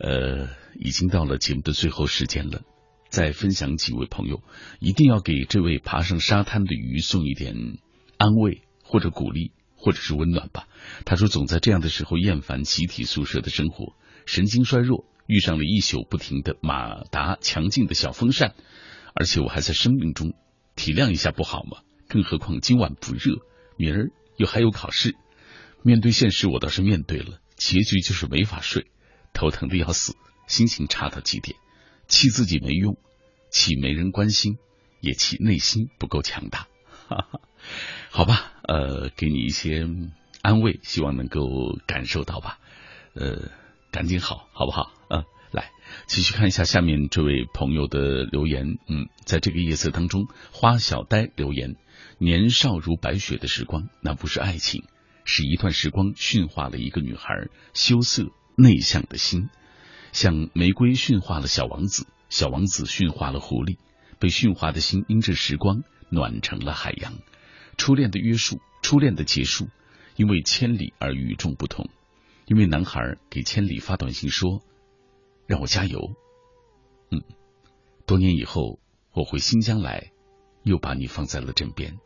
[0.00, 0.48] 呃，
[0.80, 2.62] 已经到了节目的最后时间了，
[3.08, 4.42] 再分享几位朋友，
[4.80, 7.54] 一定要给这位爬上沙滩的鱼送一点
[8.18, 10.66] 安慰，或者鼓励，或者是温暖吧。
[11.04, 13.94] 他说，总在这样的时候厌烦集体宿舍的生活，
[14.26, 18.56] 神经衰弱，遇上了一宿不停的马达强劲的小风扇，
[19.14, 20.34] 而且我还在生命中，
[20.74, 21.82] 体谅一下不好吗？
[22.08, 23.38] 更何况今晚不热。
[23.76, 25.14] 明儿又还有考试，
[25.82, 28.86] 面对现实，我倒是面对了，结局就是没法睡，
[29.32, 31.56] 头疼的要死，心情差到极点，
[32.08, 32.96] 气自己没用，
[33.50, 34.58] 气没人关心，
[35.00, 36.68] 也气内心不够强大。
[37.08, 37.40] 哈哈，
[38.10, 39.86] 好吧，呃，给你一些
[40.40, 42.58] 安慰，希望能够感受到吧。
[43.14, 43.50] 呃，
[43.90, 44.93] 赶紧好，好不好？
[46.06, 48.78] 继续看一下下面这位朋友的留言。
[48.88, 51.76] 嗯，在这个夜色当中，花小呆留言。
[52.18, 54.84] 年少如白雪的时光，那不是爱情，
[55.24, 59.48] 是一段时光驯化了一个女孩羞涩内向的心，
[60.12, 63.78] 像玫瑰驯化了小王子，小王子驯化了狐狸，
[64.18, 67.14] 被驯化的心因着时光暖成了海洋。
[67.76, 69.68] 初恋的约束，初恋的结束，
[70.16, 71.90] 因为千里而与众不同。
[72.46, 74.62] 因为男孩给千里发短信说
[75.46, 76.14] ：“让我加油。”
[77.10, 77.22] 嗯，
[78.06, 78.80] 多年以后
[79.12, 80.10] 我回新疆来。
[80.64, 81.98] 又把你放在了枕边，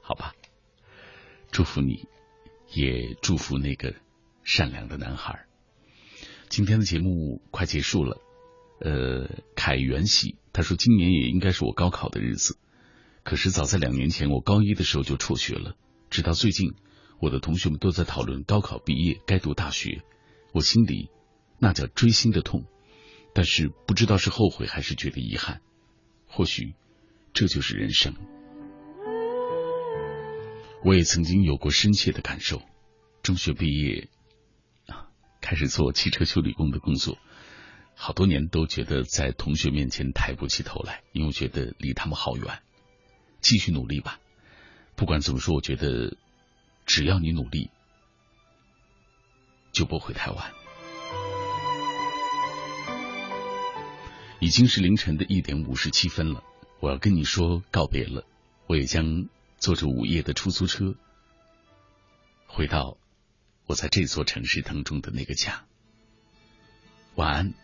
[0.00, 0.32] 好吧，
[1.50, 2.06] 祝福你，
[2.72, 3.96] 也祝福那个
[4.44, 5.44] 善良的男孩。
[6.48, 8.20] 今天的节目快结束了，
[8.78, 12.56] 呃，凯元喜他说今年也应该是我高考的日子，
[13.24, 15.74] 可是早在两年前我高一的时候就辍学了，
[16.10, 16.74] 直到最近
[17.18, 20.00] 我的同学们都在讨论高考毕业该读大学，
[20.52, 21.10] 我心里
[21.58, 22.64] 那叫锥心的痛，
[23.34, 25.60] 但是不知道是后悔还是觉得遗憾。
[26.26, 26.74] 或许
[27.32, 28.14] 这就是人生。
[30.84, 32.62] 我也曾经有过深切的感受。
[33.22, 34.08] 中学毕业
[34.86, 35.10] 啊，
[35.40, 37.18] 开始做汽车修理工的工作，
[37.94, 42.62] 好多年都觉得在同学面前抬不起头来，因为觉得离他们好远。
[43.40, 44.20] 继续努力吧，
[44.94, 46.16] 不管怎么说，我觉得
[46.86, 47.70] 只要你努力，
[49.72, 50.52] 就不会太晚。
[54.40, 56.44] 已经是凌晨的一点五十七分了，
[56.80, 58.24] 我要跟你说告别了。
[58.66, 59.28] 我也将
[59.58, 60.94] 坐着午夜的出租车，
[62.46, 62.98] 回到
[63.66, 65.64] 我在这座城市当中的那个家。
[67.14, 67.54] 晚安，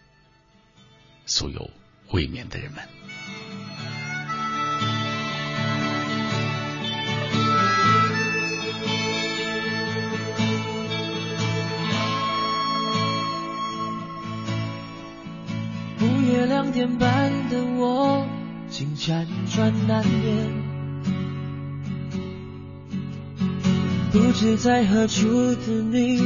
[1.26, 1.70] 所有
[2.10, 2.88] 未眠的人们。
[16.74, 18.26] 点半的我，
[18.68, 20.50] 竟辗转难眠。
[24.10, 26.20] 不知在何处的你，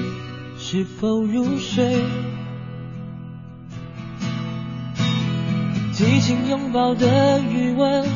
[0.58, 2.02] 是否入睡？
[5.92, 8.08] 激情拥抱的余温，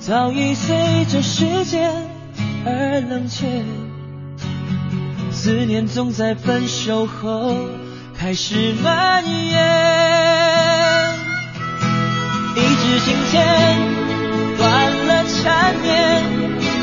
[0.00, 1.92] 早已随着时间
[2.66, 3.46] 而冷却。
[5.30, 7.54] 思念总在分手后
[8.16, 10.47] 开始蔓延，
[12.88, 13.36] 一支信笺
[14.56, 14.64] 断
[15.06, 16.22] 了缠绵。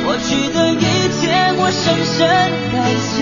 [0.05, 0.77] 过去的一
[1.19, 1.23] 切，
[1.57, 2.17] 我深深
[2.71, 3.13] 感谢，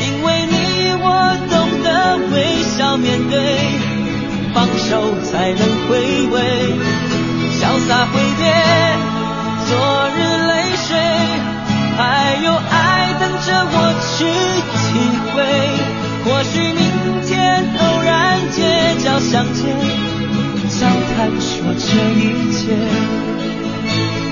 [0.00, 0.52] 因为你
[0.98, 1.06] 我
[1.50, 1.52] 懂
[1.84, 1.86] 得
[2.32, 3.36] 微笑面对，
[4.54, 5.90] 放手才能回
[6.32, 6.36] 味，
[7.60, 8.42] 潇洒挥别
[9.68, 9.76] 昨
[10.16, 10.18] 日
[10.48, 10.52] 泪
[10.88, 10.96] 水，
[11.98, 13.76] 还有爱等着我
[14.16, 14.24] 去
[14.72, 14.88] 体
[15.34, 15.36] 会。
[16.24, 16.80] 或许明
[17.26, 18.56] 天偶然街
[19.04, 19.76] 角相见，
[20.78, 21.88] 想探索这
[22.20, 24.27] 一切。